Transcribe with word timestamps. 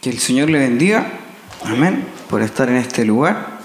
Que 0.00 0.10
el 0.10 0.18
Señor 0.20 0.48
le 0.48 0.60
bendiga, 0.60 1.10
amén, 1.64 2.04
por 2.30 2.40
estar 2.42 2.68
en 2.68 2.76
este 2.76 3.04
lugar, 3.04 3.58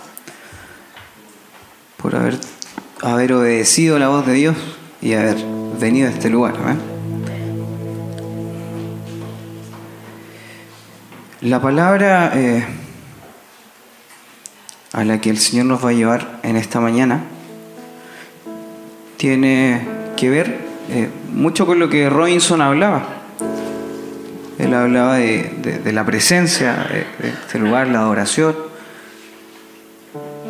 por 1.98 2.16
haber, 2.16 2.40
haber 3.04 3.34
obedecido 3.34 4.00
la 4.00 4.08
voz 4.08 4.26
de 4.26 4.34
Dios 4.34 4.58
y 5.00 5.14
haber 5.14 5.38
venido 5.80 6.08
a 6.08 6.12
este 6.12 6.32
lugar, 6.32 6.56
amén. 6.58 6.80
La 11.42 11.62
palabra 11.62 12.32
eh, 12.34 12.66
a 14.92 15.04
la 15.04 15.22
que 15.22 15.30
el 15.30 15.38
Señor 15.38 15.68
nos 15.68 15.86
va 15.86 15.90
a 15.90 15.94
llevar 15.94 16.40
en 16.42 16.56
esta 16.56 16.80
mañana 16.80 17.26
tiene 19.18 19.86
que 20.18 20.30
ver 20.32 20.62
eh, 20.90 21.10
mucho 21.32 21.68
con 21.68 21.78
lo 21.78 21.90
que 21.90 22.10
Robinson 22.10 22.60
hablaba 22.62 23.23
él 24.74 24.80
hablaba 24.80 25.16
de, 25.18 25.92
la 25.94 26.04
presencia 26.06 26.88
de, 27.20 27.30
este 27.30 27.60
lugar, 27.60 27.88
la 27.88 28.00
adoración. 28.00 28.56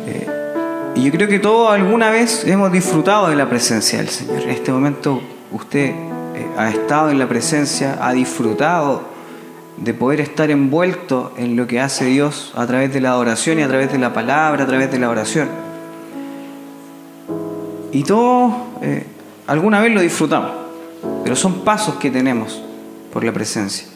Eh, 0.06 0.26
y 0.96 1.02
yo 1.04 1.12
creo 1.12 1.28
que 1.28 1.38
todos 1.38 1.72
alguna 1.72 2.10
vez 2.10 2.44
hemos 2.46 2.72
disfrutado 2.72 3.28
de 3.28 3.36
la 3.36 3.48
presencia 3.48 3.98
del 3.98 4.08
Señor. 4.08 4.42
En 4.42 4.50
este 4.50 4.72
momento 4.72 5.22
usted 5.52 5.90
eh, 5.90 6.46
ha 6.56 6.70
estado 6.70 7.10
en 7.10 7.18
la 7.18 7.28
presencia, 7.28 7.98
ha 8.00 8.12
disfrutado 8.12 9.02
de 9.76 9.92
poder 9.92 10.20
estar 10.20 10.50
envuelto 10.50 11.32
en 11.36 11.56
lo 11.56 11.66
que 11.66 11.80
hace 11.80 12.06
Dios 12.06 12.52
a 12.54 12.66
través 12.66 12.92
de 12.94 13.00
la 13.00 13.10
adoración 13.10 13.58
y 13.58 13.62
a 13.62 13.68
través 13.68 13.92
de 13.92 13.98
la 13.98 14.14
palabra, 14.14 14.64
a 14.64 14.66
través 14.66 14.90
de 14.90 14.98
la 14.98 15.10
oración. 15.10 15.48
Y 17.92 18.02
todos 18.04 18.54
eh, 18.80 19.04
alguna 19.46 19.80
vez 19.80 19.92
lo 19.92 20.00
disfrutamos, 20.00 20.50
pero 21.22 21.36
son 21.36 21.64
pasos 21.64 21.96
que 21.96 22.10
tenemos 22.10 22.62
por 23.12 23.22
la 23.22 23.32
presencia. 23.32 23.93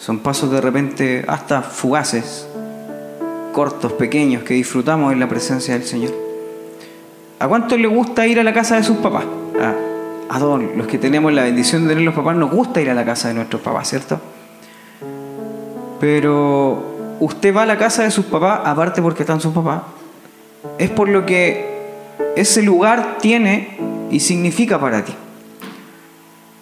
Son 0.00 0.20
pasos 0.20 0.50
de 0.50 0.62
repente 0.62 1.26
hasta 1.28 1.60
fugaces, 1.60 2.48
cortos, 3.52 3.92
pequeños, 3.92 4.42
que 4.44 4.54
disfrutamos 4.54 5.12
en 5.12 5.20
la 5.20 5.28
presencia 5.28 5.74
del 5.74 5.84
Señor. 5.84 6.12
¿A 7.38 7.46
cuántos 7.46 7.78
le 7.78 7.86
gusta 7.86 8.26
ir 8.26 8.40
a 8.40 8.42
la 8.42 8.54
casa 8.54 8.76
de 8.76 8.82
sus 8.82 8.96
papás? 8.96 9.24
A, 9.60 10.38
todos 10.38 10.62
los 10.74 10.86
que 10.86 10.96
tenemos 10.96 11.34
la 11.34 11.42
bendición 11.42 11.82
de 11.82 11.90
tener 11.90 12.04
los 12.04 12.14
papás 12.14 12.34
nos 12.34 12.50
gusta 12.50 12.80
ir 12.80 12.88
a 12.88 12.94
la 12.94 13.04
casa 13.04 13.28
de 13.28 13.34
nuestros 13.34 13.60
papás, 13.60 13.90
¿cierto? 13.90 14.18
Pero 16.00 17.18
usted 17.20 17.54
va 17.54 17.64
a 17.64 17.66
la 17.66 17.76
casa 17.76 18.02
de 18.02 18.10
sus 18.10 18.24
papás, 18.24 18.60
aparte 18.64 19.02
porque 19.02 19.24
están 19.24 19.38
sus 19.38 19.52
papás, 19.52 19.82
es 20.78 20.88
por 20.88 21.10
lo 21.10 21.26
que 21.26 21.78
ese 22.36 22.62
lugar 22.62 23.18
tiene 23.20 23.76
y 24.10 24.20
significa 24.20 24.80
para 24.80 25.04
ti. 25.04 25.12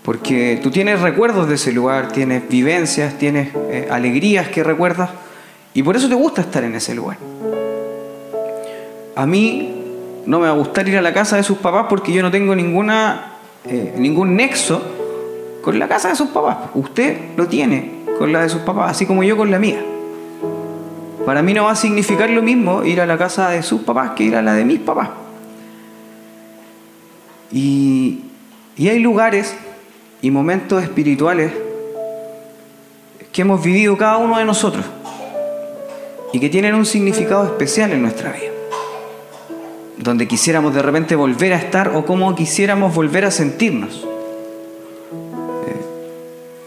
Porque 0.09 0.59
tú 0.62 0.70
tienes 0.70 1.03
recuerdos 1.03 1.51
de 1.51 1.56
ese 1.56 1.70
lugar, 1.70 2.09
tienes 2.09 2.48
vivencias, 2.48 3.19
tienes 3.19 3.51
eh, 3.69 3.89
alegrías 3.91 4.48
que 4.48 4.65
recuerdas 4.65 5.11
y 5.75 5.83
por 5.83 5.97
eso 5.97 6.09
te 6.09 6.15
gusta 6.15 6.41
estar 6.41 6.65
en 6.65 6.75
ese 6.75 6.95
lugar. 6.95 7.19
A 9.15 9.27
mí 9.27 9.70
no 10.25 10.39
me 10.41 10.47
va 10.47 10.55
a 10.55 10.56
gustar 10.56 10.89
ir 10.89 10.97
a 10.97 11.03
la 11.03 11.12
casa 11.12 11.37
de 11.37 11.42
sus 11.42 11.59
papás 11.59 11.89
porque 11.91 12.11
yo 12.11 12.23
no 12.23 12.31
tengo 12.31 12.56
ninguna, 12.56 13.34
eh, 13.67 13.97
ningún 13.98 14.34
nexo 14.34 14.81
con 15.61 15.78
la 15.78 15.89
casa 15.89 16.09
de 16.09 16.17
sus 16.17 16.31
papás. 16.31 16.56
Usted 16.72 17.37
lo 17.37 17.47
tiene 17.47 18.05
con 18.19 18.33
la 18.33 18.41
de 18.41 18.48
sus 18.48 18.62
papás, 18.62 18.93
así 18.93 19.05
como 19.05 19.22
yo 19.25 19.37
con 19.37 19.50
la 19.50 19.59
mía. 19.59 19.84
Para 21.27 21.43
mí 21.43 21.53
no 21.53 21.65
va 21.65 21.72
a 21.72 21.77
significar 21.77 22.31
lo 22.31 22.41
mismo 22.41 22.83
ir 22.83 23.03
a 23.03 23.05
la 23.05 23.19
casa 23.19 23.50
de 23.50 23.62
sus 23.62 23.83
papás 23.83 24.12
que 24.12 24.25
ir 24.25 24.37
a 24.37 24.41
la 24.41 24.55
de 24.55 24.65
mis 24.65 24.81
papás. 24.81 25.11
Y, 27.53 28.20
y 28.75 28.89
hay 28.89 29.00
lugares 29.00 29.55
y 30.20 30.30
momentos 30.30 30.83
espirituales 30.83 31.52
que 33.33 33.42
hemos 33.42 33.62
vivido 33.62 33.97
cada 33.97 34.16
uno 34.16 34.38
de 34.38 34.44
nosotros 34.44 34.84
y 36.33 36.41
que 36.41 36.48
tienen 36.48 36.75
un 36.75 36.86
significado 36.86 37.44
especial 37.44 37.92
en 37.92 38.02
nuestra 38.02 38.33
vida. 38.33 38.52
Donde 39.97 40.28
quisiéramos 40.28 40.75
de 40.75 40.83
repente 40.83 41.16
volver 41.16 41.53
a 41.53 41.56
estar 41.56 41.88
o 41.94 42.04
como 42.04 42.34
quisiéramos 42.34 42.94
volver 42.94 43.25
a 43.25 43.31
sentirnos. 43.31 44.06
Eh, 45.66 45.76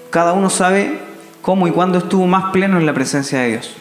cada 0.09 0.33
uno 0.33 0.49
sabe 0.49 0.99
cómo 1.41 1.67
y 1.67 1.71
cuándo 1.71 1.97
estuvo 1.97 2.27
más 2.27 2.51
pleno 2.51 2.77
en 2.77 2.85
la 2.85 2.93
presencia 2.93 3.41
de 3.41 3.49
Dios. 3.49 3.75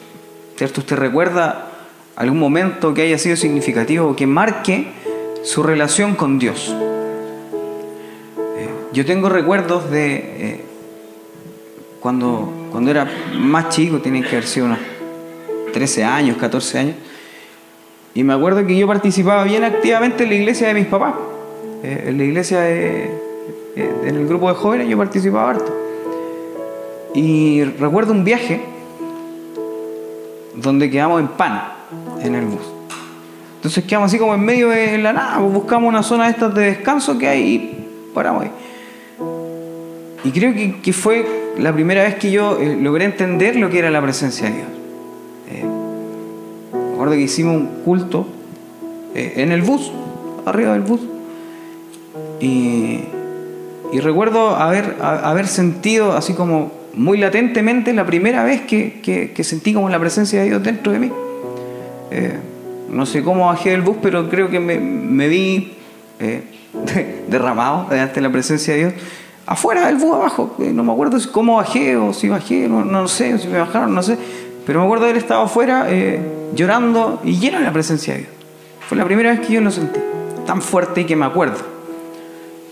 ¿Cierto? 0.57 0.81
Usted 0.81 0.97
recuerda 0.97 1.71
algún 2.17 2.39
momento 2.39 2.93
que 2.93 3.03
haya 3.03 3.19
sido 3.19 3.37
significativo 3.37 4.09
o 4.09 4.17
que 4.17 4.27
marque 4.27 4.89
su 5.43 5.63
relación 5.63 6.15
con 6.15 6.39
Dios. 6.39 6.75
Yo 8.93 9.07
tengo 9.07 9.29
recuerdos 9.29 9.89
de 9.91 10.17
eh, 10.17 10.61
cuando, 12.01 12.53
cuando 12.73 12.91
era 12.91 13.09
más 13.39 13.69
chico, 13.69 13.99
tienen 13.99 14.23
que 14.23 14.31
haber 14.31 14.47
sido 14.47 14.67
unos 14.67 14.79
13 15.73 16.03
años, 16.03 16.37
14 16.39 16.79
años, 16.79 16.97
y 18.15 18.25
me 18.25 18.33
acuerdo 18.33 18.67
que 18.67 18.77
yo 18.77 18.89
participaba 18.89 19.45
bien 19.45 19.63
activamente 19.63 20.25
en 20.25 20.31
la 20.31 20.35
iglesia 20.35 20.69
de 20.69 20.75
mis 20.75 20.87
papás, 20.87 21.15
eh, 21.85 22.07
en 22.09 22.19
la 22.19 22.25
iglesia, 22.25 22.61
de, 22.63 23.05
eh, 23.77 23.95
en 24.05 24.17
el 24.17 24.27
grupo 24.27 24.49
de 24.49 24.55
jóvenes 24.57 24.89
yo 24.89 24.99
participaba 24.99 25.51
harto. 25.51 25.73
Y 27.15 27.63
recuerdo 27.63 28.13
un 28.13 28.25
viaje 28.25 28.61
donde 30.57 30.91
quedamos 30.91 31.21
en 31.21 31.29
pan, 31.29 31.63
en 32.23 32.35
el 32.35 32.47
bus. 32.47 32.63
Entonces 33.57 33.85
quedamos 33.85 34.09
así 34.09 34.19
como 34.19 34.35
en 34.35 34.41
medio 34.41 34.71
de 34.71 34.99
la 34.99 35.13
nada, 35.13 35.39
buscamos 35.39 35.89
una 35.89 36.03
zona 36.03 36.25
de 36.25 36.31
estas 36.31 36.55
de 36.55 36.63
descanso 36.63 37.17
que 37.19 37.29
hay 37.29 37.43
y 37.43 38.13
paramos 38.15 38.45
ahí. 38.45 38.51
Y 40.25 40.33
creo 40.33 40.53
que, 40.83 40.93
fue 40.93 41.25
la 41.59 41.73
primera 41.73 42.03
vez 42.03 42.17
que 42.17 42.31
yo 42.31 42.59
eh, 42.59 42.77
logré 42.77 43.05
entender 43.07 43.57
lo 43.57 43.71
que 43.71 43.79
era 43.79 43.91
la 43.91 44.03
presencia 44.03 44.51
de 44.51 44.57
Dios. 44.57 44.69
Eh, 45.51 45.65
que 47.11 47.21
hicimos 47.23 47.57
un 47.57 47.67
culto 47.83 48.27
eh, 49.15 49.35
en 49.37 49.53
el 49.53 49.63
bus, 49.63 49.91
arriba 50.45 50.73
del 50.73 50.83
bus. 50.83 51.01
Y, 52.41 53.01
recuerdo 54.01 54.57
haber, 54.57 54.97
haber 55.01 55.49
sentido 55.49 56.13
así 56.13 56.35
como 56.35 56.71
muy 56.95 57.19
latentemente 57.19 57.93
la 57.93 58.07
primera 58.07 58.45
vez 58.45 58.61
que, 58.63 59.33
sentí 59.43 59.73
como 59.73 59.89
la 59.89 59.99
presencia 59.99 60.41
de 60.41 60.47
Dios 60.47 60.63
dentro 60.63 60.93
de 60.93 60.99
mí. 60.99 61.13
no 62.91 63.07
sé 63.07 63.23
cómo 63.23 63.47
bajé 63.47 63.71
del 63.71 63.83
bus, 63.83 63.97
pero 64.01 64.29
creo 64.29 64.49
que 64.49 64.61
me, 64.61 64.79
me 64.79 65.29
vi 65.29 65.73
derramado 67.29 67.89
ante 67.91 68.21
la 68.21 68.31
presencia 68.31 68.75
de 68.75 68.81
Dios 68.81 68.93
afuera 69.47 69.87
del 69.87 69.97
bus 69.97 70.15
abajo. 70.15 70.55
No 70.59 70.83
me 70.83 70.93
acuerdo 70.93 71.19
cómo 71.33 71.57
bajé 71.57 71.97
o 71.97 72.13
si 72.13 72.29
bajé, 72.29 72.69
no, 72.69 72.85
no 72.85 73.09
sé, 73.09 73.39
si 73.39 73.49
me 73.49 73.59
bajaron, 73.59 73.95
no 73.95 74.03
sé. 74.03 74.17
Pero 74.67 74.81
me 74.81 74.85
acuerdo 74.85 75.05
de 75.05 75.11
haber 75.11 75.23
estado 75.23 75.43
afuera 75.43 75.87
eh, 75.89 76.21
llorando 76.55 77.21
y 77.25 77.39
lleno 77.39 77.59
de 77.59 77.65
la 77.65 77.73
presencia 77.73 78.15
de 78.15 78.21
Dios. 78.21 78.33
Fue 78.89 78.97
la 78.97 79.05
primera 79.05 79.31
vez 79.31 79.41
que 79.47 79.53
yo 79.53 79.61
lo 79.61 79.71
sentí, 79.71 80.01
tan 80.47 80.63
fuerte 80.63 81.03
y 81.03 81.05
que 81.05 81.17
me 81.17 81.27
acuerdo. 81.27 81.59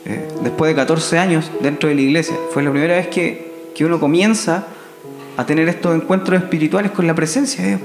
Eh, 0.05 0.29
después 0.43 0.71
de 0.71 0.75
14 0.75 1.19
años 1.19 1.51
dentro 1.61 1.89
de 1.89 1.95
la 1.95 2.01
iglesia, 2.01 2.37
fue 2.53 2.63
la 2.63 2.71
primera 2.71 2.95
vez 2.95 3.09
que, 3.09 3.71
que 3.75 3.85
uno 3.85 4.01
comienza 4.01 4.65
a 5.37 5.45
tener 5.47 5.69
estos 5.69 5.95
encuentros 5.95 6.41
espirituales 6.43 6.93
con 6.93 7.07
la 7.07 7.15
presencia 7.15 7.63
de 7.63 7.71
Dios. 7.71 7.81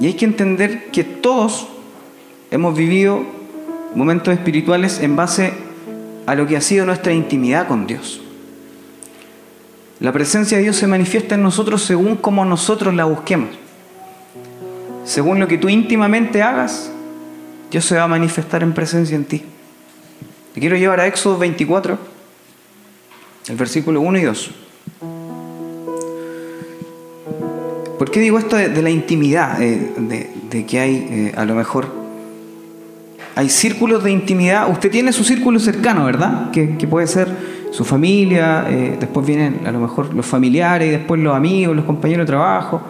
Y 0.00 0.06
hay 0.06 0.14
que 0.14 0.24
entender 0.24 0.90
que 0.90 1.04
todos 1.04 1.68
hemos 2.50 2.76
vivido 2.76 3.22
momentos 3.94 4.34
espirituales 4.34 5.00
en 5.00 5.16
base 5.16 5.52
a 6.26 6.34
lo 6.34 6.46
que 6.46 6.56
ha 6.56 6.60
sido 6.60 6.86
nuestra 6.86 7.12
intimidad 7.12 7.68
con 7.68 7.86
Dios. 7.86 8.20
La 10.00 10.12
presencia 10.12 10.56
de 10.56 10.64
Dios 10.64 10.76
se 10.76 10.86
manifiesta 10.86 11.34
en 11.34 11.42
nosotros 11.42 11.82
según 11.82 12.16
como 12.16 12.44
nosotros 12.44 12.94
la 12.94 13.04
busquemos. 13.04 13.50
Según 15.04 15.38
lo 15.38 15.48
que 15.48 15.58
tú 15.58 15.68
íntimamente 15.68 16.42
hagas, 16.42 16.90
Dios 17.70 17.84
se 17.84 17.96
va 17.96 18.04
a 18.04 18.08
manifestar 18.08 18.62
en 18.62 18.72
presencia 18.72 19.16
en 19.16 19.24
ti. 19.24 19.42
Te 20.52 20.60
quiero 20.60 20.76
llevar 20.76 21.00
a 21.00 21.06
Éxodo 21.06 21.38
24, 21.38 21.98
el 23.48 23.56
versículo 23.56 24.00
1 24.00 24.18
y 24.18 24.22
2. 24.22 24.50
¿Por 27.98 28.10
qué 28.10 28.20
digo 28.20 28.38
esto 28.38 28.56
de, 28.56 28.82
la 28.82 28.90
intimidad? 28.90 29.62
Eh, 29.62 29.92
de, 30.50 30.66
que 30.66 30.80
hay 30.80 31.06
eh, 31.10 31.32
a 31.36 31.44
lo 31.44 31.54
mejor 31.54 32.03
hay 33.36 33.48
círculos 33.48 34.04
de 34.04 34.12
intimidad. 34.12 34.70
Usted 34.70 34.90
tiene 34.90 35.12
su 35.12 35.24
círculo 35.24 35.58
cercano, 35.58 36.04
¿verdad? 36.04 36.50
Que, 36.50 36.66
puede 36.88 37.06
ser 37.06 37.28
su 37.72 37.84
familia, 37.84 38.66
eh, 38.68 38.96
después 39.00 39.26
vienen 39.26 39.62
a 39.66 39.72
lo 39.72 39.80
mejor 39.80 40.14
los 40.14 40.24
familiares, 40.24 40.88
y 40.88 40.90
después 40.92 41.20
los 41.20 41.34
amigos, 41.34 41.74
los 41.74 41.84
compañeros 41.84 42.26
de 42.26 42.30
trabajo. 42.30 42.80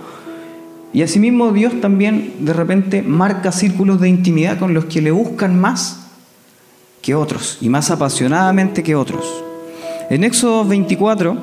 Y 0.93 1.03
asimismo 1.03 1.51
Dios 1.53 1.81
también 1.81 2.35
de 2.41 2.53
repente 2.53 3.03
marca 3.03 3.51
círculos 3.51 4.01
de 4.01 4.09
intimidad 4.09 4.59
con 4.59 4.75
los 4.75 4.85
que 4.85 5.01
le 5.01 5.11
buscan 5.11 5.59
más 5.59 6.07
que 7.03 7.15
otros 7.15 7.59
y 7.61 7.69
más 7.69 7.91
apasionadamente 7.91 8.83
que 8.83 8.95
otros. 8.95 9.25
En 10.11 10.23
Éxodo 10.23 10.65
24, 10.65 11.37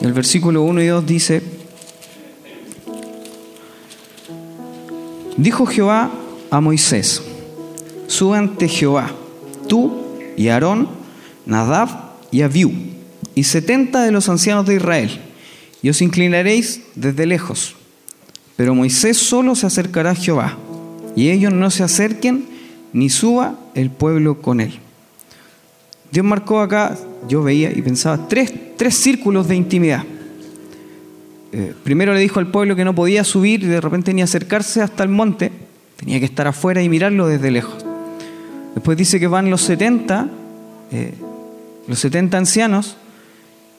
el 0.00 0.12
versículo 0.12 0.62
1 0.62 0.82
y 0.82 0.86
2 0.86 1.06
dice, 1.06 1.42
dijo 5.36 5.66
Jehová 5.66 6.10
a 6.50 6.60
Moisés, 6.60 7.22
sube 8.10 8.36
ante 8.36 8.66
Jehová, 8.66 9.12
tú 9.68 10.02
y 10.36 10.48
Aarón, 10.48 10.88
Nadab 11.46 11.88
y 12.32 12.42
Abiú, 12.42 12.72
y 13.36 13.44
setenta 13.44 14.02
de 14.02 14.10
los 14.10 14.28
ancianos 14.28 14.66
de 14.66 14.74
Israel, 14.74 15.20
y 15.80 15.90
os 15.90 16.02
inclinaréis 16.02 16.82
desde 16.96 17.24
lejos. 17.24 17.76
Pero 18.56 18.74
Moisés 18.74 19.16
solo 19.16 19.54
se 19.54 19.66
acercará 19.66 20.10
a 20.10 20.14
Jehová, 20.16 20.58
y 21.14 21.30
ellos 21.30 21.52
no 21.52 21.70
se 21.70 21.84
acerquen, 21.84 22.46
ni 22.92 23.10
suba 23.10 23.54
el 23.74 23.90
pueblo 23.90 24.42
con 24.42 24.60
él. 24.60 24.80
Dios 26.10 26.26
marcó 26.26 26.60
acá, 26.60 26.98
yo 27.28 27.44
veía 27.44 27.70
y 27.70 27.80
pensaba, 27.80 28.26
tres, 28.26 28.52
tres 28.76 28.96
círculos 28.96 29.46
de 29.46 29.54
intimidad. 29.54 30.02
Eh, 31.52 31.74
primero 31.84 32.12
le 32.12 32.20
dijo 32.20 32.40
al 32.40 32.50
pueblo 32.50 32.74
que 32.74 32.84
no 32.84 32.94
podía 32.94 33.22
subir 33.22 33.62
y 33.62 33.66
de 33.66 33.80
repente 33.80 34.12
ni 34.12 34.22
acercarse 34.22 34.82
hasta 34.82 35.04
el 35.04 35.10
monte, 35.10 35.52
tenía 35.96 36.18
que 36.18 36.24
estar 36.24 36.48
afuera 36.48 36.82
y 36.82 36.88
mirarlo 36.88 37.28
desde 37.28 37.52
lejos. 37.52 37.89
Después 38.74 38.96
dice 38.96 39.18
que 39.18 39.26
van 39.26 39.50
los 39.50 39.62
70, 39.62 40.28
eh, 40.92 41.14
los 41.86 41.98
70 41.98 42.38
ancianos, 42.38 42.96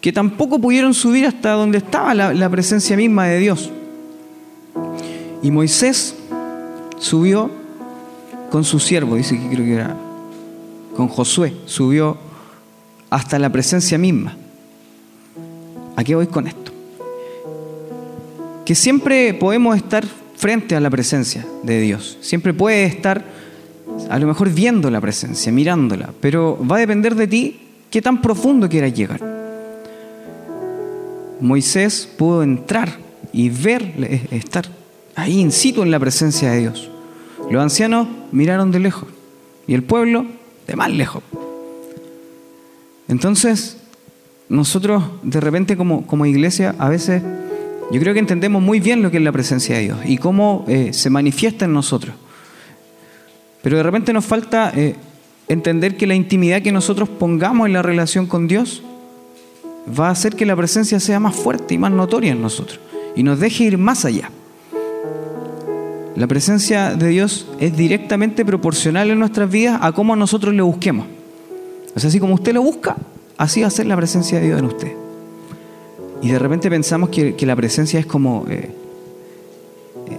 que 0.02 0.12
tampoco 0.12 0.60
pudieron 0.60 0.94
subir 0.94 1.26
hasta 1.26 1.52
donde 1.52 1.78
estaba 1.78 2.14
la, 2.14 2.50
presencia 2.50 2.98
misma 2.98 3.28
de 3.28 3.40
Dios. 3.40 3.72
Y 5.44 5.52
Moisés 5.52 6.16
subió 6.98 7.50
con 8.50 8.64
su 8.64 8.80
siervo, 8.80 9.16
dice 9.16 9.40
que 9.40 9.48
creo 9.48 9.66
que 9.66 9.74
era 9.74 9.96
con 10.96 11.08
Josué, 11.08 11.54
subió 11.66 12.18
hasta 13.10 13.40
la 13.40 13.50
presencia 13.52 13.98
misma. 13.98 14.36
¿A 15.96 16.04
qué 16.04 16.16
voy 16.16 16.28
con 16.28 16.48
esto? 16.48 16.72
Que 18.66 18.76
siempre 18.76 19.34
podemos 19.34 19.76
estar 19.78 20.06
frente 20.36 20.76
a 20.76 20.80
la 20.80 20.90
presencia 20.90 21.46
de 21.62 21.80
Dios. 21.80 22.18
Siempre 22.22 22.54
puede 22.54 22.86
estar 22.86 23.24
a 24.12 24.20
lo 24.20 24.28
mejor 24.28 24.50
viendo 24.50 24.92
la 24.92 25.00
presencia, 25.00 25.52
mirándola, 25.52 26.10
pero 26.20 26.60
va 26.70 26.76
a 26.76 26.80
depender 26.80 27.16
de 27.16 27.28
ti 27.28 27.60
qué 27.90 28.02
tan 28.02 28.22
profundo 28.22 28.68
quieras 28.68 28.94
llegar. 28.94 29.22
Moisés 31.40 32.10
pudo 32.18 32.44
entrar 32.44 32.90
y 33.32 33.50
ver, 33.50 34.28
estar 34.32 34.66
ahí 35.16 35.40
in 35.40 35.52
situ 35.52 35.82
en 35.82 35.92
la 35.92 36.00
presencia 36.00 36.52
de 36.52 36.60
Dios. 36.60 36.92
Los 37.50 37.64
ancianos 37.64 38.08
miraron 38.32 38.72
de 38.72 38.80
lejos 38.80 39.08
y 39.66 39.74
el 39.74 39.84
pueblo 39.84 40.26
de 40.68 40.76
más 40.76 40.92
lejos. 40.92 41.24
Entonces, 43.08 43.78
nosotros 44.50 45.04
de 45.24 45.40
repente 45.40 45.78
como, 45.78 46.06
como 46.06 46.26
iglesia 46.26 46.76
a 46.78 46.90
veces 46.90 47.24
yo 47.92 48.00
creo 48.00 48.14
que 48.14 48.20
entendemos 48.20 48.62
muy 48.62 48.80
bien 48.80 49.02
lo 49.02 49.10
que 49.10 49.18
es 49.18 49.24
la 49.24 49.32
presencia 49.32 49.76
de 49.76 49.84
Dios 49.84 50.00
y 50.06 50.18
cómo 50.18 50.66
eh, 50.68 50.92
se 50.92 51.10
manifiesta 51.10 51.66
en 51.66 51.74
nosotros. 51.74 52.16
Pero 53.62 53.78
de 53.78 53.84
repente 53.84 54.14
nos 54.14 54.26
falta 54.26 54.72
eh, 54.76 54.96
entender 55.48 55.98
que 55.98 56.08
la 56.08 56.16
intimidad 56.16 56.62
que 56.62 56.72
nosotros 56.72 57.10
pongamos 57.10 57.68
en 57.68 57.74
la 57.74 57.82
relación 57.82 58.26
con 58.26 58.48
Dios 58.48 58.84
va 59.88 60.08
a 60.08 60.12
hacer 60.12 60.36
que 60.36 60.46
la 60.46 60.56
presencia 60.56 61.00
sea 61.00 61.20
más 61.20 61.36
fuerte 61.36 61.74
y 61.74 61.78
más 61.78 61.92
notoria 61.92 62.32
en 62.32 62.42
nosotros 62.42 62.80
y 63.16 63.24
nos 63.24 63.40
deje 63.40 63.66
ir 63.66 63.78
más 63.78 64.06
allá. 64.06 64.30
La 66.16 66.28
presencia 66.28 66.94
de 66.96 67.08
Dios 67.08 67.48
es 67.60 67.76
directamente 67.76 68.46
proporcional 68.46 69.10
en 69.10 69.20
nuestras 69.20 69.50
vidas 69.50 69.80
a 69.82 69.92
cómo 69.92 70.16
nosotros 70.16 70.54
le 70.54 70.62
busquemos. 70.62 71.08
O 71.96 72.00
sea, 72.00 72.10
así 72.10 72.20
como 72.20 72.36
usted 72.36 72.54
lo 72.54 72.62
busca, 72.62 72.98
así 73.38 73.62
va 73.62 73.68
a 73.68 73.72
ser 73.72 73.86
la 73.86 73.96
presencia 73.96 74.40
de 74.40 74.48
Dios 74.48 74.60
en 74.60 74.66
usted. 74.66 74.92
Y 76.22 76.30
de 76.30 76.40
repente 76.40 76.70
pensamos 76.70 77.10
que, 77.10 77.36
la 77.42 77.56
presencia 77.56 78.00
es 78.00 78.06
como 78.06 78.46
eh, 78.50 78.70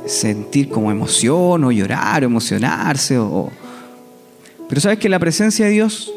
sentir 0.06 0.69
como 0.69 0.91
emoción 0.91 1.65
o 1.65 1.73
llorar 1.73 2.23
o 2.23 2.27
emocionarse. 2.27 3.19
O, 3.19 3.50
Pero 4.69 4.81
sabes 4.81 4.99
que 4.99 5.09
la 5.09 5.19
presencia 5.19 5.67
de 5.67 5.73
Dios 5.73 6.12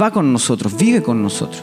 va 0.00 0.10
con 0.10 0.32
nosotros, 0.32 0.76
vive 0.76 1.02
con 1.02 1.22
nosotros. 1.22 1.62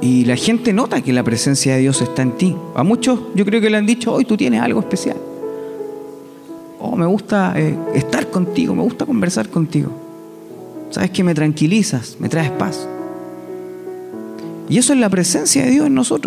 Y 0.00 0.24
la 0.24 0.36
gente 0.36 0.72
nota 0.72 1.02
que 1.02 1.12
la 1.12 1.22
presencia 1.22 1.74
de 1.74 1.80
Dios 1.80 2.00
está 2.00 2.22
en 2.22 2.32
ti. 2.32 2.56
A 2.74 2.82
muchos 2.82 3.20
yo 3.34 3.44
creo 3.44 3.60
que 3.60 3.68
le 3.68 3.76
han 3.76 3.86
dicho, 3.86 4.12
hoy 4.12 4.24
tú 4.24 4.36
tienes 4.36 4.62
algo 4.62 4.80
especial. 4.80 5.16
Oh, 6.78 6.96
me 6.96 7.04
gusta 7.04 7.52
eh, 7.56 7.76
estar 7.94 8.30
contigo, 8.30 8.74
me 8.74 8.82
gusta 8.82 9.04
conversar 9.04 9.50
contigo. 9.50 9.90
Sabes 10.90 11.10
que 11.10 11.22
me 11.22 11.34
tranquilizas, 11.34 12.16
me 12.18 12.28
traes 12.28 12.50
paz. 12.50 12.88
Y 14.70 14.78
eso 14.78 14.92
es 14.92 15.00
la 15.00 15.10
presencia 15.10 15.64
de 15.64 15.70
Dios 15.70 15.86
en 15.88 15.94
nosotros. 15.94 16.19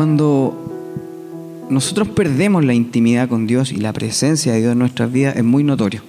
Cuando 0.00 0.56
nosotros 1.68 2.08
perdemos 2.08 2.64
la 2.64 2.72
intimidad 2.72 3.28
con 3.28 3.46
Dios 3.46 3.70
y 3.70 3.76
la 3.76 3.92
presencia 3.92 4.54
de 4.54 4.60
Dios 4.60 4.72
en 4.72 4.78
nuestras 4.78 5.12
vidas 5.12 5.36
es 5.36 5.44
muy 5.44 5.62
notorio. 5.62 6.00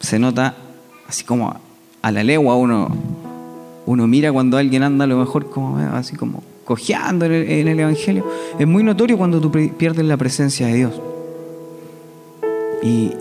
Se 0.00 0.18
nota 0.18 0.56
así 1.06 1.22
como 1.22 1.54
a 2.02 2.10
la 2.10 2.24
legua 2.24 2.56
uno 2.56 2.90
uno 3.86 4.08
mira 4.08 4.32
cuando 4.32 4.56
alguien 4.56 4.82
anda 4.82 5.04
a 5.04 5.06
lo 5.06 5.18
mejor 5.18 5.50
como 5.50 5.78
así 5.78 6.16
como 6.16 6.42
cojeando 6.64 7.26
en 7.26 7.68
el, 7.68 7.78
Evangelio. 7.78 8.26
Es 8.58 8.66
muy 8.66 8.82
notorio 8.82 9.16
cuando 9.16 9.40
tú 9.40 9.52
pierdes 9.52 10.04
la 10.04 10.16
presencia 10.16 10.66
de 10.66 10.74
Dios. 10.74 11.00
Y, 12.82 13.12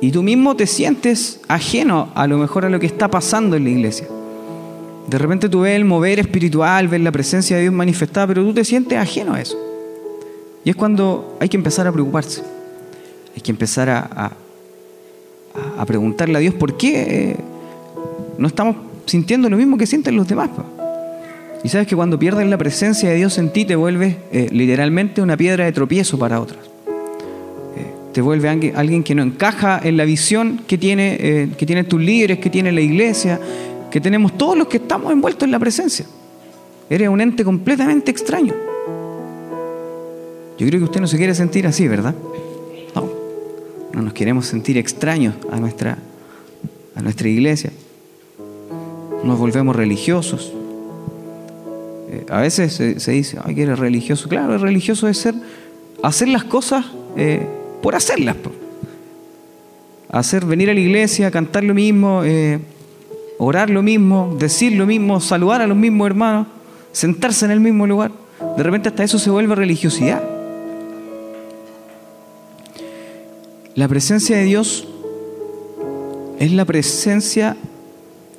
y 0.00 0.10
tú 0.10 0.24
mismo 0.24 0.56
te 0.56 0.66
sientes 0.66 1.42
ajeno 1.46 2.08
a 2.16 2.26
lo 2.26 2.38
mejor 2.38 2.64
a 2.64 2.70
lo 2.70 2.80
que 2.80 2.86
está 2.86 3.06
pasando 3.06 3.54
en 3.54 3.62
la 3.62 3.70
iglesia. 3.70 4.08
De 5.10 5.18
repente 5.18 5.48
tú 5.48 5.62
ves 5.62 5.74
el 5.74 5.84
mover 5.84 6.20
espiritual, 6.20 6.86
ves 6.86 7.00
la 7.00 7.10
presencia 7.10 7.56
de 7.56 7.62
Dios 7.62 7.74
manifestada, 7.74 8.28
pero 8.28 8.44
tú 8.44 8.54
te 8.54 8.64
sientes 8.64 8.96
ajeno 8.96 9.34
a 9.34 9.40
eso. 9.40 9.58
Y 10.64 10.70
es 10.70 10.76
cuando 10.76 11.36
hay 11.40 11.48
que 11.48 11.56
empezar 11.56 11.88
a 11.88 11.92
preocuparse. 11.92 12.42
Hay 13.34 13.42
que 13.42 13.50
empezar 13.50 13.88
a, 13.90 14.32
a, 15.76 15.84
preguntarle 15.84 16.36
a 16.36 16.40
Dios 16.40 16.54
por 16.54 16.76
qué 16.76 17.34
no 18.38 18.46
estamos 18.46 18.76
sintiendo 19.06 19.50
lo 19.50 19.56
mismo 19.56 19.76
que 19.76 19.84
sienten 19.84 20.14
los 20.14 20.28
demás. 20.28 20.50
Y 21.64 21.68
sabes 21.68 21.88
que 21.88 21.96
cuando 21.96 22.16
pierdes 22.16 22.46
la 22.46 22.56
presencia 22.56 23.10
de 23.10 23.16
Dios 23.16 23.36
en 23.38 23.52
ti, 23.52 23.64
te 23.64 23.74
vuelves 23.74 24.14
eh, 24.30 24.48
literalmente 24.52 25.20
una 25.22 25.36
piedra 25.36 25.64
de 25.64 25.72
tropiezo 25.72 26.20
para 26.20 26.40
otras. 26.40 26.60
Eh, 27.76 27.86
te 28.12 28.20
vuelve 28.20 28.48
alguien, 28.48 29.02
que 29.02 29.16
no 29.16 29.24
encaja 29.24 29.80
en 29.82 29.96
la 29.96 30.04
visión 30.04 30.60
que, 30.68 30.78
tiene, 30.78 31.16
eh, 31.18 31.48
que 31.58 31.66
tienen 31.66 31.86
tus 31.86 32.00
líderes, 32.00 32.38
que 32.38 32.48
tiene 32.48 32.70
la 32.70 32.80
iglesia, 32.80 33.40
que 33.90 34.00
tenemos 34.00 34.36
todos 34.36 34.56
los 34.56 34.68
que 34.68 34.78
estamos 34.78 35.12
envueltos 35.12 35.44
en 35.44 35.50
la 35.50 35.58
presencia. 35.58 36.06
Eres 36.88 37.08
un 37.08 37.20
ente 37.20 37.44
completamente 37.44 38.10
extraño. 38.10 38.54
Yo 40.58 40.66
creo 40.66 40.80
que 40.80 40.84
usted 40.84 41.00
no 41.00 41.06
se 41.06 41.16
quiere 41.16 41.34
sentir 41.34 41.66
así, 41.66 41.88
¿verdad? 41.88 42.14
No, 42.94 43.08
no 43.92 44.02
nos 44.02 44.12
queremos 44.12 44.46
sentir 44.46 44.76
extraños 44.76 45.34
a 45.50 45.58
nuestra, 45.58 45.98
a 46.94 47.02
nuestra 47.02 47.28
iglesia 47.28 47.70
nos 49.24 49.38
volvemos 49.38 49.76
religiosos. 49.76 50.52
Eh, 52.10 52.26
a 52.28 52.40
veces 52.40 52.72
se, 52.72 53.10
dice, 53.12 53.38
ay, 53.42 53.54
que 53.54 53.62
eres 53.62 53.78
religioso. 53.78 54.28
Claro, 54.28 54.54
el 54.54 54.60
religioso 54.60 55.08
es 55.08 55.18
ser, 55.18 55.34
hacer 56.02 56.28
las 56.28 56.44
cosas 56.44 56.86
eh, 57.16 57.46
por 57.82 57.94
hacerlas. 57.94 58.36
Hacer, 60.10 60.44
venir 60.44 60.70
a 60.70 60.74
la 60.74 60.80
iglesia, 60.80 61.30
cantar 61.30 61.64
lo 61.64 61.74
mismo, 61.74 62.22
eh, 62.24 62.58
orar 63.40 63.70
lo 63.70 63.82
mismo, 63.82 64.36
decir 64.38 64.72
lo 64.72 64.84
mismo, 64.84 65.18
saludar 65.18 65.62
a 65.62 65.66
los 65.66 65.76
mismos 65.76 66.06
hermanos, 66.06 66.46
sentarse 66.92 67.46
en 67.46 67.50
el 67.50 67.60
mismo 67.60 67.86
lugar. 67.86 68.12
De 68.56 68.62
repente 68.62 68.90
hasta 68.90 69.02
eso 69.02 69.18
se 69.18 69.30
vuelve 69.30 69.54
religiosidad. 69.54 70.22
La 73.74 73.88
presencia 73.88 74.36
de 74.36 74.44
Dios 74.44 74.86
es 76.38 76.52
la 76.52 76.66
presencia 76.66 77.56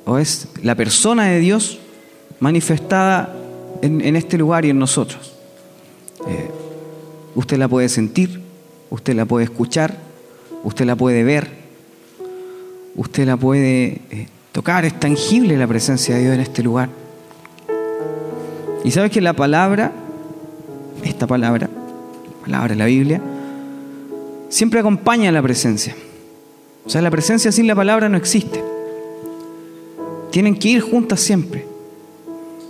o 0.04 0.18
es 0.18 0.46
la 0.62 0.76
persona 0.76 1.26
de 1.26 1.40
Dios 1.40 1.80
manifestada 2.38 3.34
en, 3.82 4.14
este 4.14 4.38
lugar 4.38 4.64
y 4.64 4.70
en 4.70 4.78
nosotros. 4.78 5.32
Eh, 6.28 6.48
usted 7.34 7.58
la 7.58 7.66
puede 7.66 7.88
sentir, 7.88 8.40
usted 8.88 9.16
la 9.16 9.24
puede 9.24 9.46
escuchar, 9.46 9.96
usted 10.62 10.84
la 10.84 10.94
puede 10.94 11.24
ver, 11.24 11.50
usted 12.94 13.26
la 13.26 13.36
puede 13.36 14.00
eh, 14.10 14.28
tocar, 14.52 14.84
es 14.84 14.98
tangible 14.98 15.56
la 15.56 15.66
presencia 15.66 16.14
de 16.14 16.22
Dios 16.22 16.34
en 16.34 16.40
este 16.40 16.62
lugar. 16.62 16.88
Y 18.84 18.90
sabes 18.90 19.10
que 19.10 19.20
la 19.20 19.32
palabra, 19.32 19.92
esta 21.04 21.26
palabra, 21.26 21.68
palabra 22.42 22.68
de 22.68 22.76
la 22.76 22.86
Biblia, 22.86 23.20
siempre 24.48 24.80
acompaña 24.80 25.30
a 25.30 25.32
la 25.32 25.42
presencia. 25.42 25.94
O 26.84 26.90
sea, 26.90 27.00
la 27.00 27.10
presencia 27.10 27.52
sin 27.52 27.66
la 27.66 27.74
palabra 27.74 28.08
no 28.08 28.16
existe 28.16 28.72
tienen 30.32 30.56
que 30.56 30.70
ir 30.70 30.80
juntas 30.80 31.20
siempre. 31.20 31.64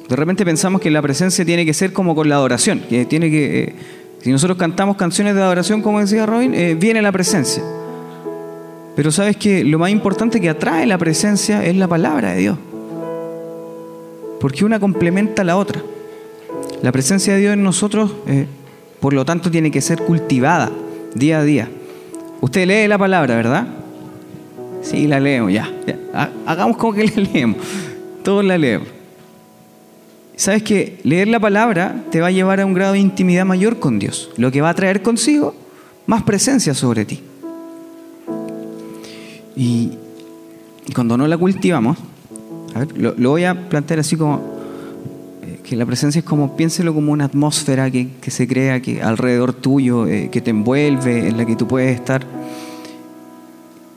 De 0.09 0.17
repente 0.17 0.45
pensamos 0.45 0.83
que 0.83 0.91
la 0.91 1.01
presencia 1.01 1.45
tiene 1.45 1.65
que 1.65 1.73
ser 1.73 1.95
como 1.95 2.15
con 2.15 2.29
la 2.29 2.35
adoración, 2.35 2.81
que 2.81 3.07
tiene 3.07 3.31
que, 3.31 3.63
eh, 3.63 3.75
si 4.21 4.31
nosotros 4.31 4.59
cantamos 4.59 4.97
canciones 4.97 5.35
de 5.35 5.41
adoración, 5.41 5.81
como 5.81 6.01
decía 6.01 6.27
Robin, 6.27 6.53
eh, 6.53 6.75
viene 6.75 7.01
la 7.01 7.13
presencia. 7.13 7.63
Pero 8.95 9.11
sabes 9.11 9.37
que 9.37 9.65
lo 9.65 9.79
más 9.79 9.91
importante 9.91 10.41
que 10.41 10.49
atrae 10.49 10.87
la 10.87 10.99
presencia 10.99 11.65
es 11.65 11.77
la 11.77 11.89
palabra 11.89 12.33
de 12.33 12.41
Dios. 12.41 12.59
Porque 14.41 14.65
una 14.65 14.79
complementa 14.79 15.43
a 15.43 15.45
la 15.45 15.57
otra. 15.57 15.83
La 16.83 16.93
presencia 16.93 17.35
de 17.35 17.41
Dios 17.41 17.55
en 17.55 17.63
nosotros, 17.63 18.13
eh, 18.27 18.47
por 19.01 19.13
lo 19.13 19.25
tanto, 19.25 19.51
tiene 19.51 19.71
que 19.71 19.81
ser 19.81 20.03
cultivada 20.03 20.71
día 21.15 21.39
a 21.39 21.45
día. 21.45 21.69
Usted 22.41 22.67
lee 22.67 22.89
la 22.89 22.99
palabra, 22.99 23.37
¿verdad? 23.37 23.67
Sí, 24.83 25.07
la 25.07 25.21
leemos, 25.21 25.53
ya. 25.53 25.71
Hagamos 26.45 26.77
como 26.77 26.93
que 26.93 27.07
la 27.17 27.23
leemos. 27.23 27.59
Todos 28.25 28.45
la 28.45 28.59
leemos. 28.59 28.89
Sabes 30.37 30.63
que 30.63 30.99
leer 31.05 31.29
la 31.29 31.39
palabra 31.39 32.05
te 32.11 32.21
va 32.21 32.27
a 32.29 32.31
llevar 32.31 32.61
a 32.61 32.67
un 32.67 32.75
grado 32.75 32.95
de 32.95 32.99
intimidad 32.99 33.45
mayor 33.45 33.79
con 33.79 33.99
Dios, 33.99 34.31
lo 34.37 34.51
que 34.51 34.61
va 34.61 34.71
a 34.71 34.75
traer 34.75 35.03
consigo 35.03 35.55
más 36.07 36.25
presencia 36.25 36.75
sobre 36.75 37.05
ti. 37.05 37.23
Y 39.63 40.93
cuando 40.93 41.17
no 41.17 41.29
la 41.29 41.39
cultivamos, 41.39 41.97
lo, 42.97 43.31
voy 43.31 43.45
a 43.45 43.69
plantear 43.69 44.01
así 44.01 44.17
como 44.17 44.41
eh, 45.41 45.61
que 45.63 45.77
la 45.77 45.87
presencia 45.87 46.19
es 46.19 46.25
como, 46.25 46.57
piénselo 46.57 46.93
como 46.93 47.13
una 47.13 47.27
atmósfera 47.27 47.89
que, 47.89 48.09
se 48.27 48.49
crea 48.49 48.83
que 48.83 49.01
alrededor 49.01 49.53
tuyo, 49.53 50.09
eh, 50.09 50.31
que 50.33 50.41
te 50.41 50.51
envuelve, 50.51 51.29
en 51.29 51.37
la 51.37 51.45
que 51.45 51.55
tú 51.55 51.69
puedes 51.69 51.95
estar. 51.95 52.27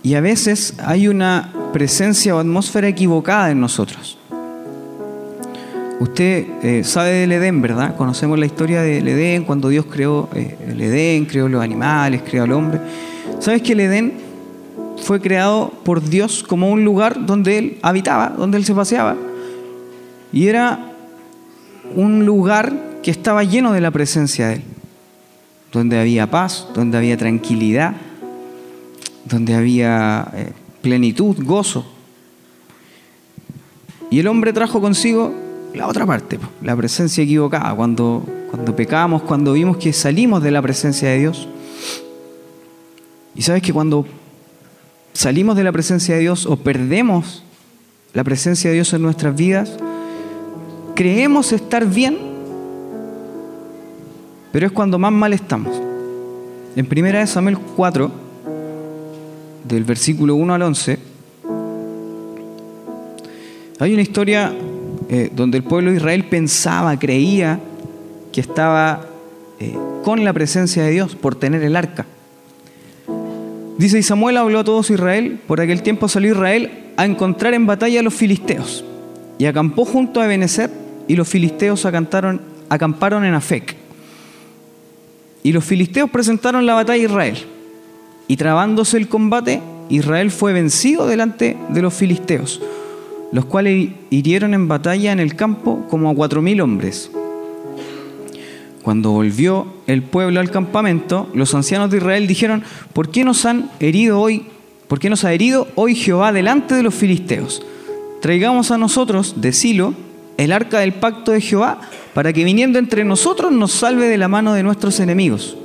Y 0.04 0.14
a 0.14 0.22
veces 0.22 0.76
hay 0.78 1.08
una 1.08 1.52
presencia 1.74 2.36
o 2.36 2.40
atmósfera 2.40 2.88
equivocada 2.88 3.50
en 3.50 3.60
nosotros. 3.60 4.20
Usted 6.00 6.46
eh, 6.62 6.84
sabe 6.84 7.12
del 7.12 7.32
Edén, 7.32 7.64
¿verdad? 7.64 7.96
Conocemos 7.96 8.38
la 8.38 8.46
historia 8.46 8.84
del 8.84 9.08
Edén, 9.08 9.46
cuando 9.46 9.70
Dios 9.70 9.88
creó 9.92 10.30
el 10.36 10.80
Edén, 10.80 11.26
creó 11.26 11.50
los 11.50 11.64
animales, 11.64 12.22
creó 12.24 12.44
al 12.44 12.52
hombre. 12.52 12.80
¿Sabes 13.40 13.64
que 13.64 13.74
el 13.74 13.80
Edén 13.80 14.25
fue 15.02 15.22
creado 15.22 15.72
por 15.84 16.02
Dios 16.02 16.44
como 16.48 16.72
un 16.72 16.84
lugar 16.84 17.26
donde 17.26 17.58
Él 17.58 17.78
habitaba, 17.82 18.30
donde 18.30 18.58
Él 18.58 18.66
se 18.66 18.74
paseaba. 18.74 19.16
Y 20.32 20.48
era 20.48 20.92
un 21.96 22.26
lugar 22.26 23.00
que 23.04 23.12
estaba 23.12 23.44
lleno 23.44 23.74
de 23.74 23.82
la 23.82 23.92
presencia 23.92 24.48
de 24.48 24.56
Él, 24.56 24.64
donde 25.72 26.00
había 26.00 26.30
paz, 26.30 26.68
donde 26.74 26.98
había 26.98 27.18
tranquilidad, 27.18 27.96
donde 29.26 29.54
había 29.54 30.28
eh, 30.34 30.52
plenitud, 30.82 31.36
gozo. 31.44 31.86
Y 34.10 34.20
el 34.20 34.28
hombre 34.28 34.54
trajo 34.54 34.82
consigo 34.82 35.34
la 35.74 35.88
otra 35.88 36.06
parte, 36.06 36.40
la 36.62 36.76
presencia 36.76 37.24
equivocada, 37.24 37.74
cuando, 37.76 38.26
cuando 38.50 38.76
pecamos, 38.76 39.24
cuando 39.24 39.54
vimos 39.54 39.78
que 39.78 39.92
salimos 39.94 40.42
de 40.42 40.52
la 40.52 40.62
presencia 40.62 41.10
de 41.10 41.20
Dios. 41.20 41.48
Y 43.36 43.42
sabes 43.42 43.62
que 43.62 43.74
cuando 43.74 44.06
salimos 45.16 45.56
de 45.56 45.64
la 45.64 45.72
presencia 45.72 46.16
de 46.16 46.22
Dios 46.22 46.46
o 46.46 46.58
perdemos 46.58 47.42
la 48.14 48.24
presencia 48.24 48.70
de 48.70 48.76
Dios 48.76 48.94
en 48.94 49.02
nuestras 49.02 49.36
vidas, 49.36 49.72
creemos 50.94 51.52
estar 51.54 51.88
bien, 51.88 52.18
pero 54.52 54.68
es 54.68 54.72
cuando 54.72 55.00
más 55.00 55.12
mal 55.12 55.34
estamos. 55.34 55.82
En 56.76 56.88
1 56.92 57.28
Samuel 57.28 57.58
4, 57.58 58.12
del 59.68 59.84
versículo 59.86 60.36
1 60.36 60.54
al 60.54 60.62
11, 60.62 61.00
hay 63.80 63.94
una 63.94 64.02
historia 64.02 64.54
eh, 65.10 65.32
donde 65.34 65.58
el 65.58 65.64
pueblo 65.64 65.92
de 65.92 65.98
Israel 65.98 66.26
pensaba, 66.26 66.98
creía 67.00 67.60
que 68.34 68.42
estaba 68.42 69.06
eh, 69.60 69.78
con 70.04 70.26
la 70.26 70.34
presencia 70.34 70.84
de 70.84 70.92
Dios 70.92 71.16
por 71.16 71.36
tener 71.36 71.64
el 71.64 71.76
arca. 71.78 72.06
Dice, 73.78 74.00
y 74.00 74.04
Samuel 74.04 74.38
habló 74.38 74.60
a 74.60 74.64
todos 74.64 74.90
Israel, 74.90 75.40
por 75.48 75.60
aquel 75.60 75.82
tiempo 75.82 76.08
salió 76.08 76.32
Israel 76.32 76.72
a 76.96 77.06
encontrar 77.06 77.54
en 77.54 77.66
batalla 77.66 78.00
a 78.00 78.04
los 78.04 78.14
filisteos, 78.14 78.86
y 79.38 79.46
acampó 79.46 79.84
junto 79.84 80.22
a 80.22 80.26
Ebenezer, 80.26 80.70
y 81.08 81.16
los 81.16 81.28
filisteos 81.28 81.86
acamparon 81.86 83.26
en 83.26 83.34
Afec. 83.34 83.76
Y 85.44 85.52
los 85.52 85.64
filisteos 85.64 86.10
presentaron 86.10 86.66
la 86.66 86.74
batalla 86.74 87.04
a 87.04 87.06
Israel, 87.06 87.38
y 88.28 88.38
trabándose 88.38 88.98
el 88.98 89.10
combate, 89.10 89.62
Israel 89.90 90.32
fue 90.32 90.54
vencido 90.54 91.06
delante 91.06 91.58
de 91.70 91.82
los 91.82 91.94
filisteos, 91.94 92.62
los 93.32 93.46
cuales 93.46 93.90
hirieron 94.10 94.54
en 94.54 94.68
batalla 94.68 95.12
en 95.12 95.20
el 95.20 95.36
campo 95.36 95.86
como 95.90 96.10
a 96.10 96.16
cuatro 96.16 96.42
mil 96.42 96.62
hombres. 96.62 97.12
Cuando 98.82 99.12
volvió 99.12 99.68
el 99.88 100.04
pueblo 100.04 100.40
al 100.40 100.52
campamento, 100.52 101.30
los 101.34 101.54
ancianos 101.54 101.92
de 101.92 101.98
Israel 101.98 102.28
dijeron, 102.28 102.64
¿por 102.94 103.10
qué 103.10 103.24
nos 103.24 103.46
han 103.46 103.70
herido 103.80 104.20
hoy? 104.20 104.48
¿Por 104.88 105.00
qué 105.00 105.10
nos 105.10 105.24
ha 105.24 105.34
herido 105.34 105.68
hoy 105.76 105.96
Jehová 105.96 106.32
delante 106.32 106.76
de 106.76 106.84
los 106.84 106.94
filisteos? 106.94 107.64
Traigamos 108.22 108.72
a 108.72 108.78
nosotros 108.78 109.36
de 109.42 109.52
Silo 109.52 109.94
el 110.38 110.52
arca 110.52 110.80
del 110.80 110.94
pacto 110.94 111.32
de 111.32 111.42
Jehová, 111.42 111.80
para 112.14 112.34
que 112.34 112.44
viniendo 112.44 112.80
entre 112.80 113.04
nosotros 113.04 113.52
nos 113.52 113.72
salve 113.72 114.08
de 114.08 114.18
la 114.18 114.28
mano 114.28 114.54
de 114.54 114.64
nuestros 114.64 115.00
enemigos. 115.00 115.58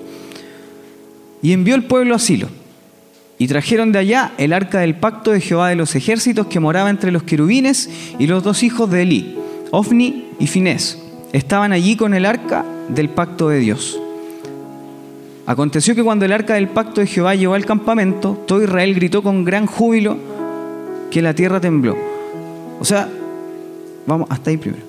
Y 1.42 1.52
envió 1.52 1.74
el 1.74 1.84
pueblo 1.84 2.14
a 2.14 2.18
Silo. 2.18 2.48
Y 3.38 3.48
trajeron 3.48 3.90
de 3.90 3.98
allá 3.98 4.32
el 4.36 4.52
arca 4.52 4.80
del 4.80 4.96
pacto 4.96 5.30
de 5.30 5.40
Jehová 5.40 5.70
de 5.70 5.76
los 5.76 5.94
ejércitos 5.94 6.46
que 6.46 6.60
moraba 6.60 6.90
entre 6.90 7.10
los 7.10 7.22
querubines 7.22 7.88
y 8.18 8.26
los 8.26 8.42
dos 8.42 8.62
hijos 8.62 8.90
de 8.90 9.02
Elí, 9.02 9.36
Ofni 9.70 10.26
y 10.38 10.46
Finés. 10.46 10.98
Estaban 11.32 11.72
allí 11.72 11.96
con 11.96 12.12
el 12.12 12.26
arca 12.26 12.64
del 12.88 13.08
pacto 13.08 13.48
de 13.48 13.60
Dios. 13.60 13.98
Aconteció 15.50 15.96
que 15.96 16.04
cuando 16.04 16.24
el 16.24 16.32
arca 16.32 16.54
del 16.54 16.68
pacto 16.68 17.00
de 17.00 17.08
Jehová 17.08 17.34
llegó 17.34 17.54
al 17.54 17.66
campamento, 17.66 18.40
todo 18.46 18.62
Israel 18.62 18.94
gritó 18.94 19.20
con 19.20 19.44
gran 19.44 19.66
júbilo 19.66 20.16
que 21.10 21.20
la 21.20 21.34
tierra 21.34 21.60
tembló. 21.60 21.96
O 22.78 22.84
sea, 22.84 23.08
vamos, 24.06 24.28
hasta 24.30 24.50
ahí 24.50 24.58
primero. 24.58 24.84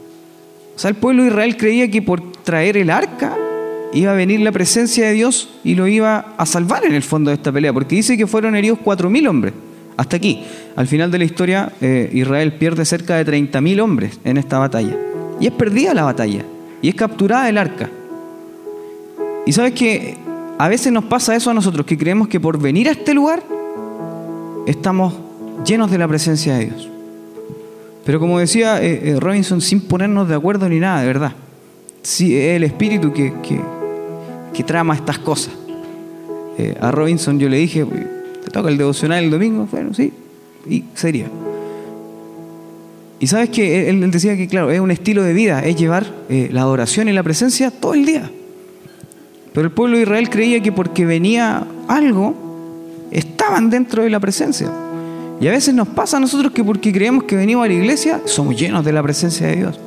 O 0.75 0.77
sea, 0.77 0.89
el 0.89 0.97
pueblo 0.97 1.23
de 1.23 1.29
Israel 1.29 1.57
creía 1.57 1.89
que 1.89 2.03
por 2.03 2.31
traer 2.43 2.77
el 2.77 2.91
arca 2.91 3.35
iba 3.91 4.11
a 4.11 4.13
venir 4.13 4.39
la 4.41 4.51
presencia 4.51 5.07
de 5.07 5.13
Dios 5.13 5.49
y 5.63 5.73
lo 5.73 5.87
iba 5.87 6.35
a 6.37 6.45
salvar 6.45 6.85
en 6.85 6.93
el 6.93 7.01
fondo 7.01 7.31
de 7.31 7.37
esta 7.37 7.51
pelea, 7.51 7.73
porque 7.73 7.95
dice 7.95 8.15
que 8.15 8.27
fueron 8.27 8.55
heridos 8.55 8.77
cuatro 8.83 9.09
mil 9.09 9.27
hombres. 9.27 9.55
Hasta 9.97 10.17
aquí. 10.17 10.43
Al 10.75 10.85
final 10.85 11.09
de 11.09 11.17
la 11.17 11.23
historia, 11.23 11.71
eh, 11.81 12.07
Israel 12.13 12.53
pierde 12.53 12.85
cerca 12.85 13.15
de 13.15 13.25
30.000 13.25 13.81
hombres 13.81 14.19
en 14.23 14.37
esta 14.37 14.59
batalla. 14.59 14.95
Y 15.39 15.47
es 15.47 15.53
perdida 15.53 15.95
la 15.95 16.03
batalla 16.03 16.45
y 16.83 16.89
es 16.89 16.93
capturada 16.93 17.49
el 17.49 17.57
arca. 17.57 17.89
Y 19.47 19.53
sabes 19.53 19.73
que 19.73 20.20
a 20.61 20.69
veces 20.69 20.93
nos 20.93 21.05
pasa 21.05 21.35
eso 21.35 21.49
a 21.49 21.55
nosotros, 21.55 21.87
que 21.87 21.97
creemos 21.97 22.27
que 22.27 22.39
por 22.39 22.59
venir 22.59 22.87
a 22.87 22.91
este 22.91 23.15
lugar 23.15 23.41
estamos 24.67 25.11
llenos 25.65 25.89
de 25.89 25.97
la 25.97 26.07
presencia 26.07 26.53
de 26.53 26.65
Dios. 26.65 26.87
Pero 28.05 28.19
como 28.19 28.37
decía 28.37 28.79
eh, 28.79 29.09
eh, 29.09 29.19
Robinson, 29.19 29.59
sin 29.59 29.81
ponernos 29.81 30.29
de 30.29 30.35
acuerdo 30.35 30.69
ni 30.69 30.79
nada, 30.79 31.01
de 31.01 31.07
verdad. 31.07 31.31
Sí, 32.03 32.37
es 32.37 32.57
el 32.57 32.63
espíritu 32.63 33.11
que, 33.11 33.33
trama 34.63 34.93
estas 34.93 35.17
cosas. 35.17 35.51
Eh, 36.59 36.77
a 36.79 36.91
Robinson 36.91 37.39
yo 37.39 37.49
le 37.49 37.57
dije, 37.57 37.83
¿te 38.43 38.51
toca 38.51 38.69
el 38.69 38.77
devocional 38.77 39.23
el 39.23 39.31
domingo? 39.31 39.67
Bueno, 39.71 39.95
sí, 39.95 40.13
y 40.69 40.83
sería. 40.93 41.25
Y 43.19 43.25
sabes 43.25 43.49
que 43.49 43.89
él 43.89 44.11
decía 44.11 44.37
que, 44.37 44.47
claro, 44.47 44.69
es 44.69 44.79
un 44.79 44.91
estilo 44.91 45.23
de 45.23 45.33
vida, 45.33 45.65
es 45.65 45.75
llevar 45.75 46.05
la 46.29 46.61
adoración 46.61 47.09
y 47.09 47.13
la 47.13 47.23
presencia 47.23 47.71
todo 47.71 47.95
el 47.95 48.05
día. 48.05 48.29
Pero 49.53 49.67
el 49.67 49.73
pueblo 49.73 49.97
de 49.97 50.03
Israel 50.03 50.29
creía 50.29 50.61
que 50.61 50.71
porque 50.71 51.05
venía 51.05 51.65
algo, 51.87 52.35
estaban 53.11 53.69
dentro 53.69 54.03
de 54.03 54.09
la 54.09 54.19
presencia. 54.19 54.71
Y 55.41 55.47
a 55.47 55.51
veces 55.51 55.73
nos 55.73 55.87
pasa 55.87 56.17
a 56.17 56.19
nosotros 56.19 56.51
que 56.53 56.63
porque 56.63 56.93
creemos 56.93 57.23
que 57.23 57.35
venimos 57.35 57.65
a 57.65 57.67
la 57.67 57.73
iglesia, 57.73 58.21
somos 58.25 58.55
llenos 58.55 58.85
de 58.85 58.93
la 58.93 59.01
presencia 59.03 59.47
de 59.47 59.55
Dios. 59.55 59.79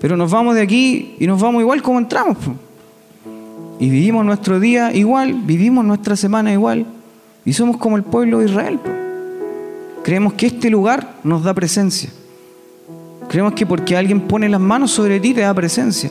Pero 0.00 0.16
nos 0.16 0.30
vamos 0.30 0.54
de 0.54 0.62
aquí 0.62 1.16
y 1.20 1.26
nos 1.26 1.40
vamos 1.40 1.60
igual 1.60 1.82
como 1.82 1.98
entramos. 1.98 2.38
Y 3.78 3.90
vivimos 3.90 4.24
nuestro 4.24 4.58
día 4.58 4.92
igual, 4.92 5.34
vivimos 5.44 5.84
nuestra 5.84 6.16
semana 6.16 6.52
igual. 6.52 6.86
Y 7.44 7.52
somos 7.52 7.76
como 7.76 7.96
el 7.96 8.02
pueblo 8.02 8.38
de 8.38 8.46
Israel. 8.46 8.80
Creemos 10.02 10.32
que 10.32 10.46
este 10.46 10.70
lugar 10.70 11.16
nos 11.22 11.44
da 11.44 11.54
presencia. 11.54 12.10
Creemos 13.28 13.52
que 13.52 13.66
porque 13.66 13.96
alguien 13.96 14.22
pone 14.22 14.48
las 14.48 14.60
manos 14.60 14.90
sobre 14.90 15.20
ti 15.20 15.34
te 15.34 15.42
da 15.42 15.54
presencia. 15.54 16.10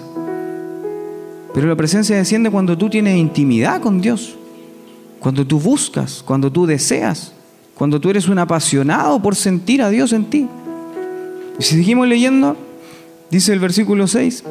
Pero 1.54 1.68
la 1.68 1.76
presencia 1.76 2.16
desciende 2.16 2.50
cuando 2.50 2.78
tú 2.78 2.90
tienes 2.90 3.18
intimidad 3.18 3.82
con 3.82 4.02
Dios. 4.02 4.36
Cuando 5.20 5.46
tú 5.46 5.60
buscas, 5.60 6.24
cuando 6.26 6.52
tú 6.52 6.66
deseas, 6.66 7.34
cuando 7.76 8.00
tú 8.00 8.10
eres 8.10 8.28
un 8.28 8.40
apasionado 8.40 9.22
por 9.22 9.36
sentir 9.36 9.82
a 9.82 9.90
Dios 9.90 10.14
en 10.14 10.26
ti. 10.26 10.48
Y 11.60 11.64
si 11.64 11.76
seguimos 11.76 12.08
leyendo, 12.08 12.56
dice 13.30 13.54
el 13.54 13.60
versículo 13.60 14.08
6, 14.08 14.44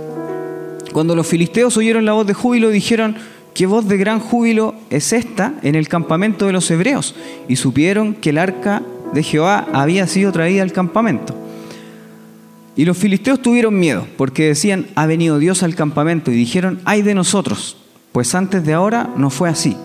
cuando 0.93 1.15
los 1.15 1.27
filisteos 1.27 1.77
oyeron 1.77 2.05
la 2.05 2.13
voz 2.13 2.27
de 2.27 2.35
júbilo, 2.35 2.71
dijeron, 2.71 3.17
¿qué 3.55 3.67
voz 3.67 3.89
de 3.89 3.97
gran 3.97 4.21
júbilo 4.21 4.75
es 4.91 5.13
esta 5.13 5.55
en 5.63 5.75
el 5.75 5.89
campamento 5.89 6.47
de 6.47 6.53
los 6.53 6.71
hebreos? 6.71 7.15
Y 7.49 7.57
supieron 7.57 8.15
que 8.15 8.31
el 8.31 8.39
arca 8.39 8.83
de 9.13 9.23
Jehová 9.23 9.67
había 9.73 10.07
sido 10.07 10.33
traída 10.33 10.63
al 10.63 10.73
campamento. 10.73 11.35
Y 12.77 12.85
los 12.85 12.97
filisteos 12.97 13.43
tuvieron 13.43 13.79
miedo, 13.79 14.07
porque 14.17 14.47
decían, 14.47 14.87
ha 14.95 15.07
venido 15.07 15.39
Dios 15.39 15.63
al 15.63 15.75
campamento, 15.75 16.31
y 16.31 16.35
dijeron, 16.35 16.81
ay 16.85 17.03
de 17.03 17.15
nosotros, 17.15 17.77
pues 18.13 18.35
antes 18.35 18.65
de 18.65 18.73
ahora 18.73 19.11
no 19.17 19.31
fue 19.31 19.49
así. 19.49 19.77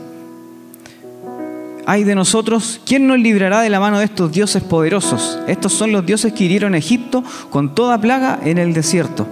Ay 1.87 2.03
de 2.03 2.15
nosotros, 2.15 2.81
¿quién 2.85 3.05
nos 3.05 3.19
librará 3.19 3.61
de 3.61 3.69
la 3.69 3.79
mano 3.79 3.99
de 3.99 4.05
estos 4.05 4.31
dioses 4.31 4.63
poderosos? 4.63 5.39
Estos 5.47 5.73
son 5.73 5.91
los 5.91 6.05
dioses 6.05 6.33
que 6.33 6.45
hirieron 6.45 6.73
a 6.73 6.79
Egipto 6.79 7.23
con 7.51 7.75
toda 7.75 8.01
plaga 8.01 8.39
en 8.43 8.57
el 8.57 8.73
desierto. 8.73 9.27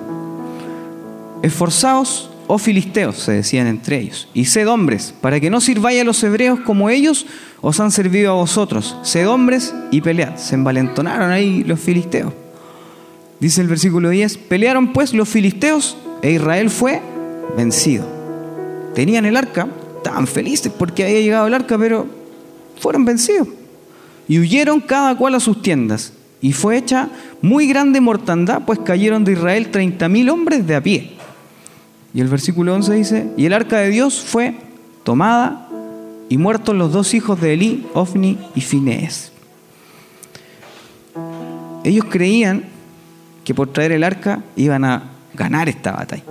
Esforzaos 1.42 2.30
oh 2.48 2.58
filisteos, 2.58 3.18
se 3.18 3.32
decían 3.32 3.68
entre 3.68 4.00
ellos, 4.00 4.28
y 4.34 4.46
sed 4.46 4.68
hombres, 4.68 5.14
para 5.22 5.40
que 5.40 5.50
no 5.50 5.62
sirváis 5.62 6.02
a 6.02 6.04
los 6.04 6.24
hebreos 6.24 6.60
como 6.60 6.90
ellos 6.90 7.26
os 7.62 7.80
han 7.80 7.92
servido 7.92 8.32
a 8.32 8.36
vosotros. 8.36 8.98
Sed 9.04 9.28
hombres 9.28 9.74
y 9.92 10.02
pelead. 10.02 10.38
Se 10.38 10.56
envalentonaron 10.56 11.32
ahí 11.32 11.64
los 11.64 11.80
filisteos. 11.80 12.34
Dice 13.44 13.60
el 13.60 13.68
versículo 13.68 14.08
10, 14.08 14.38
pelearon 14.38 14.94
pues 14.94 15.14
los 15.14 15.28
filisteos 15.28 15.98
e 16.22 16.32
Israel 16.32 16.70
fue 16.70 17.02
vencido. 17.58 18.06
Tenían 18.96 19.26
el 19.26 19.36
arca, 19.36 19.68
estaban 19.98 20.28
felices 20.28 20.72
porque 20.72 21.04
había 21.04 21.20
llegado 21.20 21.48
el 21.48 21.54
arca, 21.54 21.78
pero 21.78 22.08
fueron 22.80 23.04
vencidos. 23.04 23.50
Y 24.30 24.40
huyeron 24.40 24.80
cada 24.80 25.18
cual 25.18 25.36
a 25.36 25.42
sus 25.42 25.62
tiendas. 25.62 26.14
Y 26.40 26.54
fue 26.54 26.78
hecha 26.78 27.10
muy 27.42 27.68
grande 27.68 28.00
mortandad, 28.00 28.62
pues 28.66 28.80
cayeron 28.80 29.26
de 29.26 29.34
Israel 29.34 29.72
treinta 29.72 30.08
mil 30.08 30.30
hombres 30.30 30.66
de 30.66 30.76
a 30.78 30.82
pie. 30.82 31.12
Y 32.14 32.22
el 32.22 32.30
versículo 32.30 32.74
11 32.74 32.94
dice, 32.94 33.28
y 33.36 33.46
el 33.46 33.52
arca 33.52 33.80
de 33.80 33.90
Dios 33.90 34.22
fue 34.22 34.56
tomada 35.04 35.68
y 36.30 36.38
muertos 36.38 36.78
los 36.78 36.94
dos 36.94 37.14
hijos 37.14 37.42
de 37.42 37.56
Elí, 37.56 37.88
Ofni 37.94 38.38
y 38.56 38.62
Finés. 38.62 39.34
Ellos 41.84 42.06
creían 42.10 42.72
que 43.44 43.54
por 43.54 43.72
traer 43.72 43.92
el 43.92 44.04
arca 44.04 44.42
iban 44.56 44.86
a 44.86 45.04
ganar 45.34 45.70
esta 45.70 45.92
batalla. 45.92 46.24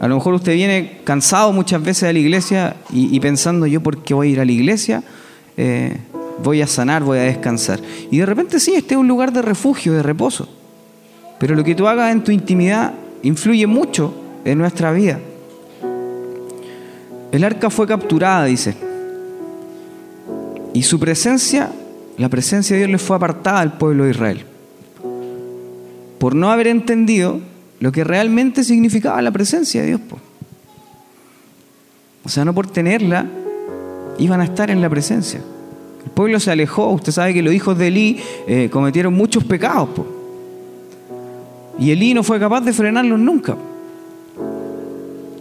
A 0.00 0.06
lo 0.06 0.14
mejor 0.14 0.34
usted 0.34 0.54
viene 0.54 1.00
cansado 1.04 1.52
muchas 1.52 1.82
veces 1.82 2.04
a 2.04 2.12
la 2.12 2.18
iglesia 2.18 2.76
y, 2.90 3.18
pensando 3.18 3.66
yo 3.66 3.80
por 3.80 4.02
qué 4.02 4.14
voy 4.14 4.28
a 4.28 4.30
ir 4.30 4.40
a 4.40 4.44
la 4.44 4.52
iglesia, 4.52 5.02
eh, 5.56 5.96
voy 6.42 6.62
a 6.62 6.68
sanar, 6.68 7.02
voy 7.02 7.18
a 7.18 7.22
descansar. 7.22 7.80
Y 8.10 8.18
de 8.18 8.26
repente 8.26 8.60
sí, 8.60 8.74
este 8.74 8.94
es 8.94 9.00
un 9.00 9.08
lugar 9.08 9.32
de 9.32 9.42
refugio, 9.42 9.92
de 9.92 10.02
reposo. 10.02 10.48
Pero 11.40 11.56
lo 11.56 11.64
que 11.64 11.74
tú 11.74 11.88
hagas 11.88 12.12
en 12.12 12.22
tu 12.22 12.30
intimidad 12.30 12.92
influye 13.22 13.66
mucho 13.66 14.14
en 14.44 14.58
nuestra 14.58 14.92
vida. 14.92 15.18
El 17.32 17.42
arca 17.42 17.68
fue 17.68 17.86
capturada, 17.86 18.44
dice. 18.44 18.76
Y 20.74 20.82
su 20.84 21.00
presencia, 21.00 21.70
la 22.16 22.28
presencia 22.28 22.74
de 22.74 22.80
Dios 22.80 22.90
le 22.92 22.98
fue 22.98 23.16
apartada 23.16 23.60
al 23.60 23.76
pueblo 23.78 24.04
de 24.04 24.10
Israel 24.10 24.44
por 26.18 26.34
no 26.34 26.50
haber 26.50 26.66
entendido 26.66 27.40
lo 27.80 27.92
que 27.92 28.04
realmente 28.04 28.64
significaba 28.64 29.22
la 29.22 29.30
presencia 29.30 29.80
de 29.82 29.86
Dios. 29.88 30.00
O 32.24 32.28
sea, 32.28 32.44
no 32.44 32.52
por 32.54 32.66
tenerla, 32.66 33.26
iban 34.18 34.40
a 34.40 34.44
estar 34.44 34.70
en 34.70 34.80
la 34.80 34.90
presencia. 34.90 35.40
El 36.04 36.10
pueblo 36.10 36.40
se 36.40 36.50
alejó, 36.50 36.88
usted 36.90 37.12
sabe 37.12 37.34
que 37.34 37.42
los 37.42 37.54
hijos 37.54 37.78
de 37.78 37.88
Elí 37.88 38.20
eh, 38.46 38.68
cometieron 38.70 39.14
muchos 39.14 39.44
pecados. 39.44 39.88
Y 41.78 41.90
Elí 41.90 42.12
no 42.12 42.22
fue 42.22 42.40
capaz 42.40 42.60
de 42.62 42.72
frenarlos 42.72 43.18
nunca. 43.18 43.56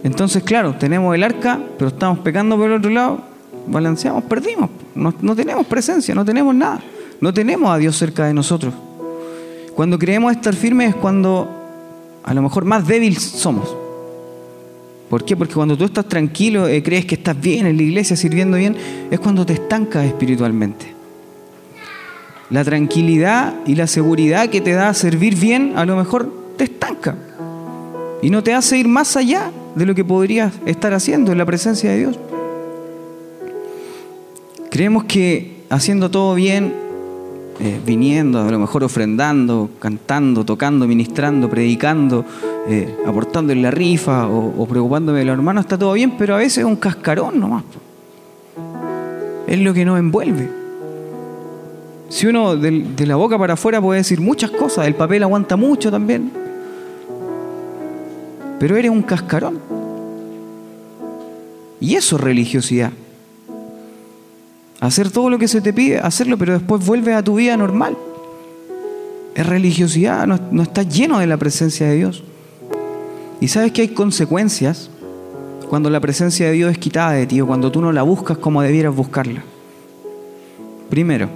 Entonces, 0.03 0.43
claro, 0.43 0.75
tenemos 0.75 1.13
el 1.15 1.24
arca, 1.24 1.60
pero 1.77 1.89
estamos 1.89 2.19
pecando 2.19 2.55
por 2.55 2.67
el 2.67 2.77
otro 2.77 2.91
lado, 2.91 3.22
balanceamos, 3.67 4.24
perdimos. 4.25 4.69
No, 4.93 5.13
no 5.22 5.36
tenemos 5.36 5.65
presencia, 5.65 6.13
no 6.13 6.24
tenemos 6.24 6.53
nada. 6.53 6.79
No 7.19 7.34
tenemos 7.34 7.69
a 7.69 7.77
Dios 7.77 7.98
cerca 7.98 8.25
de 8.27 8.34
nosotros. 8.34 8.74
Cuando 9.77 10.00
creemos 10.00 10.31
estar 10.31 10.55
firmes 10.55 10.89
es 10.89 10.96
cuando 10.96 11.48
a 12.24 12.34
lo 12.34 12.41
mejor 12.41 12.65
más 12.65 12.88
débil 12.88 13.15
somos. 13.15 13.77
¿Por 15.07 15.24
qué? 15.24 15.38
Porque 15.38 15.53
cuando 15.53 15.77
tú 15.77 15.86
estás 15.86 16.07
tranquilo, 16.07 16.67
eh, 16.67 16.81
crees 16.81 17.05
que 17.05 17.13
estás 17.13 17.39
bien 17.39 17.67
en 17.67 17.77
la 17.77 17.84
iglesia, 17.84 18.15
sirviendo 18.15 18.57
bien, 18.57 18.75
es 19.12 19.19
cuando 19.19 19.46
te 19.46 19.53
estancas 19.53 20.07
espiritualmente. 20.07 20.96
La 22.50 22.63
tranquilidad 22.63 23.53
y 23.67 23.75
la 23.75 23.86
seguridad 23.86 24.50
que 24.50 24.62
te 24.62 24.72
da 24.72 24.91
servir 24.96 25.36
bien, 25.36 25.74
a 25.75 25.86
lo 25.86 25.96
mejor 25.96 26.34
te 26.57 26.63
estanca. 26.63 27.15
Y 28.24 28.31
no 28.31 28.41
te 28.41 28.55
hace 28.55 28.79
ir 28.79 28.88
más 28.88 29.15
allá 29.15 29.51
de 29.75 29.86
lo 29.86 29.93
que 29.93 30.03
podrías 30.03 30.53
estar 30.65 30.91
haciendo 30.96 31.31
en 31.31 31.38
la 31.38 31.46
presencia 31.46 31.91
de 31.91 32.00
Dios. 32.00 32.19
Creemos 34.72 35.03
que 35.03 35.57
haciendo 35.69 36.10
todo 36.10 36.34
bien 36.34 36.87
eh, 37.60 37.82
viniendo, 37.84 38.40
a 38.40 38.52
lo 38.52 38.60
mejor 38.60 38.84
ofrendando, 38.84 39.72
cantando, 39.80 40.46
tocando, 40.46 40.88
ministrando, 40.88 41.50
predicando, 41.50 42.24
eh, 42.68 42.96
aportando 43.05 43.51
en 43.51 43.64
la 43.64 43.72
rifa 43.72 44.27
o, 44.27 44.66
preocupándome 44.68 45.20
de 45.20 45.25
los 45.25 45.34
hermanos, 45.34 45.66
está 45.66 45.75
todo 45.75 45.94
bien, 45.94 46.18
pero 46.20 46.36
a 46.36 46.38
veces 46.38 46.60
es 46.60 46.66
un 46.66 46.75
cascarón 46.75 47.40
nomás. 47.40 47.64
Es 49.48 49.60
lo 49.60 49.74
que 49.74 49.86
nos 49.86 49.98
envuelve. 49.98 50.51
Si 52.10 52.27
uno 52.27 52.55
de, 52.55 52.86
de 52.96 53.05
la 53.08 53.16
boca 53.16 53.40
para 53.40 53.53
afuera 53.53 53.81
puede 53.81 54.01
decir 54.01 54.22
muchas 54.22 54.51
cosas, 54.51 54.86
el 54.86 54.94
papel 54.94 55.24
aguanta 55.24 55.55
mucho 55.55 55.90
también, 55.90 56.31
pero 58.60 58.77
eres 58.77 58.92
un 58.92 59.01
cascarón. 59.01 59.60
Y 61.79 61.96
eso 61.96 62.18
es 62.18 62.22
religiosidad. 62.22 62.92
Hacer 64.79 65.09
todo 65.09 65.29
lo 65.29 65.40
que 65.40 65.48
se 65.48 65.61
te 65.61 65.74
pide, 65.74 66.00
hacerlo, 66.00 66.37
pero 66.37 66.53
después 66.53 66.85
vuelves 66.85 67.16
a 67.16 67.24
tu 67.24 67.35
vida 67.35 67.57
normal. 67.57 67.98
Es 69.33 69.46
religiosidad, 69.46 70.27
no, 70.27 70.40
no 70.51 70.63
estás 70.63 70.87
lleno 70.87 71.20
de 71.20 71.27
la 71.27 71.37
presencia 71.37 71.87
de 71.87 71.96
Dios. 71.96 72.24
Y 73.42 73.48
sabes 73.48 73.72
que 73.72 73.81
hay 73.81 73.87
consecuencias 73.90 74.90
cuando 75.70 75.90
la 75.90 76.00
presencia 76.00 76.48
de 76.48 76.53
Dios 76.53 76.72
es 76.72 76.77
quitada 76.77 77.11
de 77.11 77.25
ti 77.25 77.42
o 77.42 77.48
cuando 77.48 77.72
tú 77.72 77.81
no 77.81 77.92
la 77.92 78.03
buscas 78.03 78.37
como 78.37 78.61
debieras 78.61 78.96
buscarla. 78.96 79.44
Primero, 80.90 81.29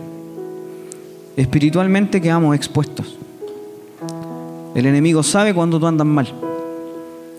espiritualmente 1.36 2.21
quedamos 2.21 2.56
expuestos. 2.56 3.17
El 4.75 4.86
enemigo 4.86 5.23
sabe 5.23 5.54
cuando 5.54 5.80
tú 5.80 5.88
andas 5.88 6.08
mal. 6.08 6.32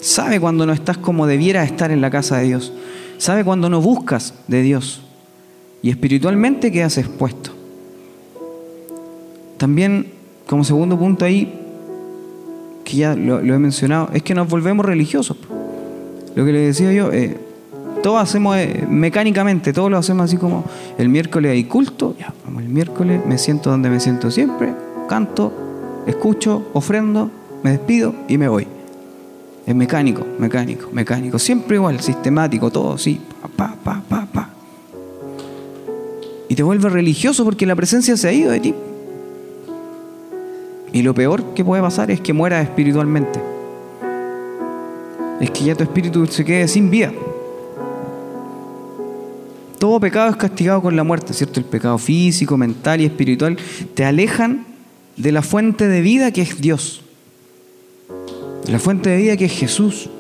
Sabe 0.00 0.40
cuando 0.40 0.66
no 0.66 0.72
estás 0.72 0.98
como 0.98 1.26
debieras 1.26 1.70
estar 1.70 1.92
en 1.92 2.00
la 2.00 2.10
casa 2.10 2.38
de 2.38 2.44
Dios. 2.44 2.72
Sabe 3.18 3.44
cuando 3.44 3.70
no 3.70 3.80
buscas 3.80 4.34
de 4.48 4.62
Dios 4.62 5.02
y 5.82 5.90
espiritualmente 5.90 6.70
quedas 6.70 6.96
expuesto. 6.98 7.50
También, 9.58 10.06
como 10.46 10.64
segundo 10.64 10.98
punto 10.98 11.24
ahí, 11.24 11.52
que 12.84 12.96
ya 12.96 13.14
lo, 13.14 13.40
he 13.40 13.58
mencionado, 13.58 14.10
es 14.12 14.22
que 14.22 14.34
nos 14.34 14.48
volvemos 14.48 14.86
religiosos. 14.86 15.36
Lo 16.34 16.44
que 16.44 16.52
le 16.52 16.60
decía 16.60 16.92
yo, 16.92 17.12
eh, 17.12 17.36
todo 18.02 18.18
hacemos 18.18 18.56
eh, 18.56 18.86
mecánicamente, 18.88 19.72
todo 19.72 19.90
lo 19.90 19.98
hacemos 19.98 20.24
así 20.24 20.36
como 20.36 20.64
el 20.98 21.08
miércoles 21.08 21.52
hay 21.52 21.64
culto, 21.64 22.16
ya, 22.18 22.32
vamos 22.44 22.62
el 22.62 22.68
miércoles, 22.68 23.20
me 23.26 23.38
siento 23.38 23.70
donde 23.70 23.90
me 23.90 24.00
siento 24.00 24.30
siempre, 24.30 24.72
canto, 25.08 25.52
escucho, 26.06 26.66
ofrendo, 26.72 27.30
me 27.62 27.70
despido 27.70 28.14
y 28.28 28.38
me 28.38 28.48
voy. 28.48 28.66
Es 29.64 29.74
mecánico, 29.76 30.26
mecánico, 30.38 30.88
mecánico, 30.92 31.38
siempre 31.38 31.76
igual, 31.76 32.00
sistemático, 32.00 32.70
todo, 32.70 32.98
sí, 32.98 33.20
y 36.52 36.54
te 36.54 36.62
vuelves 36.62 36.92
religioso 36.92 37.46
porque 37.46 37.64
la 37.64 37.74
presencia 37.74 38.14
se 38.14 38.28
ha 38.28 38.32
ido 38.34 38.50
de 38.50 38.60
ti. 38.60 38.74
Y 40.92 41.00
lo 41.00 41.14
peor 41.14 41.54
que 41.54 41.64
puede 41.64 41.80
pasar 41.80 42.10
es 42.10 42.20
que 42.20 42.34
mueras 42.34 42.62
espiritualmente. 42.68 43.40
Es 45.40 45.50
que 45.50 45.64
ya 45.64 45.74
tu 45.74 45.82
espíritu 45.82 46.26
se 46.26 46.44
quede 46.44 46.68
sin 46.68 46.90
vida. 46.90 47.10
Todo 49.78 49.98
pecado 49.98 50.28
es 50.28 50.36
castigado 50.36 50.82
con 50.82 50.94
la 50.94 51.04
muerte, 51.04 51.32
¿cierto? 51.32 51.58
El 51.58 51.64
pecado 51.64 51.96
físico, 51.96 52.58
mental 52.58 53.00
y 53.00 53.06
espiritual 53.06 53.56
te 53.94 54.04
alejan 54.04 54.66
de 55.16 55.32
la 55.32 55.40
fuente 55.40 55.88
de 55.88 56.02
vida 56.02 56.32
que 56.32 56.42
es 56.42 56.60
Dios. 56.60 57.00
De 58.66 58.72
la 58.72 58.78
fuente 58.78 59.08
de 59.08 59.16
vida 59.16 59.38
que 59.38 59.46
es 59.46 59.52
Jesús. 59.52 60.10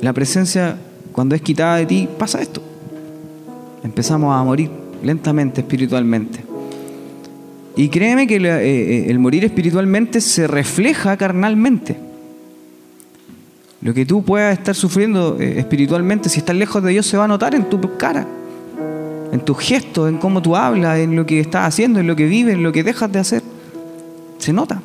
La 0.00 0.12
presencia, 0.12 0.78
cuando 1.10 1.34
es 1.34 1.42
quitada 1.42 1.74
de 1.74 1.86
ti, 1.86 2.08
pasa 2.16 2.40
esto 2.40 2.69
empezamos 3.82 4.34
a 4.34 4.42
morir 4.42 4.70
lentamente 5.02 5.60
espiritualmente. 5.60 6.50
Y 7.76 7.88
créeme 7.88 8.26
que 8.26 8.36
eh, 8.36 8.48
eh, 8.48 9.06
el 9.08 9.18
morir 9.18 9.44
espiritualmente 9.44 10.20
se 10.20 10.46
refleja 10.46 11.16
carnalmente. 11.16 11.96
Lo 13.80 13.94
que 13.94 14.04
tú 14.04 14.22
puedas 14.22 14.58
estar 14.58 14.74
sufriendo 14.74 15.38
eh, 15.40 15.58
espiritualmente, 15.58 16.28
si 16.28 16.40
estás 16.40 16.56
lejos 16.56 16.82
de 16.82 16.90
Dios, 16.90 17.06
se 17.06 17.16
va 17.16 17.24
a 17.24 17.28
notar 17.28 17.54
en 17.54 17.70
tu 17.70 17.80
cara, 17.96 18.26
en 19.32 19.40
tus 19.40 19.58
gestos, 19.58 20.08
en 20.08 20.18
cómo 20.18 20.42
tú 20.42 20.56
hablas, 20.56 20.98
en 20.98 21.16
lo 21.16 21.24
que 21.24 21.40
estás 21.40 21.66
haciendo, 21.66 22.00
en 22.00 22.06
lo 22.06 22.16
que 22.16 22.26
vives, 22.26 22.54
en 22.54 22.62
lo 22.62 22.72
que 22.72 22.82
dejas 22.82 23.10
de 23.10 23.18
hacer. 23.20 23.42
Se 24.38 24.52
nota. 24.52 24.82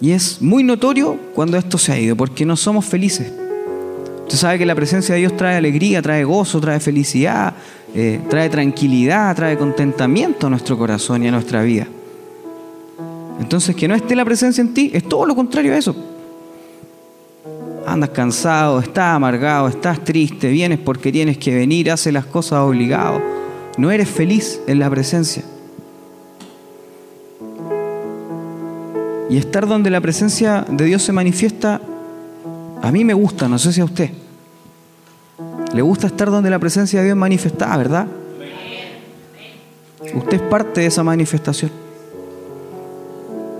Y 0.00 0.10
es 0.10 0.42
muy 0.42 0.64
notorio 0.64 1.16
cuando 1.32 1.56
esto 1.56 1.78
se 1.78 1.92
ha 1.92 1.98
ido, 1.98 2.16
porque 2.16 2.44
no 2.44 2.56
somos 2.56 2.84
felices. 2.84 3.32
Usted 4.32 4.40
sabe 4.40 4.58
que 4.60 4.64
la 4.64 4.74
presencia 4.74 5.14
de 5.14 5.20
Dios 5.20 5.36
trae 5.36 5.56
alegría, 5.56 6.00
trae 6.00 6.24
gozo, 6.24 6.58
trae 6.58 6.80
felicidad, 6.80 7.52
eh, 7.94 8.18
trae 8.30 8.48
tranquilidad, 8.48 9.36
trae 9.36 9.58
contentamiento 9.58 10.46
a 10.46 10.50
nuestro 10.50 10.78
corazón 10.78 11.22
y 11.22 11.28
a 11.28 11.30
nuestra 11.30 11.60
vida. 11.60 11.86
Entonces, 13.38 13.76
que 13.76 13.86
no 13.86 13.94
esté 13.94 14.16
la 14.16 14.24
presencia 14.24 14.62
en 14.62 14.72
ti 14.72 14.90
es 14.94 15.06
todo 15.06 15.26
lo 15.26 15.36
contrario 15.36 15.74
a 15.74 15.76
eso. 15.76 15.94
Andas 17.86 18.08
cansado, 18.08 18.80
estás 18.80 19.14
amargado, 19.14 19.68
estás 19.68 20.02
triste, 20.02 20.48
vienes 20.48 20.78
porque 20.78 21.12
tienes 21.12 21.36
que 21.36 21.54
venir, 21.54 21.90
haces 21.90 22.14
las 22.14 22.24
cosas 22.24 22.60
obligado. 22.60 23.20
No 23.76 23.90
eres 23.90 24.08
feliz 24.08 24.62
en 24.66 24.78
la 24.78 24.88
presencia. 24.88 25.42
Y 29.28 29.36
estar 29.36 29.68
donde 29.68 29.90
la 29.90 30.00
presencia 30.00 30.64
de 30.70 30.86
Dios 30.86 31.02
se 31.02 31.12
manifiesta, 31.12 31.82
a 32.80 32.90
mí 32.90 33.04
me 33.04 33.12
gusta, 33.12 33.46
no 33.46 33.58
sé 33.58 33.74
si 33.74 33.82
a 33.82 33.84
usted. 33.84 34.21
Le 35.74 35.82
gusta 35.82 36.06
estar 36.06 36.30
donde 36.30 36.50
la 36.50 36.58
presencia 36.58 37.00
de 37.00 37.06
Dios 37.06 37.14
es 37.14 37.20
manifestada, 37.20 37.76
¿verdad? 37.76 38.06
Usted 40.14 40.34
es 40.34 40.42
parte 40.42 40.82
de 40.82 40.86
esa 40.86 41.02
manifestación. 41.02 41.70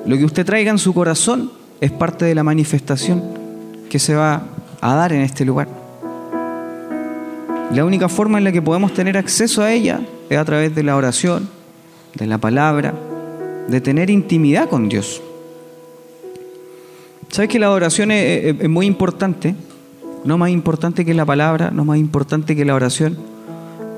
Lo 0.05 0.17
que 0.17 0.25
usted 0.25 0.45
traiga 0.45 0.71
en 0.71 0.79
su 0.79 0.93
corazón 0.93 1.51
es 1.81 1.91
parte 1.93 2.25
de 2.25 2.35
la 2.35 2.43
manifestación 2.43 3.23
que 3.89 3.99
se 3.99 4.15
va 4.15 4.43
a 4.81 4.95
dar 4.95 5.13
en 5.13 5.23
este 5.23 5.45
lugar. 5.45 5.69
La 7.73 7.85
única 7.85 8.09
forma 8.09 8.39
en 8.39 8.45
la 8.45 8.53
que 8.53 8.61
podemos 8.61 8.93
tener 8.93 9.17
acceso 9.17 9.63
a 9.63 9.73
ella 9.73 10.01
es 10.29 10.37
a 10.37 10.45
través 10.45 10.75
de 10.75 10.83
la 10.83 10.97
oración, 10.97 11.49
de 12.15 12.27
la 12.27 12.37
palabra, 12.37 12.93
de 13.69 13.81
tener 13.81 14.11
intimidad 14.11 14.69
con 14.69 14.89
Dios. 14.89 15.23
¿Sabes 17.31 17.49
que 17.49 17.59
la 17.59 17.71
oración 17.71 18.11
es, 18.11 18.69
muy 18.69 18.85
importante? 18.85 19.55
No 20.25 20.39
más 20.39 20.51
importante 20.51 21.05
que 21.05 21.15
la 21.15 21.25
palabra, 21.25 21.71
no 21.71 21.85
más 21.85 21.99
importante 21.99 22.55
que 22.55 22.65
la 22.65 22.75
oración. 22.75 23.15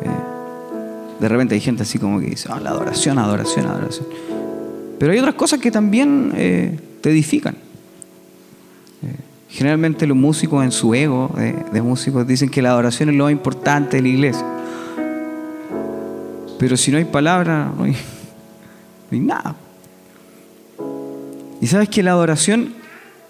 Eh, 0.02 1.20
de 1.20 1.28
repente 1.28 1.54
hay 1.54 1.60
gente 1.60 1.82
así 1.82 1.98
como 1.98 2.18
que 2.18 2.26
dice, 2.26 2.48
ah, 2.50 2.60
la 2.60 2.70
adoración, 2.70 3.18
adoración, 3.18 3.66
adoración. 3.66 4.06
Pero 4.98 5.12
hay 5.12 5.18
otras 5.18 5.34
cosas 5.34 5.60
que 5.60 5.70
también 5.70 6.32
eh, 6.34 6.78
te 7.02 7.10
edifican. 7.10 7.54
Eh, 9.02 9.16
generalmente 9.50 10.06
los 10.06 10.16
músicos 10.16 10.64
en 10.64 10.72
su 10.72 10.94
ego 10.94 11.30
de, 11.36 11.82
músicos 11.82 12.26
dicen 12.26 12.48
que 12.48 12.62
la 12.62 12.70
adoración 12.70 13.10
es 13.10 13.16
lo 13.16 13.24
más 13.24 13.32
importante 13.32 13.98
de 13.98 14.02
la 14.02 14.08
iglesia. 14.08 14.46
Pero 16.58 16.76
si 16.76 16.90
no 16.90 16.98
hay 16.98 17.04
palabra, 17.04 17.70
no 17.76 17.84
hay, 17.84 17.96
nada. 19.20 19.56
Y 21.60 21.66
sabes 21.66 21.88
que 21.90 22.02
la 22.02 22.12
adoración 22.12 22.74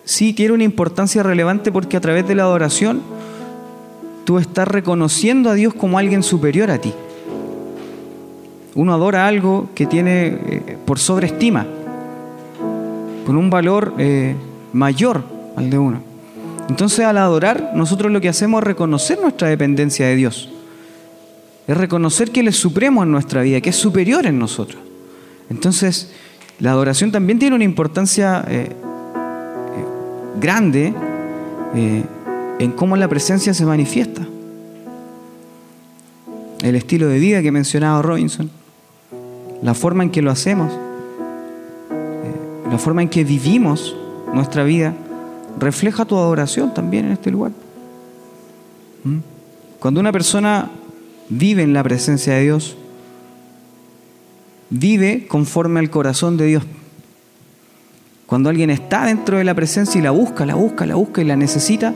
sí 0.04 0.32
tiene 0.32 0.54
una 0.54 0.64
importancia 0.64 1.22
relevante 1.22 1.72
porque 1.72 1.96
a 1.96 2.00
través 2.00 2.26
de 2.28 2.34
la 2.34 2.44
adoración 2.44 3.02
tú 4.24 4.38
estás 4.38 4.68
reconociendo 4.68 5.50
a 5.50 5.54
Dios 5.54 5.74
como 5.74 5.98
alguien 5.98 6.22
superior 6.22 6.70
a 6.70 6.78
ti. 6.78 6.92
Uno 8.74 8.92
adora 8.92 9.26
algo 9.26 9.68
que 9.74 9.86
tiene 9.86 10.26
eh, 10.26 10.78
por 10.84 10.98
sobreestima, 10.98 11.66
con 13.24 13.36
un 13.36 13.48
valor 13.48 13.94
eh, 13.98 14.34
mayor 14.72 15.22
al 15.56 15.70
de 15.70 15.78
uno. 15.78 16.00
Entonces 16.68 17.04
al 17.04 17.18
adorar, 17.18 17.72
nosotros 17.74 18.10
lo 18.10 18.20
que 18.20 18.28
hacemos 18.28 18.62
es 18.62 18.66
reconocer 18.66 19.20
nuestra 19.20 19.48
dependencia 19.48 20.06
de 20.06 20.16
Dios. 20.16 20.50
Es 21.66 21.76
reconocer 21.76 22.30
que 22.30 22.40
Él 22.40 22.48
es 22.48 22.56
supremo 22.56 23.02
en 23.02 23.12
nuestra 23.12 23.42
vida, 23.42 23.60
que 23.60 23.70
es 23.70 23.76
superior 23.76 24.26
en 24.26 24.38
nosotros. 24.38 24.82
Entonces, 25.50 26.12
la 26.58 26.72
adoración 26.72 27.12
también 27.12 27.38
tiene 27.38 27.54
una 27.54 27.64
importancia 27.64 28.44
eh, 28.48 28.70
grande 30.40 30.92
en 31.74 32.72
cómo 32.72 32.96
la 32.96 33.08
presencia 33.08 33.54
se 33.54 33.64
manifiesta. 33.64 34.26
El 36.62 36.76
estilo 36.76 37.08
de 37.08 37.18
vida 37.18 37.42
que 37.42 37.52
mencionaba 37.52 38.00
Robinson 38.02 38.50
la 39.64 39.72
forma 39.72 40.02
en 40.04 40.10
que 40.10 40.20
lo 40.20 40.30
hacemos, 40.30 40.70
eh, 40.72 42.68
la 42.70 42.76
forma 42.76 43.00
en 43.00 43.08
que 43.08 43.24
vivimos 43.24 43.96
nuestra 44.34 44.62
vida, 44.62 44.94
refleja 45.58 46.04
tu 46.04 46.18
adoración 46.18 46.74
también 46.74 47.06
en 47.06 47.12
este 47.12 47.30
lugar. 47.30 47.52
¿Mm? 49.04 49.18
Cuando 49.80 50.00
una 50.00 50.12
persona 50.12 50.70
vive 51.30 51.62
en 51.62 51.72
la 51.72 51.82
presencia 51.82 52.34
de 52.34 52.42
Dios, 52.42 52.76
vive 54.68 55.26
conforme 55.28 55.80
al 55.80 55.88
corazón 55.88 56.36
de 56.36 56.44
Dios. 56.44 56.64
Cuando 58.26 58.48
alguien 58.48 58.70
está 58.70 59.04
dentro 59.04 59.38
de 59.38 59.44
la 59.44 59.54
presencia 59.54 59.98
y 59.98 60.02
la 60.02 60.10
busca, 60.10 60.46
la 60.46 60.54
busca, 60.54 60.86
la 60.86 60.94
busca 60.94 61.20
y 61.20 61.24
la 61.24 61.36
necesita, 61.36 61.94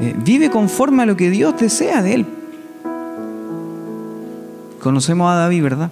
eh, 0.00 0.14
vive 0.24 0.50
conforme 0.50 1.02
a 1.02 1.06
lo 1.06 1.16
que 1.16 1.30
Dios 1.30 1.54
desea 1.58 2.02
de 2.02 2.14
él. 2.14 2.26
Conocemos 4.80 5.30
a 5.30 5.36
David, 5.36 5.62
¿verdad? 5.62 5.90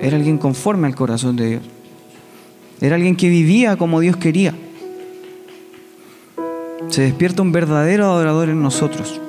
Era 0.00 0.16
alguien 0.16 0.38
conforme 0.38 0.86
al 0.86 0.94
corazón 0.94 1.36
de 1.36 1.46
Dios. 1.46 1.62
Era 2.80 2.96
alguien 2.96 3.16
que 3.16 3.28
vivía 3.28 3.76
como 3.76 4.00
Dios 4.00 4.16
quería. 4.16 4.54
Se 6.88 7.02
despierta 7.02 7.42
un 7.42 7.52
verdadero 7.52 8.06
adorador 8.06 8.48
en 8.48 8.62
nosotros. 8.62 9.20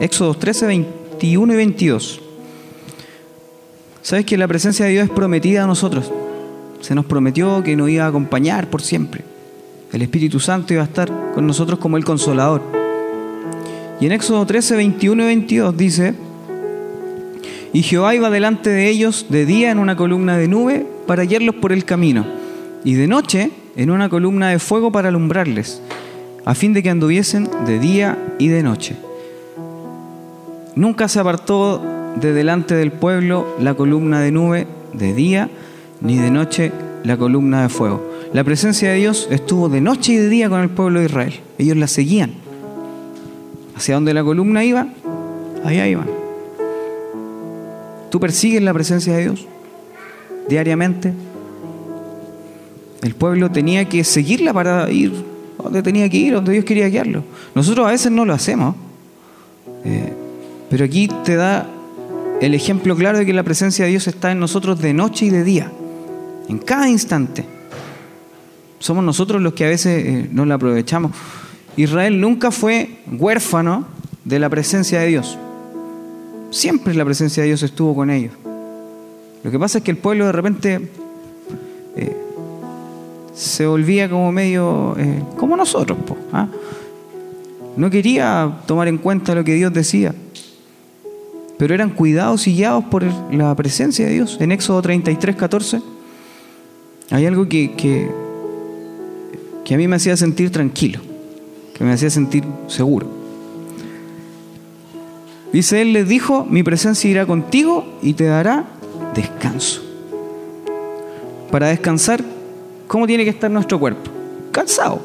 Éxodo 0.00 0.34
13, 0.34 0.66
21 0.66 1.52
y 1.52 1.56
22. 1.56 2.20
¿Sabes 4.02 4.24
que 4.24 4.38
la 4.38 4.48
presencia 4.48 4.86
de 4.86 4.92
Dios 4.92 5.04
es 5.04 5.10
prometida 5.10 5.64
a 5.64 5.66
nosotros? 5.66 6.10
Se 6.80 6.94
nos 6.94 7.04
prometió 7.04 7.62
que 7.62 7.76
nos 7.76 7.90
iba 7.90 8.04
a 8.04 8.08
acompañar 8.08 8.68
por 8.68 8.82
siempre. 8.82 9.24
El 9.92 10.02
Espíritu 10.02 10.40
Santo 10.40 10.72
iba 10.72 10.82
a 10.82 10.86
estar 10.86 11.10
con 11.34 11.46
nosotros 11.46 11.78
como 11.78 11.96
el 11.96 12.04
consolador. 12.04 12.62
Y 14.00 14.06
en 14.06 14.12
Éxodo 14.12 14.46
13, 14.46 14.76
21 14.76 15.22
y 15.22 15.26
22 15.26 15.76
dice, 15.76 16.14
y 17.72 17.82
Jehová 17.82 18.14
iba 18.14 18.30
delante 18.30 18.70
de 18.70 18.88
ellos 18.88 19.26
de 19.28 19.46
día 19.46 19.70
en 19.70 19.78
una 19.78 19.96
columna 19.96 20.36
de 20.36 20.48
nube 20.48 20.86
para 21.06 21.24
guiarlos 21.24 21.56
por 21.56 21.72
el 21.72 21.84
camino, 21.84 22.26
y 22.84 22.94
de 22.94 23.06
noche 23.06 23.50
en 23.76 23.90
una 23.90 24.08
columna 24.08 24.48
de 24.48 24.58
fuego 24.58 24.90
para 24.90 25.08
alumbrarles, 25.08 25.80
a 26.44 26.54
fin 26.54 26.72
de 26.72 26.82
que 26.82 26.90
anduviesen 26.90 27.48
de 27.66 27.78
día 27.78 28.18
y 28.38 28.48
de 28.48 28.62
noche. 28.62 28.96
Nunca 30.74 31.08
se 31.08 31.20
apartó 31.20 31.82
de 32.16 32.32
delante 32.32 32.74
del 32.74 32.90
pueblo 32.90 33.46
la 33.60 33.74
columna 33.74 34.20
de 34.20 34.32
nube 34.32 34.66
de 34.92 35.14
día, 35.14 35.48
ni 36.00 36.16
de 36.16 36.30
noche 36.30 36.72
la 37.04 37.16
columna 37.16 37.62
de 37.62 37.68
fuego. 37.68 38.08
La 38.32 38.44
presencia 38.44 38.90
de 38.90 38.96
Dios 38.96 39.28
estuvo 39.30 39.68
de 39.68 39.80
noche 39.80 40.12
y 40.12 40.16
de 40.16 40.28
día 40.28 40.48
con 40.48 40.60
el 40.60 40.70
pueblo 40.70 41.00
de 41.00 41.06
Israel. 41.06 41.40
Ellos 41.58 41.76
la 41.76 41.86
seguían. 41.86 42.32
Hacia 43.76 43.94
donde 43.94 44.14
la 44.14 44.22
columna 44.22 44.64
iba, 44.64 44.88
allá 45.64 45.86
iban. 45.86 46.08
¿Tú 48.10 48.20
persigues 48.20 48.62
la 48.62 48.74
presencia 48.74 49.14
de 49.14 49.22
Dios 49.22 49.46
diariamente? 50.48 51.12
El 53.02 53.14
pueblo 53.14 53.50
tenía 53.50 53.88
que 53.88 54.04
seguirla 54.04 54.52
para 54.52 54.90
ir 54.90 55.30
donde 55.62 55.82
tenía 55.82 56.08
que 56.08 56.16
ir, 56.16 56.34
donde 56.34 56.52
Dios 56.52 56.64
quería 56.64 56.88
guiarlo. 56.88 57.24
Nosotros 57.54 57.86
a 57.86 57.90
veces 57.90 58.10
no 58.12 58.24
lo 58.24 58.32
hacemos, 58.32 58.74
eh, 59.84 60.12
pero 60.68 60.84
aquí 60.84 61.08
te 61.24 61.36
da 61.36 61.66
el 62.40 62.54
ejemplo 62.54 62.96
claro 62.96 63.18
de 63.18 63.26
que 63.26 63.32
la 63.32 63.42
presencia 63.42 63.84
de 63.84 63.90
Dios 63.90 64.06
está 64.06 64.32
en 64.32 64.40
nosotros 64.40 64.80
de 64.80 64.94
noche 64.94 65.26
y 65.26 65.30
de 65.30 65.44
día, 65.44 65.70
en 66.50 66.58
cada 66.58 66.88
instante. 66.88 67.44
Somos 68.80 69.04
nosotros 69.04 69.40
los 69.40 69.52
que 69.52 69.64
a 69.64 69.68
veces 69.68 70.04
eh, 70.04 70.28
no 70.32 70.44
la 70.44 70.56
aprovechamos. 70.56 71.12
Israel 71.76 72.20
nunca 72.20 72.50
fue 72.50 72.98
huérfano 73.06 73.86
de 74.24 74.38
la 74.40 74.48
presencia 74.48 75.00
de 75.00 75.06
Dios. 75.06 75.38
Siempre 76.50 76.94
la 76.94 77.04
presencia 77.04 77.42
de 77.42 77.48
Dios 77.48 77.62
estuvo 77.62 77.94
con 77.94 78.10
ellos. 78.10 78.32
Lo 79.44 79.50
que 79.50 79.58
pasa 79.58 79.78
es 79.78 79.84
que 79.84 79.92
el 79.92 79.96
pueblo 79.96 80.26
de 80.26 80.32
repente 80.32 80.90
eh, 81.96 82.16
se 83.32 83.66
volvía 83.66 84.10
como 84.10 84.32
medio, 84.32 84.96
eh, 84.98 85.22
como 85.36 85.56
nosotros. 85.56 85.98
¿ah? 86.32 86.48
No 87.76 87.88
quería 87.90 88.58
tomar 88.66 88.88
en 88.88 88.98
cuenta 88.98 89.36
lo 89.36 89.44
que 89.44 89.54
Dios 89.54 89.72
decía, 89.72 90.14
pero 91.58 91.74
eran 91.74 91.90
cuidados 91.90 92.48
y 92.48 92.56
guiados 92.56 92.84
por 92.86 93.04
la 93.32 93.54
presencia 93.54 94.06
de 94.06 94.14
Dios. 94.14 94.36
En 94.40 94.50
Éxodo 94.50 94.82
33, 94.82 95.36
14, 95.36 95.80
hay 97.10 97.26
algo 97.26 97.48
que, 97.48 97.72
que, 97.72 99.74
a 99.74 99.76
mí 99.76 99.88
me 99.88 99.96
hacía 99.96 100.16
sentir 100.16 100.50
tranquilo, 100.50 101.00
que 101.74 101.84
me 101.84 101.92
hacía 101.92 102.10
sentir 102.10 102.44
seguro. 102.68 103.08
Dice, 105.52 105.82
Él 105.82 105.92
les 105.92 106.08
dijo, 106.08 106.46
mi 106.48 106.62
presencia 106.62 107.10
irá 107.10 107.26
contigo 107.26 107.84
y 108.02 108.14
te 108.14 108.24
dará 108.24 108.66
descanso. 109.14 109.82
Para 111.50 111.68
descansar, 111.68 112.22
¿cómo 112.86 113.08
tiene 113.08 113.24
que 113.24 113.30
estar 113.30 113.50
nuestro 113.50 113.80
cuerpo? 113.80 114.10
Cansado. 114.52 115.00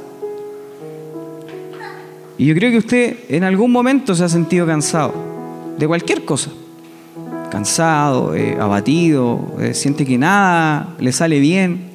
Y 2.38 2.46
yo 2.46 2.54
creo 2.54 2.70
que 2.70 2.78
usted 2.78 3.18
en 3.30 3.44
algún 3.44 3.72
momento 3.72 4.13
se 4.13 4.24
ha 4.24 4.30
sentido 4.30 4.68
cansado 4.68 5.13
de 5.80 5.88
cualquier 5.88 6.26
cosa. 6.26 6.52
Cansado, 7.50 8.36
eh, 8.36 8.58
abatido, 8.60 9.56
eh, 9.60 9.74
siente 9.74 10.06
que 10.06 10.18
nada 10.18 10.96
le 11.00 11.12
sale 11.12 11.39
bien, 11.39 11.94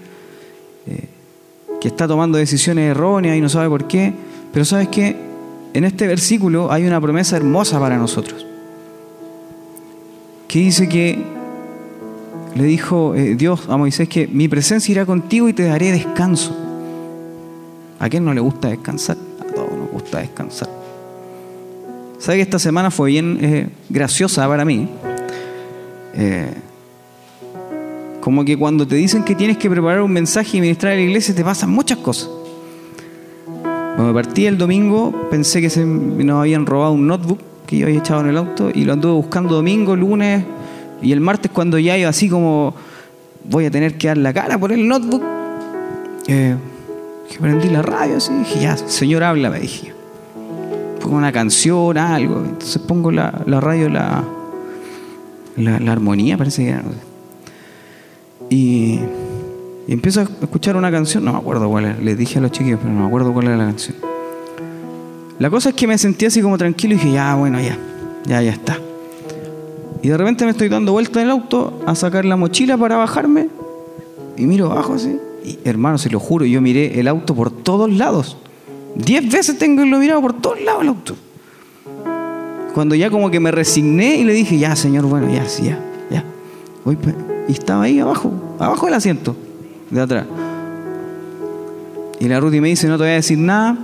que 1.81 1.89
está 1.89 2.07
tomando 2.07 2.39
decisiones 2.39 2.91
erróneas 2.91 3.37
y 3.37 3.41
no 3.41 3.49
sabe 3.49 3.69
por 3.69 3.87
qué. 3.87 4.13
Pero 4.53 4.65
sabes 4.65 4.89
qué? 4.89 5.31
en 5.73 5.85
este 5.85 6.07
versículo 6.07 6.73
hay 6.73 6.85
una 6.85 7.01
promesa 7.01 7.37
hermosa 7.37 7.79
para 7.79 7.97
nosotros. 7.97 8.47
Que 10.49 10.59
dice 10.59 10.89
que 10.89 11.23
le 12.55 12.65
dijo 12.65 13.15
eh, 13.15 13.37
Dios 13.37 13.69
a 13.69 13.77
Moisés 13.77 14.09
que 14.09 14.27
mi 14.27 14.49
presencia 14.49 14.91
irá 14.93 15.07
contigo 15.07 15.49
y 15.49 15.53
te 15.53 15.65
daré 15.65 15.93
descanso. 15.93 16.57
¿A 17.99 18.09
quién 18.09 18.25
no 18.25 18.35
le 18.35 18.41
gusta 18.41 18.69
descansar? 18.69 19.17
A 19.41 19.45
todos 19.45 19.73
nos 19.77 19.91
gusta 19.91 20.21
descansar. 20.21 20.69
¿Sabe 22.19 22.39
que 22.39 22.43
esta 22.43 22.59
semana 22.59 22.91
fue 22.91 23.11
bien 23.11 23.39
eh, 23.41 23.69
graciosa 23.89 24.47
para 24.49 24.65
mí? 24.65 24.89
Eh, 26.15 26.53
como 28.21 28.45
que 28.45 28.57
cuando 28.57 28.87
te 28.87 28.97
dicen 28.97 29.25
que 29.25 29.35
tienes 29.35 29.57
que 29.57 29.71
preparar 29.71 30.03
un 30.03 30.13
mensaje 30.13 30.59
y 30.59 30.61
ministrar 30.61 30.93
a 30.93 30.97
la 30.97 31.03
iglesia, 31.03 31.35
te 31.35 31.45
pasan 31.45 31.71
muchas 31.71 31.99
cosas. 31.99 32.29
Cuando 33.97 34.15
partí 34.15 34.47
el 34.47 34.57
domingo 34.57 35.29
pensé 35.31 35.61
que 35.61 35.69
se 35.69 35.85
nos 35.85 36.41
habían 36.41 36.65
robado 36.67 36.93
un 36.93 37.07
notebook 37.07 37.39
que 37.67 37.79
yo 37.79 37.87
había 37.87 37.99
echado 37.99 38.23
en 38.23 38.29
el 38.29 38.37
auto 38.37 38.71
y 38.75 38.85
lo 38.85 38.93
anduve 38.95 39.13
buscando 39.13 39.55
domingo, 39.55 39.95
lunes, 39.95 40.45
Y 41.03 41.13
el 41.13 41.21
martes 41.21 41.51
cuando 41.51 41.79
ya 41.79 41.97
iba 41.97 42.11
así 42.11 42.29
como 42.29 42.75
voy 43.45 43.67
a 43.67 43.71
tener 43.71 43.97
que 43.97 44.09
dar 44.09 44.19
la 44.19 44.33
cara 44.33 44.59
por 44.59 44.73
el 44.73 44.87
notebook, 44.87 45.23
eh, 46.27 46.57
prendí 47.41 47.69
la 47.69 47.83
radio 47.83 48.17
así, 48.17 48.33
dije, 48.35 48.61
ya, 48.61 48.77
señor, 48.77 49.23
habla, 49.23 49.51
me 49.51 49.61
dije. 49.61 49.93
Pongo 51.01 51.17
una 51.17 51.33
canción, 51.33 51.97
algo. 51.97 52.43
Entonces 52.45 52.83
pongo 52.83 53.11
la, 53.11 53.31
radio, 53.47 53.89
la, 53.89 54.25
la, 55.57 55.93
armonía, 55.93 56.37
parece 56.37 56.65
que 56.65 56.71
era. 56.71 56.83
Y, 58.51 58.99
empiezo 59.89 60.21
a 60.21 60.25
escuchar 60.43 60.77
una 60.77 60.91
canción, 60.91 61.25
no 61.25 61.33
me 61.33 61.39
acuerdo 61.39 61.69
cuál 61.69 61.87
era, 61.87 61.97
les 61.99 62.19
dije 62.19 62.39
a 62.39 62.43
los 62.43 62.51
chiquillos, 62.51 62.79
pero 62.81 62.93
no 62.93 63.01
me 63.01 63.07
acuerdo 63.07 63.33
cuál 63.33 63.47
era 63.47 63.57
la 63.57 63.65
canción. 63.65 63.97
La 65.39 65.49
cosa 65.49 65.71
es 65.71 65.75
que 65.75 65.87
me 65.87 65.97
sentí 65.97 66.27
así 66.27 66.43
como 66.43 66.59
tranquilo 66.59 66.95
y 66.95 66.97
dije, 66.99 67.13
ya, 67.13 67.35
bueno, 67.35 67.59
ya, 67.61 67.79
ya, 68.27 68.43
ya 68.43 68.51
está. 68.51 68.79
Y 70.03 70.09
de 70.09 70.17
repente 70.17 70.45
me 70.45 70.51
estoy 70.51 70.69
dando 70.69 70.93
vuelta 70.93 71.21
en 71.21 71.27
el 71.27 71.31
auto 71.31 71.81
a 71.87 71.95
sacar 71.95 72.25
la 72.25 72.37
mochila 72.37 72.77
para 72.77 72.97
bajarme 72.97 73.49
y 74.37 74.47
miro 74.47 74.71
abajo 74.71 74.95
así. 74.95 75.19
Y 75.45 75.59
hermano, 75.65 75.99
se 75.99 76.11
lo 76.11 76.21
juro, 76.21 76.45
yo 76.45 76.61
miré 76.61 77.01
el 77.01 77.09
auto 77.09 77.35
por 77.35 77.51
todos 77.51 77.91
lados. 77.91 78.37
Diez 78.95 79.31
veces 79.31 79.59
tengo 79.59 79.85
lo 79.85 79.99
mirado 79.99 80.21
por 80.21 80.41
todos 80.41 80.61
lados 80.61 80.83
el 80.83 80.89
auto. 80.89 81.17
Cuando 82.75 82.95
ya 82.95 83.11
como 83.11 83.31
que 83.31 83.41
me 83.41 83.51
resigné 83.51 84.17
y 84.17 84.25
le 84.25 84.33
dije, 84.33 84.59
ya 84.59 84.77
señor, 84.77 85.05
bueno, 85.07 85.33
ya, 85.33 85.49
sí, 85.49 85.65
ya, 85.65 85.79
ya. 86.11 86.25
Pues, 86.85 86.99
y 87.51 87.55
estaba 87.55 87.83
ahí 87.83 87.99
abajo, 87.99 88.33
abajo 88.61 88.87
del 88.87 88.95
asiento, 88.95 89.37
de 89.91 90.01
atrás. 90.01 90.25
Y 92.21 92.29
la 92.29 92.39
Rudy 92.39 92.61
me 92.61 92.69
dice, 92.69 92.87
no 92.87 92.97
te 92.97 93.03
voy 93.03 93.11
a 93.11 93.15
decir 93.15 93.39
nada, 93.39 93.77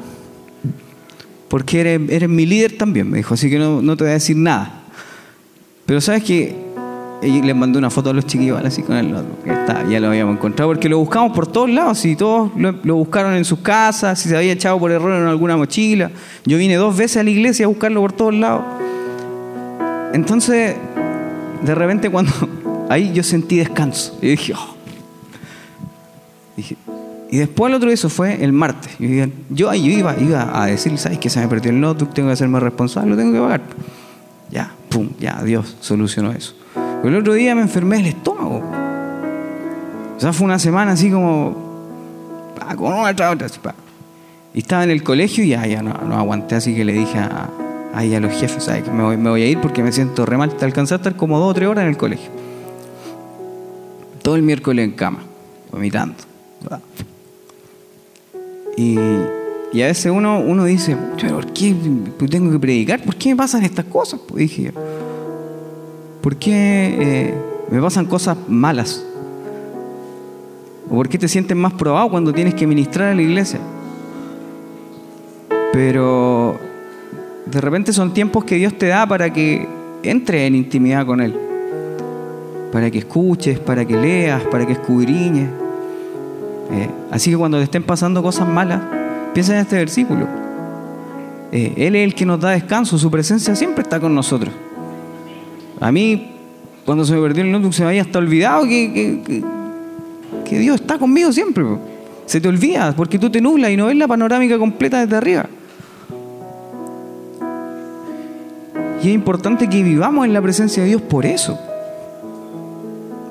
porque 1.48 1.80
eres, 1.80 2.00
eres 2.08 2.28
mi 2.28 2.46
líder 2.46 2.78
también, 2.78 3.10
me 3.10 3.16
dijo, 3.16 3.34
así 3.34 3.50
que 3.50 3.58
no, 3.58 3.82
no 3.82 3.96
te 3.96 4.04
voy 4.04 4.12
a 4.12 4.14
decir 4.14 4.36
nada. 4.36 4.84
Pero 5.84 6.00
sabes 6.00 6.22
que 6.22 6.64
y 7.22 7.42
les 7.42 7.56
mandé 7.56 7.78
una 7.78 7.90
foto 7.90 8.10
a 8.10 8.12
los 8.12 8.26
chiquillos 8.26 8.62
así 8.64 8.82
con 8.82 8.94
el 8.94 9.12
otro, 9.12 9.32
está, 9.44 9.84
ya 9.88 9.98
lo 9.98 10.08
habíamos 10.08 10.36
encontrado, 10.36 10.70
porque 10.70 10.88
lo 10.88 10.98
buscamos 10.98 11.32
por 11.32 11.48
todos 11.48 11.68
lados, 11.68 12.04
y 12.04 12.14
todos 12.14 12.52
lo, 12.54 12.94
buscaron 12.94 13.34
en 13.34 13.44
sus 13.44 13.58
casas, 13.58 14.20
si 14.20 14.28
se 14.28 14.36
había 14.36 14.52
echado 14.52 14.78
por 14.78 14.92
error 14.92 15.20
en 15.20 15.26
alguna 15.26 15.56
mochila. 15.56 16.12
Yo 16.44 16.56
vine 16.56 16.76
dos 16.76 16.96
veces 16.96 17.16
a 17.16 17.24
la 17.24 17.30
iglesia 17.30 17.64
a 17.64 17.68
buscarlo 17.68 18.00
por 18.00 18.12
todos 18.12 18.34
lados. 18.34 18.62
Entonces, 20.12 20.76
de 21.64 21.74
repente 21.74 22.10
cuando 22.10 22.32
ahí 22.88 23.12
yo 23.12 23.22
sentí 23.22 23.58
descanso, 23.58 24.18
y 24.22 24.28
dije, 24.28 24.54
oh". 24.54 24.76
y 27.30 27.36
después 27.36 27.70
el 27.70 27.76
otro 27.76 27.90
eso 27.90 28.08
fue 28.08 28.42
el 28.42 28.52
martes. 28.52 28.92
Yo, 29.50 29.70
ahí 29.70 29.86
iba, 29.98 30.16
iba 30.18 30.62
a 30.62 30.66
decir, 30.66 30.96
¿sabes 30.98 31.18
que 31.18 31.30
se 31.30 31.40
me 31.40 31.48
perdió 31.48 31.70
el 31.70 31.80
notebook? 31.80 32.14
Tengo 32.14 32.28
que 32.28 32.34
hacerme 32.34 32.60
responsable, 32.60 33.10
lo 33.10 33.16
tengo 33.16 33.32
que 33.32 33.40
pagar. 33.40 33.62
Ya, 34.50 34.72
pum, 34.88 35.10
ya, 35.18 35.42
Dios 35.42 35.76
solucionó 35.80 36.32
eso. 36.32 36.54
Pero 36.74 37.08
el 37.08 37.20
otro 37.20 37.34
día 37.34 37.54
me 37.54 37.62
enfermé 37.62 37.98
el 37.98 38.06
estómago. 38.06 38.62
O 40.16 40.20
sea, 40.20 40.32
fue 40.32 40.44
una 40.44 40.58
semana 40.58 40.92
así 40.92 41.10
como. 41.10 41.54
con 42.76 42.92
una 42.92 43.10
otra, 43.10 43.30
otra. 43.30 43.48
Y 44.54 44.60
estaba 44.60 44.84
en 44.84 44.90
el 44.90 45.02
colegio 45.02 45.44
y 45.44 45.48
ya, 45.48 45.66
ya 45.66 45.82
no, 45.82 46.16
aguanté, 46.16 46.54
así 46.54 46.74
que 46.74 46.84
le 46.84 46.94
dije 46.94 47.18
a, 47.18 47.50
a, 47.92 48.00
a 48.00 48.20
los 48.20 48.32
jefes, 48.32 48.64
¿sabes? 48.64 48.90
Me 48.90 49.02
voy, 49.02 49.16
me 49.18 49.28
voy 49.28 49.42
a 49.42 49.46
ir 49.46 49.60
porque 49.60 49.82
me 49.82 49.92
siento 49.92 50.24
re 50.24 50.38
mal. 50.38 50.56
Te 50.56 50.64
alcancé 50.64 50.94
a 50.94 50.96
estar 50.96 51.14
como 51.16 51.38
dos 51.38 51.50
o 51.50 51.54
tres 51.54 51.68
horas 51.68 51.82
en 51.82 51.90
el 51.90 51.96
colegio. 51.98 52.30
Todo 54.26 54.34
el 54.34 54.42
miércoles 54.42 54.84
en 54.84 54.90
cama, 54.90 55.20
vomitando. 55.70 56.16
Y, 58.76 58.98
a 58.98 59.86
veces 59.86 60.10
uno, 60.10 60.40
uno 60.40 60.64
dice, 60.64 60.96
¿por 60.96 61.52
qué 61.52 61.72
tengo 62.28 62.50
que 62.50 62.58
predicar? 62.58 63.04
¿Por 63.04 63.14
qué 63.14 63.28
me 63.28 63.36
pasan 63.36 63.62
estas 63.62 63.84
cosas? 63.84 64.18
Pues 64.26 64.40
dije 64.40 64.62
yo. 64.64 64.70
¿Por 66.20 66.34
qué 66.34 66.96
eh, 66.98 67.34
me 67.70 67.80
pasan 67.80 68.06
cosas 68.06 68.36
malas? 68.48 69.06
¿O 70.90 70.96
por 70.96 71.08
qué 71.08 71.18
te 71.18 71.28
sientes 71.28 71.56
más 71.56 71.74
probado 71.74 72.10
cuando 72.10 72.32
tienes 72.32 72.54
que 72.54 72.66
ministrar 72.66 73.12
a 73.12 73.14
la 73.14 73.22
iglesia? 73.22 73.60
Pero 75.72 76.58
de 77.46 77.60
repente 77.60 77.92
son 77.92 78.12
tiempos 78.12 78.42
que 78.44 78.56
Dios 78.56 78.76
te 78.76 78.88
da 78.88 79.06
para 79.06 79.32
que 79.32 79.68
entres 80.02 80.48
en 80.48 80.56
intimidad 80.56 81.06
con 81.06 81.20
Él. 81.20 81.46
Para 82.76 82.90
que 82.90 82.98
escuches, 82.98 83.58
para 83.58 83.86
que 83.86 83.96
leas, 83.96 84.42
para 84.50 84.66
que 84.66 84.74
escudriñes. 84.74 85.48
Eh, 86.70 86.90
así 87.10 87.30
que 87.30 87.36
cuando 87.38 87.56
te 87.56 87.64
estén 87.64 87.82
pasando 87.82 88.22
cosas 88.22 88.46
malas, 88.46 88.82
piensa 89.32 89.54
en 89.54 89.60
este 89.60 89.76
versículo. 89.76 90.28
Eh, 91.52 91.72
él 91.78 91.96
es 91.96 92.04
el 92.04 92.14
que 92.14 92.26
nos 92.26 92.38
da 92.38 92.50
descanso, 92.50 92.98
su 92.98 93.10
presencia 93.10 93.56
siempre 93.56 93.80
está 93.80 93.98
con 93.98 94.14
nosotros. 94.14 94.52
A 95.80 95.90
mí, 95.90 96.32
cuando 96.84 97.06
se 97.06 97.14
me 97.14 97.22
perdió 97.22 97.44
el 97.44 97.50
notebook, 97.50 97.72
se 97.72 97.82
me 97.82 97.88
había 97.88 98.02
hasta 98.02 98.18
olvidado 98.18 98.64
que, 98.64 99.22
que, 100.44 100.58
Dios 100.58 100.78
está 100.78 100.98
conmigo 100.98 101.32
siempre. 101.32 101.64
Se 102.26 102.42
te 102.42 102.48
olvida 102.48 102.92
porque 102.94 103.18
tú 103.18 103.30
te 103.30 103.40
nublas 103.40 103.70
y 103.70 103.78
no 103.78 103.86
ves 103.86 103.96
la 103.96 104.06
panorámica 104.06 104.58
completa 104.58 105.00
desde 105.00 105.16
arriba. 105.16 105.46
Y 109.02 109.08
es 109.08 109.14
importante 109.14 109.66
que 109.66 109.82
vivamos 109.82 110.26
en 110.26 110.34
la 110.34 110.42
presencia 110.42 110.82
de 110.82 110.90
Dios 110.90 111.00
por 111.00 111.24
eso. 111.24 111.58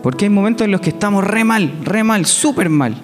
Porque 0.05 0.25
hay 0.25 0.29
momentos 0.29 0.65
en 0.65 0.71
los 0.71 0.81
que 0.81 0.91
estamos 0.91 1.23
re 1.23 1.43
mal, 1.43 1.79
re 1.83 2.03
mal, 2.03 2.27
súper 2.27 2.69
mal. 2.69 2.95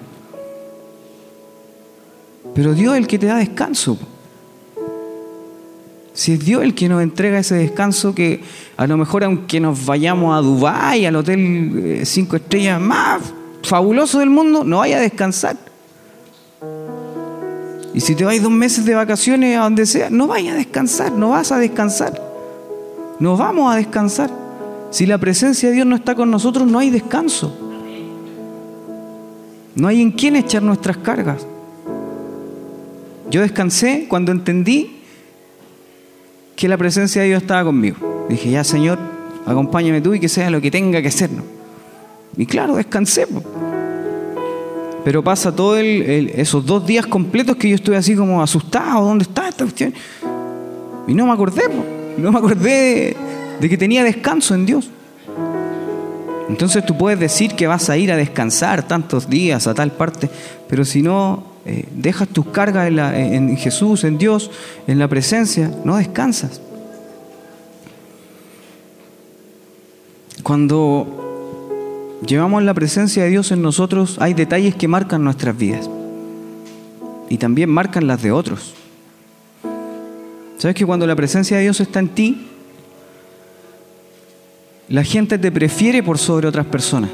Pero 2.54 2.74
Dios 2.74 2.94
es 2.94 3.00
el 3.00 3.08
que 3.08 3.18
te 3.18 3.26
da 3.26 3.38
descanso. 3.38 3.98
Si 6.14 6.34
es 6.34 6.44
Dios 6.44 6.62
el 6.62 6.76
que 6.76 6.88
nos 6.88 7.02
entrega 7.02 7.40
ese 7.40 7.56
descanso 7.56 8.14
que 8.14 8.44
a 8.76 8.86
lo 8.86 8.96
mejor 8.96 9.24
aunque 9.24 9.58
nos 9.58 9.84
vayamos 9.84 10.32
a 10.32 10.42
Dubái, 10.42 11.04
al 11.04 11.16
hotel 11.16 11.72
eh, 11.84 12.06
cinco 12.06 12.36
estrellas 12.36 12.80
más 12.80 13.20
fabuloso 13.64 14.20
del 14.20 14.30
mundo, 14.30 14.62
no 14.62 14.78
vaya 14.78 14.98
a 14.98 15.00
descansar. 15.00 15.56
Y 17.94 18.00
si 18.00 18.14
te 18.14 18.24
vais 18.24 18.40
dos 18.40 18.52
meses 18.52 18.84
de 18.84 18.94
vacaciones 18.94 19.58
a 19.58 19.62
donde 19.62 19.86
sea, 19.86 20.08
no 20.08 20.28
vaya 20.28 20.52
a 20.52 20.54
descansar, 20.54 21.10
no 21.10 21.30
vas 21.30 21.50
a 21.50 21.58
descansar. 21.58 22.22
No 23.18 23.36
vamos 23.36 23.74
a 23.74 23.76
descansar. 23.76 24.41
Si 24.92 25.06
la 25.06 25.16
presencia 25.16 25.70
de 25.70 25.74
Dios 25.74 25.86
no 25.86 25.96
está 25.96 26.14
con 26.14 26.30
nosotros, 26.30 26.70
no 26.70 26.78
hay 26.78 26.90
descanso. 26.90 27.50
No 29.74 29.88
hay 29.88 30.02
en 30.02 30.12
quién 30.12 30.36
echar 30.36 30.62
nuestras 30.62 30.98
cargas. 30.98 31.46
Yo 33.30 33.40
descansé 33.40 34.04
cuando 34.06 34.32
entendí 34.32 34.98
que 36.54 36.68
la 36.68 36.76
presencia 36.76 37.22
de 37.22 37.28
Dios 37.28 37.40
estaba 37.40 37.64
conmigo. 37.64 38.26
Dije, 38.28 38.50
ya 38.50 38.64
Señor, 38.64 38.98
acompáñame 39.46 40.02
tú 40.02 40.12
y 40.12 40.20
que 40.20 40.28
sea 40.28 40.50
lo 40.50 40.60
que 40.60 40.70
tenga 40.70 41.00
que 41.00 41.10
ser. 41.10 41.30
Y 42.36 42.44
claro, 42.44 42.76
descansé. 42.76 43.26
Pero 45.04 45.24
pasa 45.24 45.56
todo 45.56 45.78
esos 45.78 46.66
dos 46.66 46.86
días 46.86 47.06
completos 47.06 47.56
que 47.56 47.70
yo 47.70 47.76
estuve 47.76 47.96
así 47.96 48.14
como 48.14 48.42
asustado, 48.42 49.06
¿dónde 49.06 49.22
está 49.22 49.48
esta 49.48 49.64
cuestión? 49.64 49.94
Y 51.08 51.14
no 51.14 51.26
me 51.26 51.32
acordé, 51.32 51.62
no 52.18 52.30
me 52.30 52.38
acordé 52.38 53.16
de, 53.62 53.68
que 53.68 53.78
tenía 53.78 54.02
descanso 54.02 54.54
en 54.54 54.66
Dios. 54.66 54.90
Entonces 56.48 56.84
tú 56.84 56.98
puedes 56.98 57.18
decir 57.18 57.54
que 57.54 57.68
vas 57.68 57.88
a 57.88 57.96
ir 57.96 58.10
a 58.10 58.16
descansar 58.16 58.86
tantos 58.86 59.30
días 59.30 59.66
a 59.66 59.74
tal 59.74 59.92
parte, 59.92 60.28
pero 60.68 60.84
si 60.84 61.00
no 61.00 61.44
eh, 61.64 61.88
dejas 61.94 62.28
tus 62.28 62.46
cargas 62.46 62.90
en, 62.90 63.56
Jesús, 63.56 64.02
en 64.04 64.18
Dios, 64.18 64.50
en 64.88 64.98
la 64.98 65.06
presencia, 65.06 65.70
no 65.84 65.96
descansas. 65.96 66.60
Cuando 70.42 72.18
llevamos 72.26 72.64
la 72.64 72.74
presencia 72.74 73.22
de 73.22 73.30
Dios 73.30 73.52
en 73.52 73.62
nosotros, 73.62 74.16
hay 74.20 74.34
detalles 74.34 74.74
que 74.74 74.88
marcan 74.88 75.22
nuestras 75.22 75.56
vidas 75.56 75.88
y 77.28 77.38
también 77.38 77.70
marcan 77.70 78.08
las 78.08 78.20
de 78.22 78.32
otros. 78.32 78.74
¿Sabes 80.58 80.74
que 80.74 80.84
cuando 80.84 81.06
la 81.06 81.16
presencia 81.16 81.56
de 81.56 81.62
Dios 81.62 81.80
está 81.80 82.00
en 82.00 82.08
ti, 82.08 82.48
la 84.92 85.02
gente 85.02 85.38
te 85.38 85.50
prefiere 85.50 86.02
por 86.02 86.18
sobre 86.18 86.46
otras 86.46 86.66
personas? 86.66 87.10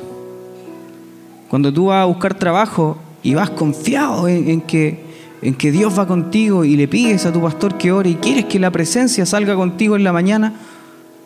Cuando 1.49 1.73
tú 1.73 1.87
vas 1.87 2.03
a 2.03 2.05
buscar 2.05 2.35
trabajo, 2.35 2.99
y 3.23 3.35
vas 3.35 3.51
confiado 3.51 4.29
en, 4.29 4.61
que, 4.61 5.01
en 5.43 5.55
que 5.55 5.73
Dios 5.73 5.99
va 5.99 6.07
contigo 6.07 6.64
y 6.64 6.77
le 6.77 6.88
pides 6.88 7.27
a 7.27 7.33
tu 7.33 7.43
pastor 7.43 7.77
que 7.77 7.93
ore 7.93 8.11
y 8.11 8.14
quieres 8.14 8.45
que 8.45 8.59
la 8.59 8.71
presencia 8.71 9.27
salga 9.27 9.55
contigo 9.55 9.97
en 9.97 10.05
la 10.05 10.12
mañana, 10.12 10.55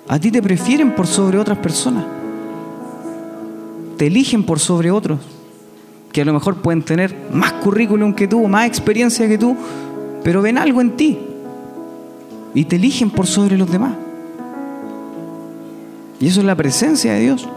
a 0.09 0.19
ti 0.19 0.31
te 0.31 0.43
prefieren 0.43 0.95
por 0.95 1.07
sobre 1.07 1.38
otras 1.38 1.59
personas. 1.59 2.05
Te 3.97 4.07
eligen 4.07 4.45
por 4.45 4.59
sobre 4.59 4.91
otros, 4.91 5.21
que 6.12 6.23
a 6.23 6.25
lo 6.25 6.33
mejor 6.33 6.57
pueden 6.57 6.83
tener 6.83 7.15
más 7.33 7.53
currículum 7.53 8.15
que 8.15 8.27
tú, 8.27 8.49
más 8.49 8.67
experiencia 8.67 9.29
que 9.29 9.38
tú, 9.38 9.57
pero 10.25 10.43
ven 10.43 10.59
algo 10.59 10.81
en 10.81 10.97
ti 10.97 11.19
y 12.55 12.65
te 12.65 12.77
eligen 12.77 13.11
por 13.11 13.27
sobre 13.27 13.57
los 13.59 13.71
demás. 13.71 13.95
Y 16.22 16.28
eso 16.28 16.38
es 16.38 16.46
la 16.46 16.54
presencia 16.54 17.14
de 17.14 17.20
Dios. 17.20 17.48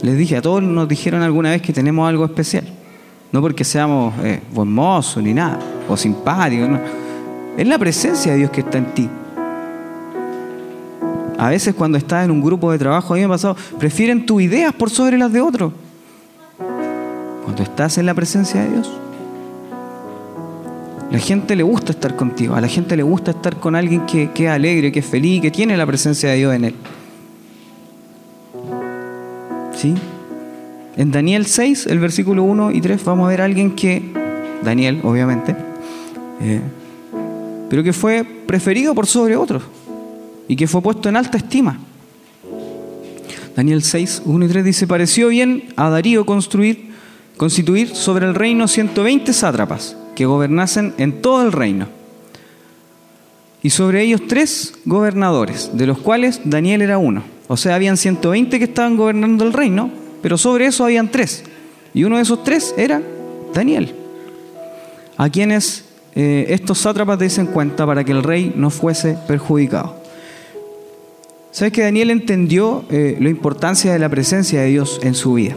Les 0.00 0.16
dije, 0.16 0.36
a 0.36 0.42
todos 0.42 0.62
nos 0.62 0.86
dijeron 0.86 1.22
alguna 1.22 1.50
vez 1.50 1.60
que 1.60 1.72
tenemos 1.72 2.08
algo 2.08 2.24
especial. 2.24 2.64
No 3.32 3.40
porque 3.40 3.64
seamos 3.64 4.14
eh, 4.22 4.40
ni 5.16 5.34
nada, 5.34 5.58
o 5.88 5.96
simpáticos. 5.96 6.78
Es 7.56 7.66
la 7.66 7.80
presencia 7.80 8.30
de 8.30 8.38
Dios 8.38 8.50
que 8.52 8.60
está 8.60 8.78
en 8.78 8.94
ti. 8.94 9.10
A 11.36 11.48
veces 11.48 11.74
cuando 11.74 11.98
estás 11.98 12.26
en 12.26 12.30
un 12.30 12.40
grupo 12.40 12.70
de 12.70 12.78
trabajo, 12.78 13.12
a 13.12 13.16
mí 13.16 13.22
me 13.22 13.26
ha 13.26 13.30
pasado, 13.30 13.56
prefieren 13.76 14.24
tus 14.24 14.40
ideas 14.40 14.72
por 14.72 14.88
sobre 14.88 15.18
las 15.18 15.32
de 15.32 15.40
otros. 15.40 15.72
Cuando 17.42 17.64
estás 17.64 17.98
en 17.98 18.06
la 18.06 18.14
presencia 18.14 18.62
de 18.62 18.70
Dios, 18.70 18.92
la 21.14 21.20
gente 21.20 21.54
le 21.54 21.62
gusta 21.62 21.92
estar 21.92 22.16
contigo, 22.16 22.56
a 22.56 22.60
la 22.60 22.66
gente 22.66 22.96
le 22.96 23.04
gusta 23.04 23.30
estar 23.30 23.60
con 23.60 23.76
alguien 23.76 24.04
que, 24.04 24.32
que 24.32 24.46
es 24.46 24.50
alegre, 24.50 24.90
que 24.90 24.98
es 24.98 25.06
feliz, 25.06 25.40
que 25.40 25.52
tiene 25.52 25.76
la 25.76 25.86
presencia 25.86 26.28
de 26.30 26.36
Dios 26.38 26.52
en 26.52 26.64
él. 26.64 26.74
¿Sí? 29.76 29.94
En 30.96 31.12
Daniel 31.12 31.46
6, 31.46 31.86
el 31.86 32.00
versículo 32.00 32.42
1 32.42 32.72
y 32.72 32.80
3, 32.80 33.04
vamos 33.04 33.26
a 33.26 33.28
ver 33.28 33.42
a 33.42 33.44
alguien 33.44 33.76
que, 33.76 34.02
Daniel, 34.64 35.02
obviamente, 35.04 35.54
eh, 36.40 36.60
pero 37.70 37.84
que 37.84 37.92
fue 37.92 38.24
preferido 38.24 38.92
por 38.92 39.06
sobre 39.06 39.36
otros 39.36 39.62
y 40.48 40.56
que 40.56 40.66
fue 40.66 40.82
puesto 40.82 41.08
en 41.08 41.16
alta 41.16 41.38
estima. 41.38 41.78
Daniel 43.54 43.84
6, 43.84 44.22
1 44.24 44.46
y 44.46 44.48
3 44.48 44.64
dice, 44.64 44.88
pareció 44.88 45.28
bien 45.28 45.68
a 45.76 45.90
Darío 45.90 46.26
construir, 46.26 46.90
constituir 47.36 47.94
sobre 47.94 48.26
el 48.26 48.34
reino 48.34 48.66
120 48.66 49.32
sátrapas 49.32 49.96
que 50.14 50.26
gobernasen 50.26 50.94
en 50.98 51.20
todo 51.20 51.42
el 51.42 51.52
reino. 51.52 51.86
Y 53.62 53.70
sobre 53.70 54.02
ellos 54.02 54.22
tres 54.28 54.74
gobernadores, 54.84 55.70
de 55.72 55.86
los 55.86 55.98
cuales 55.98 56.42
Daniel 56.44 56.82
era 56.82 56.98
uno. 56.98 57.22
O 57.48 57.56
sea, 57.56 57.74
habían 57.74 57.96
120 57.96 58.58
que 58.58 58.64
estaban 58.64 58.96
gobernando 58.96 59.44
el 59.44 59.52
reino, 59.52 59.90
pero 60.22 60.36
sobre 60.38 60.66
eso 60.66 60.84
habían 60.84 61.10
tres. 61.10 61.44
Y 61.94 62.04
uno 62.04 62.16
de 62.16 62.22
esos 62.22 62.42
tres 62.44 62.74
era 62.76 63.00
Daniel, 63.54 63.94
a 65.16 65.30
quienes 65.30 65.84
eh, 66.14 66.46
estos 66.48 66.78
sátrapas 66.78 67.18
dicen 67.18 67.46
cuenta 67.46 67.86
para 67.86 68.04
que 68.04 68.12
el 68.12 68.22
rey 68.22 68.52
no 68.56 68.70
fuese 68.70 69.16
perjudicado. 69.26 69.96
¿Sabes 71.50 71.72
que 71.72 71.82
Daniel 71.82 72.10
entendió 72.10 72.84
eh, 72.90 73.16
la 73.20 73.28
importancia 73.28 73.92
de 73.92 73.98
la 73.98 74.08
presencia 74.08 74.60
de 74.60 74.68
Dios 74.68 75.00
en 75.02 75.14
su 75.14 75.34
vida? 75.34 75.56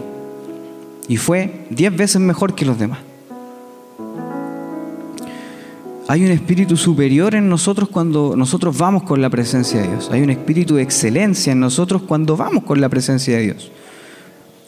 Y 1.08 1.18
fue 1.18 1.66
diez 1.70 1.96
veces 1.96 2.22
mejor 2.22 2.54
que 2.54 2.66
los 2.66 2.78
demás. 2.78 3.00
Hay 6.10 6.24
un 6.24 6.32
espíritu 6.32 6.78
superior 6.78 7.36
en 7.36 7.50
nosotros 7.50 7.90
cuando 7.90 8.34
nosotros 8.38 8.78
vamos 8.78 9.04
con 9.04 9.22
la 9.22 9.30
presencia 9.30 9.82
de 9.82 9.90
Dios. 9.90 10.10
Hay 10.10 10.22
un 10.22 10.30
espíritu 10.30 10.76
de 10.76 10.82
excelencia 10.82 11.52
en 11.52 11.60
nosotros 11.60 12.02
cuando 12.04 12.38
vamos 12.38 12.64
con 12.64 12.80
la 12.80 12.88
presencia 12.88 13.36
de 13.36 13.44
Dios. 13.44 13.72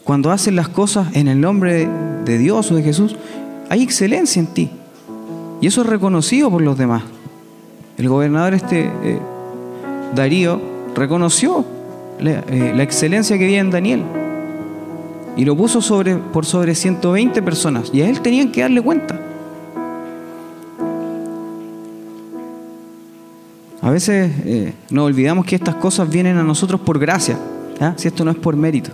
Cuando 0.04 0.32
haces 0.32 0.54
las 0.54 0.68
cosas 0.68 1.16
en 1.16 1.30
el 1.30 1.40
nombre 1.40 1.88
de 2.26 2.38
Dios 2.38 2.70
o 2.72 2.76
de 2.76 2.84
Jesús, 2.84 3.16
hay 3.70 3.84
excelencia 3.84 4.42
en 4.42 4.48
ti. 4.48 4.70
Y 5.62 5.68
eso 5.68 5.82
es 5.82 5.88
reconocido 5.88 6.52
por 6.52 6.62
los 6.62 6.78
demás. 6.78 7.04
El 7.98 8.10
gobernador 8.10 8.54
este, 8.54 8.92
eh, 9.04 9.20
Darío, 10.14 10.60
reconoció 10.94 11.64
eh, 12.20 12.74
la, 12.76 12.84
excelencia 12.84 13.38
que 13.38 13.46
había 13.46 13.62
en 13.62 13.72
Daniel. 13.72 14.04
Y 15.38 15.46
lo 15.46 15.56
puso 15.56 15.82
sobre, 15.82 16.16
por 16.16 16.46
sobre 16.46 16.76
120 16.76 17.42
personas. 17.44 17.92
Y 17.94 18.02
a 18.02 18.10
él 18.10 18.20
tenían 18.20 18.52
que 18.52 18.62
darle 18.62 18.82
cuenta. 18.82 19.29
A 23.90 23.92
veces 23.92 24.32
eh, 24.46 24.74
nos 24.92 25.08
olvidamos 25.08 25.48
que 25.48 25.56
estas 25.56 25.74
cosas 25.74 26.08
vienen 26.08 26.38
a 26.38 26.44
nosotros 26.44 26.80
por 26.80 27.00
gracia, 27.00 27.40
si 27.96 28.08
esto 28.08 28.24
no 28.24 28.30
es 28.30 28.38
por 28.38 28.56
mérito. 28.56 28.92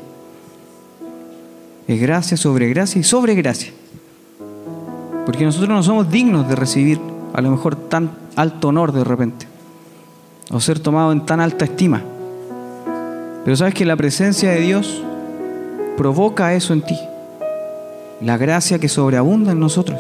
Es 1.86 2.00
gracia 2.00 2.38
sobre 2.38 2.70
gracia 2.70 3.02
y 3.02 3.04
sobre 3.04 3.36
gracia. 3.36 3.74
Porque 5.26 5.44
nosotros 5.44 5.70
no 5.70 5.84
somos 5.84 6.10
dignos 6.10 6.48
de 6.48 6.56
recibir 6.56 7.02
a 7.34 7.42
lo 7.42 7.52
mejor 7.52 7.76
tan 7.76 8.10
alto 8.38 8.70
honor 8.70 8.94
de 8.94 9.04
repente, 9.04 9.48
o 10.50 10.62
ser 10.62 10.80
tomado 10.80 11.12
en 11.12 11.26
tan 11.26 11.42
alta 11.42 11.66
estima. 11.66 12.02
Pero 13.44 13.58
sabes 13.58 13.74
que 13.74 13.84
la 13.84 13.98
presencia 13.98 14.52
de 14.52 14.62
Dios 14.62 15.04
provoca 15.98 16.54
eso 16.54 16.72
en 16.72 16.84
ti, 16.84 16.98
la 18.22 18.38
gracia 18.38 18.80
que 18.80 18.88
sobreabunda 18.88 19.52
en 19.52 19.60
nosotros. 19.60 20.00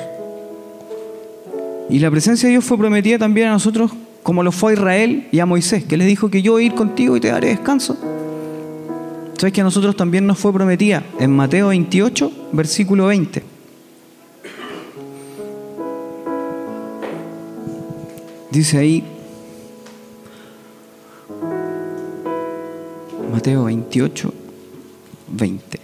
Y 1.89 1.99
la 1.99 2.10
presencia 2.10 2.47
de 2.47 2.51
Dios 2.51 2.63
fue 2.63 2.77
prometida 2.77 3.17
también 3.17 3.49
a 3.49 3.51
nosotros 3.51 3.91
como 4.25 4.41
lo 4.41 4.51
fue 4.51 4.71
a 4.71 4.73
Israel 4.73 5.27
y 5.31 5.38
a 5.38 5.45
Moisés, 5.45 5.83
que 5.83 5.97
le 5.97 6.03
dijo 6.03 6.31
que 6.31 6.41
yo 6.41 6.53
voy 6.53 6.63
a 6.63 6.65
ir 6.65 6.73
contigo 6.73 7.15
y 7.15 7.19
te 7.19 7.27
daré 7.27 7.49
descanso. 7.49 7.95
¿Sabes 9.38 9.53
que 9.53 9.61
a 9.61 9.63
nosotros 9.63 9.95
también 9.95 10.25
nos 10.25 10.39
fue 10.39 10.51
prometida 10.51 11.03
en 11.19 11.29
Mateo 11.29 11.67
28, 11.67 12.31
versículo 12.51 13.05
20? 13.05 13.43
Dice 18.49 18.77
ahí, 18.79 19.03
Mateo 23.31 23.65
28, 23.65 24.33
20. 25.27 25.79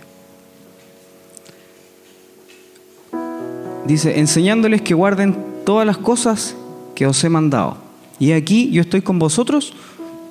Dice, 3.86 4.19
enseñándoles 4.19 4.82
que 4.82 4.95
guarden 4.95 5.38
todas 5.63 5.86
las 5.86 5.99
cosas 5.99 6.56
que 6.95 7.06
os 7.06 7.23
he 7.23 7.30
mandado. 7.30 7.81
Y 8.22 8.34
aquí 8.34 8.70
yo 8.70 8.82
estoy 8.82 9.02
con 9.02 9.18
vosotros 9.18 9.74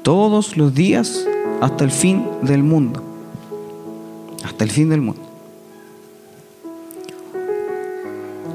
todos 0.04 0.56
los 0.56 0.72
días 0.72 1.26
hasta 1.60 1.82
el 1.82 1.90
fin 1.90 2.24
del 2.40 2.62
mundo. 2.62 3.02
Hasta 4.44 4.62
el 4.62 4.70
fin 4.70 4.90
del 4.90 5.00
mundo. 5.00 5.20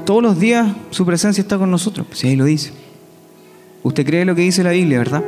Todos 0.06 0.22
los 0.22 0.40
días 0.40 0.74
su 0.88 1.04
presencia 1.04 1.42
está 1.42 1.58
con 1.58 1.70
nosotros, 1.70 2.06
si 2.12 2.28
ahí 2.28 2.36
lo 2.36 2.46
dice. 2.46 2.72
Usted 3.82 4.06
cree 4.06 4.24
lo 4.24 4.34
que 4.34 4.40
dice 4.40 4.64
la 4.64 4.70
Biblia, 4.70 5.00
¿verdad? 5.00 5.22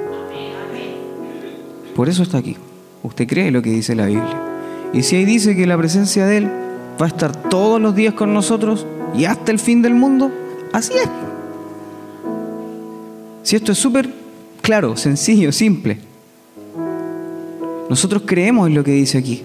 Por 1.94 2.08
eso 2.08 2.22
está 2.22 2.38
aquí. 2.38 2.56
Usted 3.02 3.28
cree 3.28 3.50
lo 3.50 3.60
que 3.60 3.68
dice 3.68 3.94
la 3.94 4.06
Biblia. 4.06 4.42
Y 4.94 5.02
si 5.02 5.16
ahí 5.16 5.26
dice 5.26 5.54
que 5.54 5.66
la 5.66 5.76
presencia 5.76 6.24
de 6.24 6.38
Él 6.38 6.46
va 6.98 7.04
a 7.04 7.08
estar 7.08 7.50
todos 7.50 7.78
los 7.78 7.94
días 7.94 8.14
con 8.14 8.32
nosotros 8.32 8.86
y 9.14 9.26
hasta 9.26 9.52
el 9.52 9.58
fin 9.58 9.82
del 9.82 9.92
mundo, 9.92 10.32
así 10.72 10.94
es. 10.94 11.27
Si 13.42 13.56
esto 13.56 13.72
es 13.72 13.78
súper 13.78 14.08
claro, 14.60 14.96
sencillo, 14.96 15.52
simple. 15.52 15.98
Nosotros 17.88 18.22
creemos 18.26 18.68
en 18.68 18.74
lo 18.74 18.84
que 18.84 18.92
dice 18.92 19.18
aquí. 19.18 19.42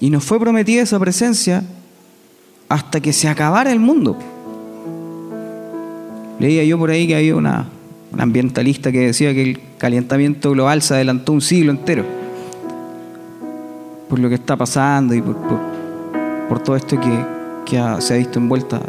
Y 0.00 0.10
nos 0.10 0.24
fue 0.24 0.38
prometida 0.38 0.82
esa 0.82 0.98
presencia 0.98 1.64
hasta 2.68 3.00
que 3.00 3.12
se 3.12 3.28
acabara 3.28 3.72
el 3.72 3.80
mundo. 3.80 4.16
Leía 6.38 6.64
yo 6.64 6.78
por 6.78 6.90
ahí 6.90 7.06
que 7.06 7.16
había 7.16 7.36
una, 7.36 7.68
ambientalista 8.18 8.90
que 8.92 9.00
decía 9.00 9.34
que 9.34 9.42
el 9.42 9.60
calentamiento 9.78 10.50
global 10.52 10.82
se 10.82 10.94
adelantó 10.94 11.32
un 11.32 11.40
siglo 11.40 11.70
entero. 11.70 12.04
Por 14.08 14.18
lo 14.18 14.28
que 14.28 14.36
está 14.36 14.56
pasando 14.56 15.14
y 15.14 15.22
por, 15.22 16.60
todo 16.62 16.76
esto 16.76 16.98
que, 16.98 17.80
se 18.00 18.14
ha 18.14 18.16
visto 18.16 18.38
envuelta. 18.38 18.80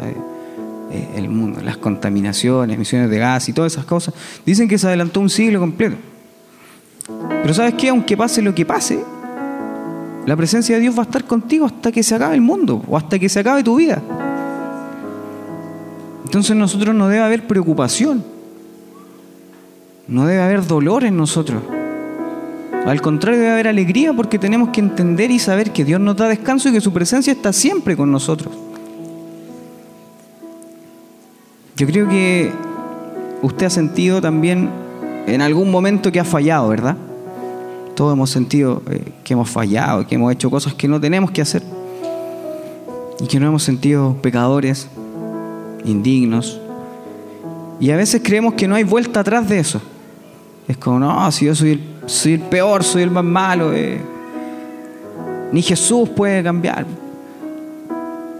Eh, 0.92 1.08
el 1.16 1.30
mundo, 1.30 1.62
las 1.62 1.78
contaminaciones, 1.78 2.76
emisiones 2.76 3.08
de 3.08 3.18
gas 3.18 3.48
y 3.48 3.54
todas 3.54 3.72
esas 3.72 3.86
cosas. 3.86 4.12
Dicen 4.44 4.68
que 4.68 4.76
se 4.76 4.86
adelantó 4.86 5.20
un 5.20 5.30
siglo 5.30 5.58
completo. 5.58 5.96
Pero 7.40 7.54
sabes 7.54 7.74
qué, 7.74 7.88
aunque 7.88 8.14
pase 8.14 8.42
lo 8.42 8.54
que 8.54 8.66
pase, 8.66 9.02
la 10.26 10.36
presencia 10.36 10.74
de 10.74 10.82
Dios 10.82 10.94
va 10.94 11.00
a 11.00 11.06
estar 11.06 11.24
contigo 11.24 11.64
hasta 11.64 11.90
que 11.90 12.02
se 12.02 12.14
acabe 12.14 12.34
el 12.34 12.42
mundo 12.42 12.84
o 12.86 12.98
hasta 12.98 13.18
que 13.18 13.30
se 13.30 13.40
acabe 13.40 13.64
tu 13.64 13.76
vida. 13.76 14.02
Entonces 16.26 16.54
nosotros 16.56 16.94
no 16.94 17.08
debe 17.08 17.24
haber 17.24 17.46
preocupación, 17.46 18.22
no 20.08 20.26
debe 20.26 20.42
haber 20.42 20.66
dolor 20.66 21.04
en 21.04 21.16
nosotros. 21.16 21.62
Al 22.84 23.00
contrario, 23.00 23.40
debe 23.40 23.52
haber 23.52 23.68
alegría 23.68 24.12
porque 24.12 24.38
tenemos 24.38 24.68
que 24.68 24.80
entender 24.80 25.30
y 25.30 25.38
saber 25.38 25.72
que 25.72 25.86
Dios 25.86 26.00
nos 26.00 26.16
da 26.16 26.28
descanso 26.28 26.68
y 26.68 26.72
que 26.72 26.82
su 26.82 26.92
presencia 26.92 27.32
está 27.32 27.52
siempre 27.52 27.96
con 27.96 28.12
nosotros. 28.12 28.54
Yo 31.76 31.86
creo 31.86 32.08
que 32.08 32.52
usted 33.42 33.66
ha 33.66 33.70
sentido 33.70 34.20
también 34.20 34.70
en 35.26 35.40
algún 35.40 35.70
momento 35.70 36.12
que 36.12 36.20
ha 36.20 36.24
fallado, 36.24 36.68
¿verdad? 36.68 36.96
Todos 37.94 38.12
hemos 38.14 38.30
sentido 38.30 38.82
eh, 38.90 39.12
que 39.24 39.32
hemos 39.32 39.48
fallado, 39.48 40.06
que 40.06 40.14
hemos 40.14 40.32
hecho 40.32 40.50
cosas 40.50 40.74
que 40.74 40.88
no 40.88 41.00
tenemos 41.00 41.30
que 41.30 41.42
hacer 41.42 41.62
y 43.20 43.26
que 43.26 43.38
no 43.38 43.46
hemos 43.46 43.62
sentido 43.62 44.16
pecadores, 44.20 44.88
indignos. 45.84 46.60
Y 47.80 47.90
a 47.90 47.96
veces 47.96 48.20
creemos 48.22 48.54
que 48.54 48.68
no 48.68 48.74
hay 48.74 48.84
vuelta 48.84 49.20
atrás 49.20 49.48
de 49.48 49.58
eso. 49.58 49.80
Es 50.68 50.76
como, 50.76 50.98
no, 50.98 51.32
si 51.32 51.46
yo 51.46 51.54
soy 51.54 51.80
el, 52.24 52.40
peor, 52.40 52.84
soy 52.84 53.02
el 53.02 53.10
más 53.10 53.24
malo, 53.24 53.72
eh, 53.72 54.00
ni 55.52 55.62
Jesús 55.62 56.08
puede 56.10 56.42
cambiar. 56.42 56.86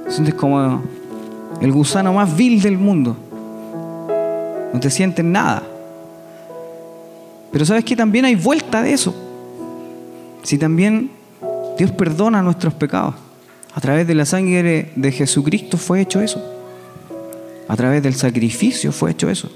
Sientes 0.09 0.35
como 0.35 0.83
el 1.61 1.73
gusano 1.73 2.13
más 2.13 2.35
vil 2.37 2.61
del 2.61 2.79
mundo. 2.79 3.17
No 4.73 4.81
te 4.81 4.91
sientes 4.91 5.25
nada. 5.25 5.63
Pero 7.53 7.65
sabes 7.67 7.85
que 7.85 7.95
también 7.95 8.25
hay 8.25 8.35
vuelta 8.35 8.83
de 8.83 8.93
eso. 8.93 9.15
Si 10.43 10.59
también 10.59 11.11
Dios 11.77 11.91
perdona 11.93 12.43
nuestros 12.43 12.75
pecados. 12.75 13.15
A 13.75 13.81
través 13.81 14.07
de 14.07 14.15
la 14.15 14.27
sangre 14.27 14.91
de 14.95 15.13
Jesucristo 15.13 15.79
fue 15.79 16.01
hecho 16.01 16.21
eso. 16.21 16.43
A 17.69 17.77
través 17.77 18.03
del 18.03 18.15
sacrificio 18.15 18.93
fue 18.93 19.13
hecho 19.13 19.31
eso. 19.31 19.51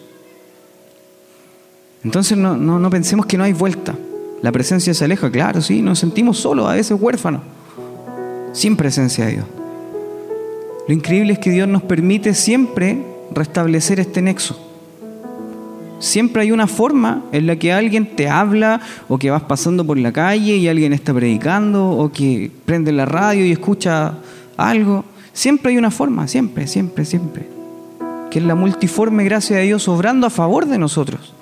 Entonces 2.04 2.38
no, 2.38 2.56
no, 2.56 2.78
no 2.78 2.90
pensemos 2.90 3.26
que 3.26 3.36
no 3.36 3.44
hay 3.44 3.52
vuelta. 3.52 3.94
La 4.42 4.52
presencia 4.52 4.94
se 4.94 5.04
aleja, 5.04 5.30
claro, 5.30 5.60
sí, 5.60 5.82
nos 5.82 5.98
sentimos 5.98 6.38
solos, 6.38 6.68
a 6.68 6.74
veces 6.74 6.96
huérfanos, 7.00 7.42
sin 8.52 8.76
presencia 8.76 9.26
de 9.26 9.32
Dios. 9.32 9.46
Lo 10.86 10.94
increíble 10.94 11.32
es 11.32 11.38
que 11.38 11.50
Dios 11.50 11.66
nos 11.66 11.82
permite 11.82 12.32
siempre 12.34 13.02
restablecer 13.32 13.98
este 13.98 14.22
nexo. 14.22 14.65
Siempre 15.98 16.42
hay 16.42 16.52
una 16.52 16.66
forma 16.66 17.24
en 17.32 17.46
la 17.46 17.56
que 17.56 17.72
alguien 17.72 18.16
te 18.16 18.28
habla 18.28 18.80
o 19.08 19.18
que 19.18 19.30
vas 19.30 19.42
pasando 19.42 19.84
por 19.86 19.98
la 19.98 20.12
calle 20.12 20.56
y 20.56 20.68
alguien 20.68 20.92
está 20.92 21.14
predicando 21.14 21.90
o 21.90 22.12
que 22.12 22.50
prende 22.66 22.92
la 22.92 23.06
radio 23.06 23.46
y 23.46 23.52
escucha 23.52 24.14
algo. 24.56 25.04
Siempre 25.32 25.72
hay 25.72 25.78
una 25.78 25.90
forma, 25.90 26.28
siempre, 26.28 26.66
siempre, 26.66 27.04
siempre. 27.04 27.48
Que 28.30 28.40
es 28.40 28.44
la 28.44 28.54
multiforme 28.54 29.24
gracia 29.24 29.56
de 29.56 29.62
Dios 29.62 29.88
obrando 29.88 30.26
a 30.26 30.30
favor 30.30 30.66
de 30.66 30.78
nosotros. 30.78 31.32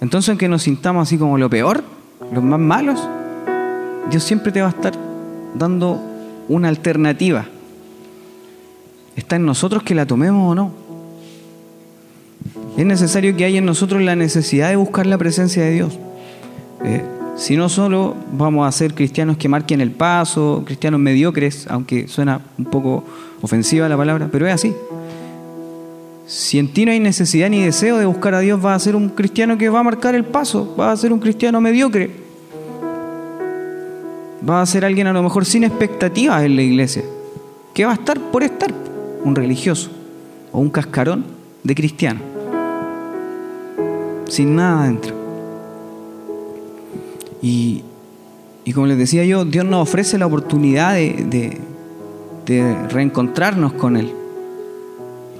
Entonces, 0.00 0.30
aunque 0.30 0.48
nos 0.48 0.62
sintamos 0.62 1.06
así 1.08 1.18
como 1.18 1.36
lo 1.36 1.50
peor, 1.50 1.84
los 2.32 2.42
más 2.42 2.60
malos, 2.60 3.06
Dios 4.10 4.22
siempre 4.22 4.52
te 4.52 4.60
va 4.60 4.68
a 4.68 4.70
estar 4.70 4.94
dando 5.54 6.00
una 6.48 6.68
alternativa. 6.68 7.46
Está 9.14 9.36
en 9.36 9.46
nosotros 9.46 9.82
que 9.82 9.94
la 9.94 10.06
tomemos 10.06 10.52
o 10.52 10.54
no. 10.54 10.85
Es 12.76 12.84
necesario 12.84 13.34
que 13.36 13.44
haya 13.44 13.58
en 13.58 13.64
nosotros 13.64 14.02
la 14.02 14.16
necesidad 14.16 14.68
de 14.68 14.76
buscar 14.76 15.06
la 15.06 15.16
presencia 15.16 15.62
de 15.62 15.70
Dios. 15.70 15.98
Eh, 16.84 17.02
si 17.36 17.56
no 17.56 17.68
solo 17.68 18.14
vamos 18.32 18.66
a 18.66 18.72
ser 18.72 18.94
cristianos 18.94 19.36
que 19.36 19.48
marquen 19.48 19.80
el 19.80 19.90
paso, 19.90 20.62
cristianos 20.64 21.00
mediocres, 21.00 21.66
aunque 21.68 22.08
suena 22.08 22.40
un 22.58 22.66
poco 22.66 23.04
ofensiva 23.42 23.88
la 23.88 23.96
palabra, 23.96 24.28
pero 24.30 24.46
es 24.46 24.54
así. 24.54 24.74
Si 26.26 26.58
en 26.58 26.72
ti 26.72 26.84
no 26.84 26.92
hay 26.92 27.00
necesidad 27.00 27.48
ni 27.48 27.62
deseo 27.62 27.98
de 27.98 28.06
buscar 28.06 28.34
a 28.34 28.40
Dios, 28.40 28.60
vas 28.60 28.76
a 28.76 28.84
ser 28.84 28.96
un 28.96 29.10
cristiano 29.10 29.56
que 29.56 29.68
va 29.68 29.80
a 29.80 29.82
marcar 29.82 30.14
el 30.14 30.24
paso, 30.24 30.74
vas 30.76 30.98
a 30.98 31.00
ser 31.00 31.12
un 31.12 31.20
cristiano 31.20 31.60
mediocre. 31.60 32.10
Vas 34.42 34.68
a 34.68 34.72
ser 34.72 34.84
alguien 34.84 35.06
a 35.06 35.12
lo 35.12 35.22
mejor 35.22 35.44
sin 35.44 35.64
expectativas 35.64 36.42
en 36.42 36.56
la 36.56 36.62
iglesia, 36.62 37.04
que 37.72 37.84
va 37.84 37.92
a 37.92 37.94
estar 37.94 38.18
por 38.18 38.42
estar, 38.42 38.72
un 39.24 39.34
religioso 39.34 39.90
o 40.52 40.60
un 40.60 40.70
cascarón 40.70 41.24
de 41.62 41.74
cristiano, 41.74 42.20
sin 44.28 44.56
nada 44.56 44.84
adentro. 44.84 45.14
Y, 47.42 47.84
como 48.74 48.86
les 48.86 48.98
decía 48.98 49.24
yo, 49.24 49.44
Dios 49.44 49.64
nos 49.64 49.82
ofrece 49.82 50.18
la 50.18 50.26
oportunidad 50.26 50.94
de 50.94 51.60
reencontrarnos 52.88 53.72
con 53.74 53.96
Él. 53.96 54.12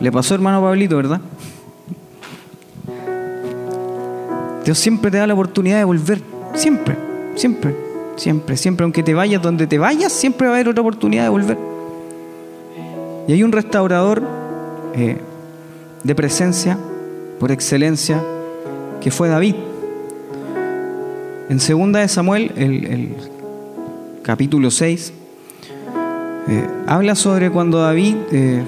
Le 0.00 0.12
pasó 0.12 0.34
hermano 0.34 0.60
Pablito, 0.60 0.96
¿verdad? 0.96 1.20
Dios 4.64 4.78
siempre 4.78 5.10
te 5.10 5.18
da 5.18 5.26
la 5.26 5.34
oportunidad 5.34 5.78
de 5.78 5.84
volver. 5.84 6.20
Siempre, 6.54 6.96
siempre, 7.34 7.74
siempre, 8.16 8.56
siempre. 8.56 8.84
Aunque 8.84 9.02
te 9.02 9.14
vayas 9.14 9.40
donde 9.40 9.66
te 9.66 9.78
vayas, 9.78 10.12
siempre 10.12 10.48
va 10.48 10.54
a 10.54 10.56
haber 10.56 10.68
otra 10.68 10.82
oportunidad 10.82 11.22
de 11.22 11.28
volver. 11.28 11.58
Y 13.28 13.32
hay 13.32 13.42
un 13.42 13.52
restaurador 13.52 14.22
eh, 14.94 15.18
de 16.02 16.14
presencia, 16.14 16.78
por 17.38 17.52
excelencia, 17.52 18.22
que 19.06 19.12
fue 19.12 19.28
David. 19.28 19.54
En 21.48 21.60
segunda 21.60 22.00
de 22.00 22.08
Samuel, 22.08 22.50
el, 22.56 23.14
capítulo 24.24 24.72
6, 24.72 25.12
eh, 26.48 26.66
habla 26.88 27.14
sobre 27.14 27.52
cuando 27.52 27.78
David 27.78 28.16
eh, 28.32 28.64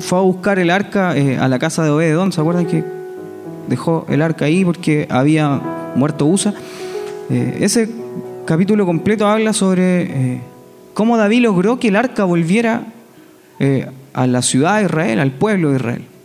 fue 0.00 0.18
a 0.18 0.20
buscar 0.20 0.58
el 0.58 0.68
arca 0.68 1.16
eh, 1.16 1.38
a 1.38 1.48
la 1.48 1.58
casa 1.58 1.84
de 1.84 1.90
Obededón. 1.90 2.32
¿Se 2.32 2.42
acuerdan 2.42 2.66
que 2.66 2.84
dejó 3.66 4.04
el 4.10 4.20
arca 4.20 4.44
ahí 4.44 4.62
porque 4.62 5.06
había 5.08 5.58
muerto 5.94 6.26
Usa? 6.26 6.52
Ese 7.30 7.88
capítulo 8.44 8.84
completo 8.84 9.26
habla 9.26 9.54
sobre 9.54 10.42
cómo 10.92 11.16
David 11.16 11.44
logró 11.44 11.78
que 11.78 11.88
el 11.88 11.96
arca 11.96 12.24
volviera 12.24 12.82
a 14.12 14.26
la 14.26 14.42
ciudad 14.42 14.80
de 14.80 14.84
Israel, 14.84 15.18
al 15.20 15.30
pueblo 15.30 15.70
de 15.70 15.76
Israel. 15.76 16.15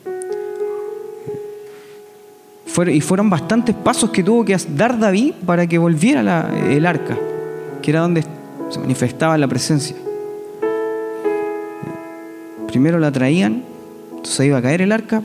Y 2.87 3.01
fueron 3.01 3.29
bastantes 3.29 3.75
pasos 3.75 4.09
que 4.11 4.23
tuvo 4.23 4.45
que 4.45 4.57
dar 4.75 4.97
David 4.97 5.33
para 5.45 5.67
que 5.67 5.77
volviera 5.77 6.49
el 6.69 6.85
arca, 6.85 7.17
que 7.81 7.91
era 7.91 8.01
donde 8.01 8.23
se 8.69 8.79
manifestaba 8.79 9.37
la 9.37 9.47
presencia. 9.47 9.95
Primero 12.67 12.99
la 12.99 13.11
traían, 13.11 13.63
entonces 14.11 14.45
iba 14.45 14.57
a 14.57 14.61
caer 14.61 14.81
el 14.81 14.91
arca, 14.91 15.21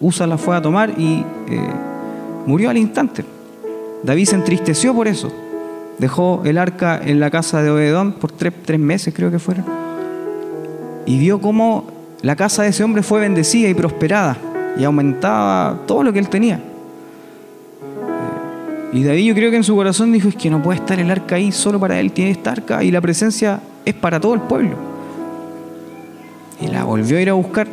Usa 0.00 0.26
la 0.26 0.36
fue 0.36 0.56
a 0.56 0.62
tomar 0.62 0.94
y 0.98 1.24
eh, 1.48 1.60
murió 2.46 2.70
al 2.70 2.76
instante. 2.76 3.24
David 4.02 4.26
se 4.26 4.34
entristeció 4.34 4.94
por 4.94 5.06
eso. 5.06 5.32
Dejó 5.98 6.42
el 6.44 6.58
arca 6.58 7.00
en 7.02 7.20
la 7.20 7.30
casa 7.30 7.62
de 7.62 7.70
Obedón 7.70 8.12
por 8.12 8.32
tres, 8.32 8.78
meses, 8.78 9.14
creo 9.14 9.30
que 9.30 9.38
fueron. 9.38 9.64
Y 11.06 11.18
vio 11.18 11.40
cómo 11.40 11.86
la 12.22 12.36
casa 12.36 12.64
de 12.64 12.70
ese 12.70 12.82
hombre 12.82 13.02
fue 13.02 13.20
bendecida 13.20 13.68
y 13.68 13.74
prosperada 13.74 14.36
y 14.78 14.84
aumentaba 14.84 15.80
todo 15.86 16.02
lo 16.02 16.12
que 16.12 16.18
él 16.18 16.28
tenía. 16.28 16.60
Y 18.92 19.02
David 19.02 19.24
yo 19.26 19.34
creo 19.34 19.50
que 19.50 19.56
en 19.56 19.64
su 19.64 19.74
corazón 19.74 20.12
dijo, 20.12 20.28
es 20.28 20.36
que 20.36 20.48
no 20.48 20.62
puede 20.62 20.78
estar 20.78 20.98
el 20.98 21.10
arca 21.10 21.36
ahí 21.36 21.52
solo 21.52 21.78
para 21.80 21.98
él, 22.00 22.12
tiene 22.12 22.30
esta 22.30 22.52
arca 22.52 22.82
y 22.84 22.90
la 22.90 23.00
presencia 23.00 23.60
es 23.84 23.94
para 23.94 24.20
todo 24.20 24.34
el 24.34 24.40
pueblo. 24.40 24.76
Y 26.60 26.68
la 26.68 26.84
volvió 26.84 27.18
a 27.18 27.20
ir 27.20 27.30
a 27.30 27.34
buscar. 27.34 27.68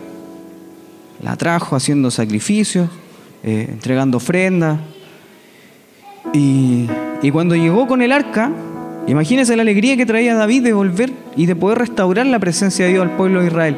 La 1.22 1.38
trajo 1.38 1.76
haciendo 1.76 2.12
sacrificios, 2.12 2.89
eh, 3.43 3.68
entregando 3.72 4.18
ofrendas. 4.18 4.80
Y, 6.34 6.88
y 7.22 7.32
cuando 7.32 7.56
llegó 7.56 7.88
con 7.88 8.01
el 8.01 8.12
arca, 8.12 8.51
imagínense 9.08 9.56
la 9.56 9.62
alegría 9.62 9.95
que 9.95 10.06
traía 10.06 10.36
David 10.36 10.64
de 10.64 10.74
volver 10.74 11.14
y 11.38 11.45
de 11.45 11.56
poder 11.56 11.78
restaurar 11.78 12.26
la 12.26 12.39
presencia 12.39 12.86
de 12.86 12.91
Dios 12.91 13.04
al 13.04 13.16
pueblo 13.16 13.39
de 13.39 13.47
Israel. 13.47 13.78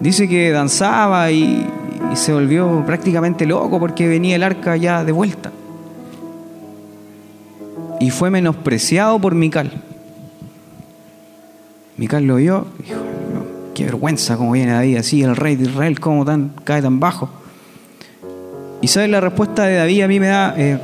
Dice 0.00 0.28
que 0.28 0.50
danzaba 0.50 1.30
y, 1.30 1.66
y, 2.12 2.16
se 2.16 2.32
volvió 2.32 2.84
prácticamente 2.86 3.46
loco 3.46 3.78
porque 3.78 4.08
venía 4.08 4.36
el 4.36 4.42
arca 4.42 4.76
ya 4.76 5.04
de 5.04 5.12
vuelta. 5.12 5.50
Y 8.00 8.10
fue 8.10 8.30
menospreciado 8.30 9.18
por 9.18 9.34
Mical. 9.34 9.72
Mical 11.96 12.24
lo 12.24 12.36
vio 12.36 12.66
y 12.78 12.82
dijo, 12.84 13.00
qué 13.74 13.84
vergüenza 13.84 14.36
cómo 14.36 14.52
viene 14.52 14.72
David 14.72 14.96
así, 14.98 15.22
el 15.22 15.36
rey 15.36 15.56
de 15.56 15.64
Israel, 15.64 15.98
cómo 15.98 16.24
tan, 16.24 16.52
cae 16.64 16.80
tan 16.80 17.00
bajo. 17.00 17.28
Y 18.80 18.88
sabes, 18.88 19.10
la 19.10 19.20
respuesta 19.20 19.64
de 19.64 19.74
David 19.74 20.02
a 20.02 20.08
mí 20.08 20.20
me 20.20 20.28
da, 20.28 20.54
eh, 20.56 20.78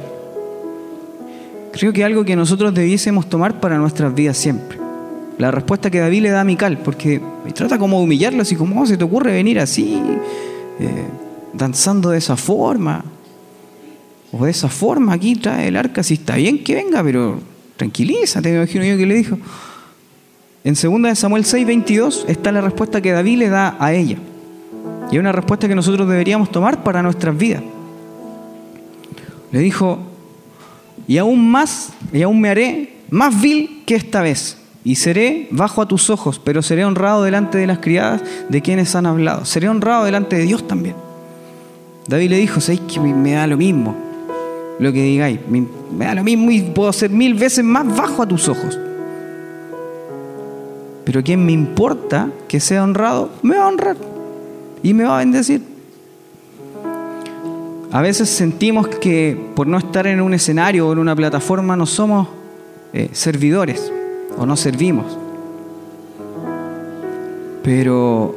creo 1.73 1.93
que 1.93 2.05
algo 2.05 2.25
que 2.25 2.35
nosotros 2.35 2.75
debiésemos 2.75 3.29
tomar 3.29 3.61
para 3.61 3.79
nuestras 3.79 4.15
vidas 4.15 4.37
siempre. 4.37 4.79
La 5.39 5.51
respuesta 5.51 5.91
que 5.91 6.01
David 6.01 6.23
le 6.23 6.31
da 6.31 6.41
a 6.41 6.45
Mical, 6.45 6.79
porque 6.79 7.21
trata 7.55 7.79
como 7.79 7.99
de 7.99 8.05
humillarlo, 8.05 8.43
así 8.43 8.57
como, 8.57 8.81
oh, 8.81 8.87
se 8.87 8.97
te 8.97 9.05
ocurre 9.05 9.33
venir 9.33 9.59
así, 9.59 10.01
eh, 10.81 11.07
danzando 11.53 12.11
de 12.11 12.19
esa 12.19 12.37
forma, 12.37 13.05
o 14.33 14.45
de 14.45 14.51
esa 14.51 14.69
forma, 14.69 15.13
aquí 15.13 15.37
trae 15.37 15.69
el 15.69 15.77
arca, 15.77 16.03
si 16.03 16.15
está 16.15 16.37
bien 16.37 16.65
que 16.65 16.75
venga, 16.75 17.03
pero 17.03 17.39
tranquilízate, 17.77 18.51
me 18.51 18.57
imagino 18.57 18.85
yo 18.85 18.97
que 18.97 19.07
le 19.07 19.15
dijo. 19.15 19.39
En 20.65 20.75
2 20.75 21.19
Samuel 21.19 21.45
6, 21.45 21.67
22 21.67 22.25
está 22.27 22.51
la 22.51 22.61
respuesta 22.61 23.01
que 23.01 23.13
David 23.13 23.39
le 23.39 23.49
da 23.49 23.77
a 23.79 23.93
ella. 23.93 24.17
Y 25.11 25.17
es 25.17 25.21
una 25.21 25.33
respuesta 25.33 25.69
que 25.69 25.75
nosotros 25.75 26.09
deberíamos 26.09 26.51
tomar 26.51 26.83
para 26.83 27.03
nuestras 27.03 27.37
vidas. 27.37 27.63
Le 29.53 29.59
dijo, 29.59 29.99
y 31.07 31.19
aún 31.19 31.49
más, 31.51 31.93
y 32.13 32.23
aún 32.23 32.41
me 32.41 32.49
haré 32.49 32.95
más 33.11 33.41
vil 33.41 33.83
que 33.87 33.95
esta 33.95 34.23
vez, 34.23 34.57
y 34.85 34.97
seré 34.97 35.49
bajo 35.51 35.81
a 35.81 35.89
tus 35.89 36.11
ojos, 36.11 36.39
pero 36.39 36.61
seré 36.61 36.85
honrado 36.85 37.23
delante 37.23 37.57
de 37.57 37.67
las 37.67 37.79
criadas 37.79 38.23
de 38.51 38.61
quienes 38.61 38.95
han 38.95 39.07
hablado. 39.07 39.47
Seré 39.47 39.71
honrado 39.71 40.05
delante 40.05 40.37
de 40.37 40.43
Dios 40.43 40.69
también. 40.69 40.95
David 42.07 42.31
le 42.31 42.37
dijo, 42.37 42.61
¿sabéis 42.61 42.83
que 42.83 43.01
me 43.01 43.33
da 43.33 43.47
lo 43.47 43.57
mismo 43.57 43.97
lo 44.79 44.93
que 44.93 45.03
digáis? 45.03 45.41
Me 45.49 46.05
da 46.05 46.15
lo 46.15 46.23
mismo 46.23 46.51
y 46.51 46.61
puedo 46.61 46.93
ser 46.93 47.11
mil 47.11 47.33
veces 47.33 47.65
más 47.65 47.97
bajo 47.97 48.23
a 48.23 48.29
tus 48.29 48.47
ojos. 48.47 48.79
Pero 51.07 51.23
quien 51.23 51.45
me 51.45 51.53
importa 51.53 52.29
que 52.47 52.61
sea 52.61 52.85
honrado, 52.85 53.31
me 53.43 53.57
va 53.57 53.65
a 53.65 53.69
honrar 53.69 53.97
y 54.83 54.93
me 54.93 55.05
va 55.05 55.17
a 55.17 55.19
bendecir. 55.21 55.63
A 57.91 58.03
veces 58.03 58.29
sentimos 58.29 58.89
que 58.89 59.39
por 59.55 59.67
no 59.67 59.79
estar 59.79 60.07
en 60.07 60.21
un 60.21 60.35
escenario 60.35 60.89
o 60.89 60.93
en 60.93 60.99
una 60.99 61.17
plataforma 61.17 61.75
no 61.75 61.87
somos 61.87 62.29
eh, 62.93 63.09
servidores 63.13 63.91
o 64.37 64.47
no 64.47 64.57
servimos. 64.57 65.19
Pero 67.63 68.37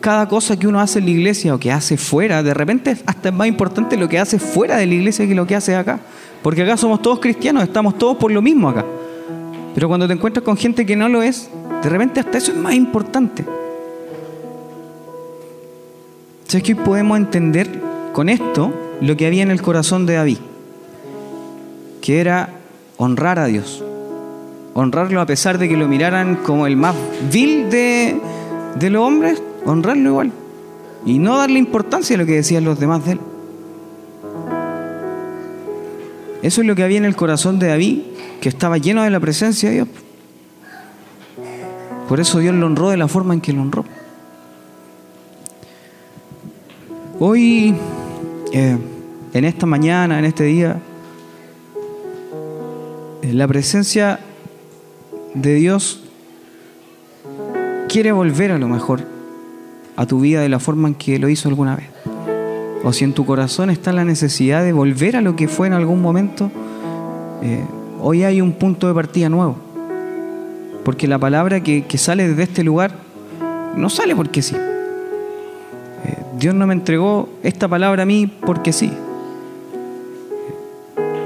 cada 0.00 0.28
cosa 0.28 0.58
que 0.58 0.66
uno 0.66 0.80
hace 0.80 0.98
en 0.98 1.06
la 1.06 1.10
iglesia 1.10 1.54
o 1.54 1.58
que 1.58 1.72
hace 1.72 1.96
fuera, 1.96 2.42
de 2.42 2.54
repente 2.54 2.96
hasta 3.06 3.28
es 3.28 3.34
más 3.34 3.46
importante 3.46 3.96
lo 3.96 4.08
que 4.08 4.18
hace 4.18 4.38
fuera 4.38 4.76
de 4.76 4.86
la 4.86 4.94
iglesia 4.94 5.26
que 5.26 5.34
lo 5.34 5.46
que 5.46 5.56
hace 5.56 5.76
acá. 5.76 6.00
Porque 6.42 6.62
acá 6.62 6.76
somos 6.76 7.02
todos 7.02 7.20
cristianos, 7.20 7.62
estamos 7.62 7.98
todos 7.98 8.16
por 8.16 8.32
lo 8.32 8.40
mismo 8.40 8.68
acá. 8.68 8.84
Pero 9.74 9.88
cuando 9.88 10.06
te 10.06 10.14
encuentras 10.14 10.44
con 10.44 10.56
gente 10.56 10.86
que 10.86 10.96
no 10.96 11.08
lo 11.08 11.22
es, 11.22 11.50
de 11.82 11.88
repente 11.88 12.20
hasta 12.20 12.38
eso 12.38 12.52
es 12.52 12.58
más 12.58 12.74
importante. 12.74 13.44
¿Sabes 16.46 16.64
que 16.64 16.72
hoy 16.72 16.80
podemos 16.84 17.18
entender 17.18 17.68
con 18.12 18.28
esto 18.28 18.72
lo 19.00 19.16
que 19.16 19.26
había 19.26 19.42
en 19.42 19.50
el 19.50 19.62
corazón 19.62 20.06
de 20.06 20.14
David, 20.14 20.38
que 22.00 22.20
era 22.20 22.50
honrar 22.96 23.38
a 23.38 23.46
Dios, 23.46 23.84
honrarlo 24.80 25.20
a 25.20 25.26
pesar 25.26 25.58
de 25.58 25.68
que 25.68 25.76
lo 25.76 25.88
miraran 25.88 26.36
como 26.36 26.66
el 26.66 26.76
más 26.76 26.94
vil 27.30 27.70
de, 27.70 28.20
de 28.76 28.90
los 28.90 29.02
hombres, 29.02 29.42
honrarlo 29.64 30.10
igual 30.10 30.32
y 31.04 31.18
no 31.18 31.38
darle 31.38 31.58
importancia 31.58 32.16
a 32.16 32.18
lo 32.18 32.26
que 32.26 32.32
decían 32.32 32.64
los 32.64 32.78
demás 32.78 33.04
de 33.04 33.12
él. 33.12 33.20
Eso 36.42 36.60
es 36.62 36.66
lo 36.66 36.74
que 36.74 36.82
había 36.82 36.98
en 36.98 37.04
el 37.04 37.16
corazón 37.16 37.58
de 37.58 37.68
David, 37.68 38.00
que 38.40 38.48
estaba 38.48 38.78
lleno 38.78 39.02
de 39.02 39.10
la 39.10 39.20
presencia 39.20 39.68
de 39.68 39.74
Dios. 39.76 39.88
Por 42.08 42.18
eso 42.18 42.38
Dios 42.38 42.54
lo 42.54 42.66
honró 42.66 42.90
de 42.90 42.96
la 42.96 43.08
forma 43.08 43.34
en 43.34 43.40
que 43.40 43.52
lo 43.52 43.62
honró. 43.62 43.84
Hoy, 47.18 47.74
eh, 48.52 48.78
en 49.34 49.44
esta 49.44 49.66
mañana, 49.66 50.18
en 50.18 50.24
este 50.24 50.44
día, 50.44 50.80
eh, 53.22 53.32
la 53.34 53.46
presencia 53.46 54.18
de 55.34 55.54
Dios 55.54 56.02
quiere 57.88 58.12
volver 58.12 58.52
a 58.52 58.58
lo 58.58 58.68
mejor 58.68 59.02
a 59.96 60.06
tu 60.06 60.20
vida 60.20 60.40
de 60.40 60.48
la 60.48 60.58
forma 60.58 60.88
en 60.88 60.94
que 60.94 61.18
lo 61.18 61.28
hizo 61.28 61.48
alguna 61.48 61.76
vez. 61.76 61.88
O 62.82 62.92
si 62.92 63.04
en 63.04 63.12
tu 63.12 63.26
corazón 63.26 63.68
está 63.68 63.92
la 63.92 64.04
necesidad 64.04 64.64
de 64.64 64.72
volver 64.72 65.16
a 65.16 65.20
lo 65.20 65.36
que 65.36 65.48
fue 65.48 65.66
en 65.66 65.74
algún 65.74 66.00
momento, 66.00 66.50
eh, 67.42 67.64
hoy 68.00 68.24
hay 68.24 68.40
un 68.40 68.52
punto 68.52 68.88
de 68.88 68.94
partida 68.94 69.28
nuevo. 69.28 69.56
Porque 70.84 71.06
la 71.06 71.18
palabra 71.18 71.62
que, 71.62 71.84
que 71.84 71.98
sale 71.98 72.28
desde 72.28 72.44
este 72.44 72.64
lugar 72.64 72.92
no 73.76 73.90
sale 73.90 74.16
porque 74.16 74.40
sí. 74.40 74.56
Dios 76.40 76.54
no 76.54 76.66
me 76.66 76.72
entregó 76.72 77.28
esta 77.42 77.68
palabra 77.68 78.04
a 78.04 78.06
mí 78.06 78.26
porque 78.26 78.72
sí. 78.72 78.90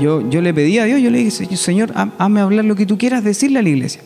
Yo, 0.01 0.29
yo 0.29 0.41
le 0.41 0.53
pedí 0.53 0.79
a 0.79 0.85
Dios, 0.85 1.01
yo 1.01 1.11
le 1.11 1.19
dije, 1.19 1.57
Señor, 1.57 1.93
hazme 2.19 2.41
hablar 2.41 2.65
lo 2.65 2.75
que 2.75 2.87
tú 2.87 2.99
quieras 2.99 3.23
decirle 3.23 3.61
a 3.61 3.63
la 3.63 3.69
iglesia. 3.69 4.03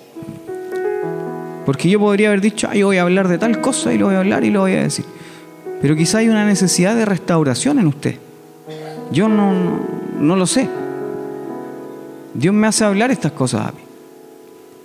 Porque 1.65 1.89
yo 1.89 1.99
podría 1.99 2.29
haber 2.29 2.41
dicho, 2.41 2.73
yo 2.73 2.87
voy 2.87 2.99
a 2.99 3.03
hablar 3.03 3.29
de 3.29 3.39
tal 3.39 3.61
cosa 3.61 3.93
y 3.93 3.99
lo 3.99 4.07
voy 4.07 4.15
a 4.15 4.19
hablar 4.21 4.45
y 4.45 4.51
lo 4.51 4.61
voy 4.61 4.73
a 4.73 4.83
decir. 4.83 5.05
Pero 5.81 5.97
quizá 5.97 6.19
hay 6.19 6.29
una 6.29 6.47
necesidad 6.47 6.97
de 6.97 7.05
restauración 7.05 7.79
en 7.79 7.87
usted. 7.87 8.17
Yo 9.13 9.29
no, 9.29 9.53
no 10.19 10.37
lo 10.37 10.47
sé. 10.47 10.69
Dios 12.35 12.55
me 12.55 12.67
hace 12.67 12.85
hablar 12.85 13.11
estas 13.11 13.33
cosas 13.33 13.69
a 13.69 13.73
mí. 13.73 13.81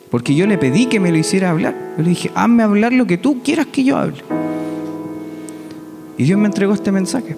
Porque 0.09 0.35
yo 0.35 0.45
le 0.45 0.57
pedí 0.57 0.85
que 0.85 0.99
me 0.99 1.11
lo 1.11 1.17
hiciera 1.17 1.49
hablar. 1.49 1.75
Yo 1.97 2.03
le 2.03 2.09
dije, 2.09 2.31
hazme 2.35 2.63
hablar 2.63 2.93
lo 2.93 3.07
que 3.07 3.17
tú 3.17 3.41
quieras 3.43 3.67
que 3.67 3.83
yo 3.83 3.97
hable. 3.97 4.23
Y 6.17 6.23
Dios 6.23 6.39
me 6.39 6.45
entregó 6.45 6.73
este 6.73 6.91
mensaje. 6.91 7.35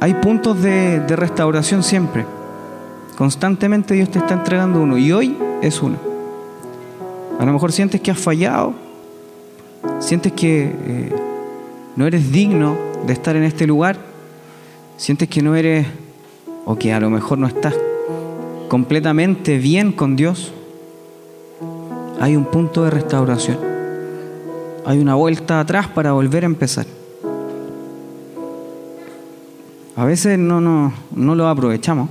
Hay 0.00 0.14
puntos 0.14 0.60
de, 0.62 1.04
restauración 1.08 1.82
siempre. 1.82 2.24
Constantemente 3.16 3.94
Dios 3.94 4.10
te 4.10 4.18
está 4.18 4.34
entregando 4.34 4.80
uno. 4.80 4.96
Y 4.98 5.12
hoy 5.12 5.36
es 5.62 5.82
uno. 5.82 5.96
A 7.38 7.44
lo 7.44 7.52
mejor 7.52 7.72
sientes 7.72 8.00
que 8.00 8.10
has 8.10 8.18
fallado. 8.18 8.74
Sientes 9.98 10.32
que 10.32 10.74
eh, 10.74 11.14
no 11.96 12.06
eres 12.06 12.32
digno 12.32 12.76
de 13.06 13.12
estar 13.12 13.36
en 13.36 13.44
este 13.44 13.66
lugar. 13.66 13.98
Sientes 14.96 15.28
que 15.28 15.42
no 15.42 15.54
eres, 15.54 15.86
o 16.64 16.76
que 16.76 16.92
a 16.92 17.00
lo 17.00 17.10
mejor 17.10 17.38
no 17.38 17.46
estás 17.46 17.74
completamente 18.68 19.58
bien 19.58 19.92
con 19.92 20.16
Dios. 20.16 20.52
Hay 22.20 22.36
un 22.36 22.44
punto 22.46 22.84
de 22.84 22.90
restauración 22.90 23.70
hay 24.84 24.98
una 24.98 25.14
vuelta 25.14 25.60
atrás 25.60 25.88
para 25.88 26.12
volver 26.12 26.44
a 26.44 26.46
empezar. 26.46 26.86
A 29.96 30.04
veces 30.04 30.38
no, 30.38 30.60
no, 30.60 30.92
no 31.14 31.34
lo 31.34 31.48
aprovechamos. 31.48 32.08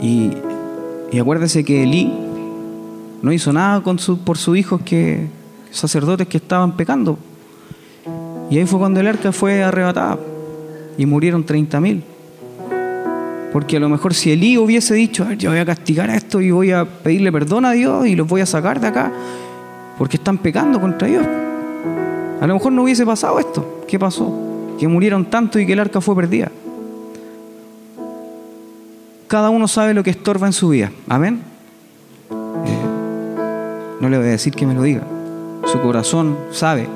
Y, 0.00 0.30
y 1.12 1.18
acuérdese 1.18 1.64
que 1.64 1.84
Elí 1.84 2.12
no 3.22 3.32
hizo 3.32 3.52
nada 3.52 3.80
por 3.80 4.36
sus 4.36 4.56
hijos 4.56 4.80
que 4.82 5.26
sacerdotes 5.70 6.26
que 6.26 6.38
estaban 6.38 6.76
pecando. 6.76 7.18
Y 8.50 8.58
ahí 8.58 8.66
fue 8.66 8.78
cuando 8.78 9.00
el 9.00 9.06
arca 9.06 9.32
fue 9.32 9.62
arrebatada 9.62 10.18
y 10.98 11.06
murieron 11.06 11.46
30.000. 11.46 12.02
Porque 13.52 13.76
a 13.76 13.80
lo 13.80 13.88
mejor 13.88 14.14
si 14.14 14.32
Elí 14.32 14.58
hubiese 14.58 14.94
dicho, 14.94 15.30
yo 15.32 15.50
voy 15.50 15.58
a 15.58 15.64
castigar 15.64 16.10
a 16.10 16.16
esto 16.16 16.40
y 16.40 16.50
voy 16.50 16.72
a 16.72 16.84
pedirle 16.84 17.30
perdón 17.30 17.64
a 17.64 17.72
Dios 17.72 18.06
y 18.06 18.16
los 18.16 18.26
voy 18.26 18.40
a 18.40 18.46
sacar 18.46 18.80
de 18.80 18.88
acá, 18.88 19.12
porque 19.98 20.16
están 20.16 20.38
pecando 20.38 20.80
contra 20.80 21.06
Dios. 21.06 21.26
A 22.40 22.46
lo 22.46 22.54
mejor 22.54 22.72
no 22.72 22.82
hubiese 22.82 23.06
pasado 23.06 23.38
esto. 23.38 23.84
¿Qué 23.86 23.98
pasó? 23.98 24.51
Que 24.82 24.88
murieron 24.88 25.26
tanto 25.26 25.60
y 25.60 25.64
que 25.64 25.74
el 25.74 25.78
arca 25.78 26.00
fue 26.00 26.16
perdida. 26.16 26.50
Cada 29.28 29.48
uno 29.48 29.68
sabe 29.68 29.94
lo 29.94 30.02
que 30.02 30.10
estorba 30.10 30.48
en 30.48 30.52
su 30.52 30.70
vida. 30.70 30.90
Amén. 31.08 31.40
Eh, 32.32 32.82
no 34.00 34.08
le 34.08 34.18
voy 34.18 34.26
a 34.26 34.30
decir 34.30 34.52
que 34.52 34.66
me 34.66 34.74
lo 34.74 34.82
diga. 34.82 35.04
Su 35.66 35.80
corazón 35.80 36.36
sabe. 36.50 36.88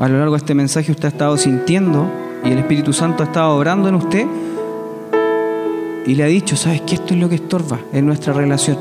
A 0.00 0.08
lo 0.08 0.18
largo 0.18 0.32
de 0.32 0.38
este 0.38 0.56
mensaje 0.56 0.90
usted 0.90 1.04
ha 1.04 1.10
estado 1.10 1.36
sintiendo 1.36 2.10
y 2.44 2.50
el 2.50 2.58
Espíritu 2.58 2.92
Santo 2.92 3.22
ha 3.22 3.26
estado 3.26 3.54
orando 3.54 3.88
en 3.88 3.94
usted 3.94 4.26
y 6.06 6.14
le 6.16 6.24
ha 6.24 6.26
dicho, 6.26 6.56
¿sabes 6.56 6.80
qué? 6.80 6.96
Esto 6.96 7.14
es 7.14 7.20
lo 7.20 7.28
que 7.28 7.36
estorba 7.36 7.78
en 7.92 8.04
nuestra 8.04 8.32
relación. 8.32 8.78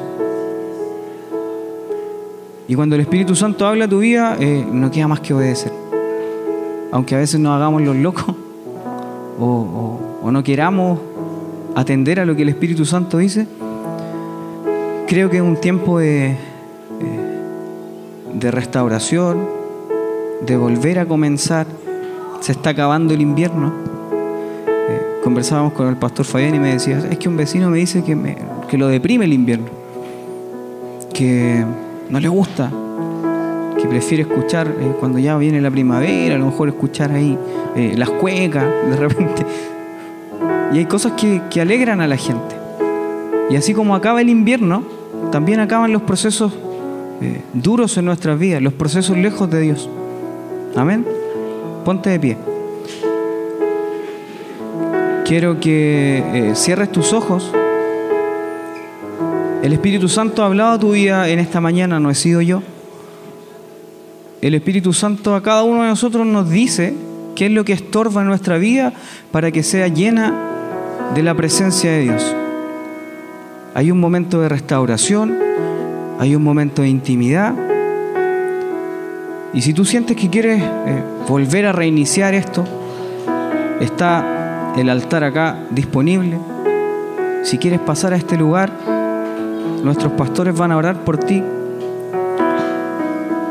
Y 2.68 2.74
cuando 2.74 2.96
el 2.96 3.02
Espíritu 3.02 3.36
Santo 3.36 3.68
habla 3.68 3.86
a 3.86 3.88
tu 3.88 4.00
vida, 4.00 4.36
eh, 4.40 4.66
no 4.68 4.90
queda 4.90 5.08
más 5.08 5.20
que 5.20 5.32
obedecer. 5.32 5.75
Aunque 6.96 7.14
a 7.14 7.18
veces 7.18 7.42
nos 7.42 7.54
hagamos 7.54 7.82
los 7.82 7.98
locos 7.98 8.34
o, 9.38 10.00
no 10.32 10.44
queramos 10.46 10.98
atender 11.76 12.22
a 12.22 12.26
lo 12.26 12.38
que 12.38 12.44
el 12.44 12.48
Espíritu 12.48 12.86
Santo 12.86 13.18
dice, 13.18 13.48
creo 15.06 15.30
que 15.30 15.36
es 15.36 15.44
un 15.44 15.58
tiempo 15.58 16.00
de, 16.00 16.38
eh, 17.02 18.50
restauración, 18.50 19.46
de 20.46 20.56
volver 20.56 21.00
a 21.00 21.06
comenzar. 21.06 21.68
Se 22.40 22.54
está 22.54 22.70
acabando 22.70 23.14
el 23.14 23.20
invierno. 23.20 23.74
Eh, 24.66 25.20
conversábamos 25.22 25.74
con 25.74 25.90
el 25.90 25.98
pastor 25.98 26.26
Fabián 26.26 26.56
y 26.56 26.60
me 26.60 26.72
decía, 26.72 27.06
es 27.12 27.20
que 27.20 27.28
un 27.28 27.36
vecino 27.36 27.70
me 27.70 27.80
dice 27.80 28.06
que 28.06 28.78
lo 28.78 28.88
deprime 28.88 29.26
el 29.26 29.34
invierno. 29.34 29.68
Que 31.14 31.66
no 32.10 32.22
le 32.22 32.30
gusta, 32.30 32.72
que 33.86 33.90
prefiere 33.90 34.24
escuchar 34.24 34.68
eh, 34.68 34.96
cuando 35.00 35.20
ya 35.20 35.38
viene 35.38 35.62
la 35.62 35.70
primavera, 35.70 36.36
a 36.36 36.38
lo 36.40 36.48
mejor 36.48 36.70
escuchar 36.70 37.12
ahí 37.12 37.38
eh, 37.76 37.94
las 37.96 38.10
cuecas 38.10 38.66
de 38.90 38.96
repente. 38.96 39.46
Y 40.74 40.80
hay 40.80 40.86
cosas 40.86 41.14
que, 41.14 41.62
alegran 41.62 42.02
a 42.02 42.08
la 42.08 42.18
gente. 42.18 42.56
Y 43.50 43.56
así 43.56 43.74
como 43.74 43.96
acaba 43.96 44.22
el 44.22 44.30
invierno, 44.30 44.84
también 45.32 45.60
acaban 45.60 45.94
los 45.94 46.02
procesos 46.02 46.52
eh, 47.22 47.42
duros 47.54 47.96
en 47.98 48.06
nuestras 48.06 48.40
vidas, 48.40 48.62
los 48.62 48.74
procesos 48.74 49.18
lejos 49.18 49.50
de 49.52 49.62
Dios. 49.62 49.90
Amén. 50.76 51.06
Ponte 51.86 52.10
de 52.10 52.20
pie. 52.20 52.38
Quiero 55.26 55.60
que 55.60 56.52
cierres 56.56 56.92
tus 56.92 57.14
ojos. 57.14 57.52
El 59.64 59.74
Espíritu 59.74 60.08
Santo 60.08 60.44
ha 60.44 60.48
hablado 60.48 60.74
a 60.74 60.80
tu 60.80 60.92
vida 60.92 61.30
en 61.30 61.40
esta 61.40 61.62
mañana, 61.62 62.00
no 62.00 62.10
he 62.10 62.16
sido 62.16 62.42
yo. 62.42 62.62
El 64.46 64.54
Espíritu 64.54 64.94
Santo 64.94 65.34
a 65.34 65.42
cada 65.42 65.64
uno 65.64 65.82
de 65.82 65.88
nosotros 65.88 66.24
nos 66.24 66.48
dice 66.52 66.94
qué 67.34 67.48
es 67.48 67.52
lo 67.52 67.66
que 67.66 67.74
estorba 67.74 68.24
nuestra 68.24 68.60
vida 68.60 68.94
para 69.32 69.50
que 69.50 69.64
sea 69.64 69.88
llena 69.88 70.36
de 71.16 71.24
la 71.24 71.34
presencia 71.34 71.90
de 71.90 72.02
Dios. 72.04 72.36
Hay 73.74 73.90
un 73.90 74.00
momento 74.00 74.40
de 74.42 74.48
restauración, 74.48 75.36
hay 76.20 76.36
un 76.36 76.44
momento 76.44 76.84
de 76.84 76.90
intimidad. 76.90 77.56
Y 79.52 79.64
si 79.64 79.74
tú 79.74 79.84
sientes 79.84 80.16
que 80.16 80.30
quieres 80.30 80.62
eh, 80.62 81.04
volver 81.28 81.66
a 81.66 81.72
reiniciar 81.72 82.36
esto, 82.36 82.66
está 83.80 84.74
el 84.78 84.92
altar 84.92 85.24
acá 85.24 85.58
disponible. 85.72 86.38
Si 87.42 87.58
quieres 87.58 87.80
pasar 87.80 88.14
a 88.14 88.18
este 88.18 88.38
lugar, 88.38 88.72
Nuestros 89.86 90.14
pastores 90.14 90.58
van 90.58 90.72
a 90.72 90.78
orar 90.78 91.04
por 91.04 91.18
ti. 91.18 91.44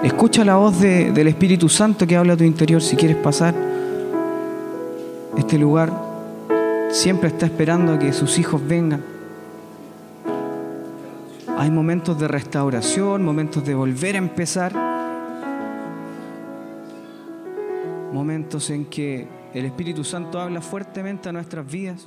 Escucha 0.04 0.44
la 0.44 0.56
voz 0.56 0.78
del 0.80 1.26
Espíritu 1.28 1.66
Santo 1.70 2.06
que 2.06 2.14
habla 2.14 2.34
a 2.34 2.36
tu 2.36 2.44
interior 2.44 2.82
si 2.82 2.94
quieres 2.94 3.16
pasar. 3.16 3.54
Este 5.34 5.56
lugar 5.56 5.90
siempre 6.90 7.28
está 7.28 7.46
esperando 7.46 7.94
a 7.94 7.98
que 7.98 8.12
sus 8.12 8.38
hijos 8.38 8.60
vengan. 8.68 9.02
Hay 11.56 11.70
momentos 11.70 12.20
de 12.20 12.28
restauración, 12.28 13.24
momentos 13.24 13.64
de 13.64 13.74
volver 13.74 14.16
a 14.16 14.18
empezar, 14.18 14.74
momentos 18.12 18.68
en 18.68 18.84
que 18.84 19.26
el 19.54 19.64
Espíritu 19.64 20.04
Santo 20.04 20.38
habla 20.38 20.60
fuertemente 20.60 21.30
a 21.30 21.32
nuestras 21.32 21.66
vidas. 21.66 22.06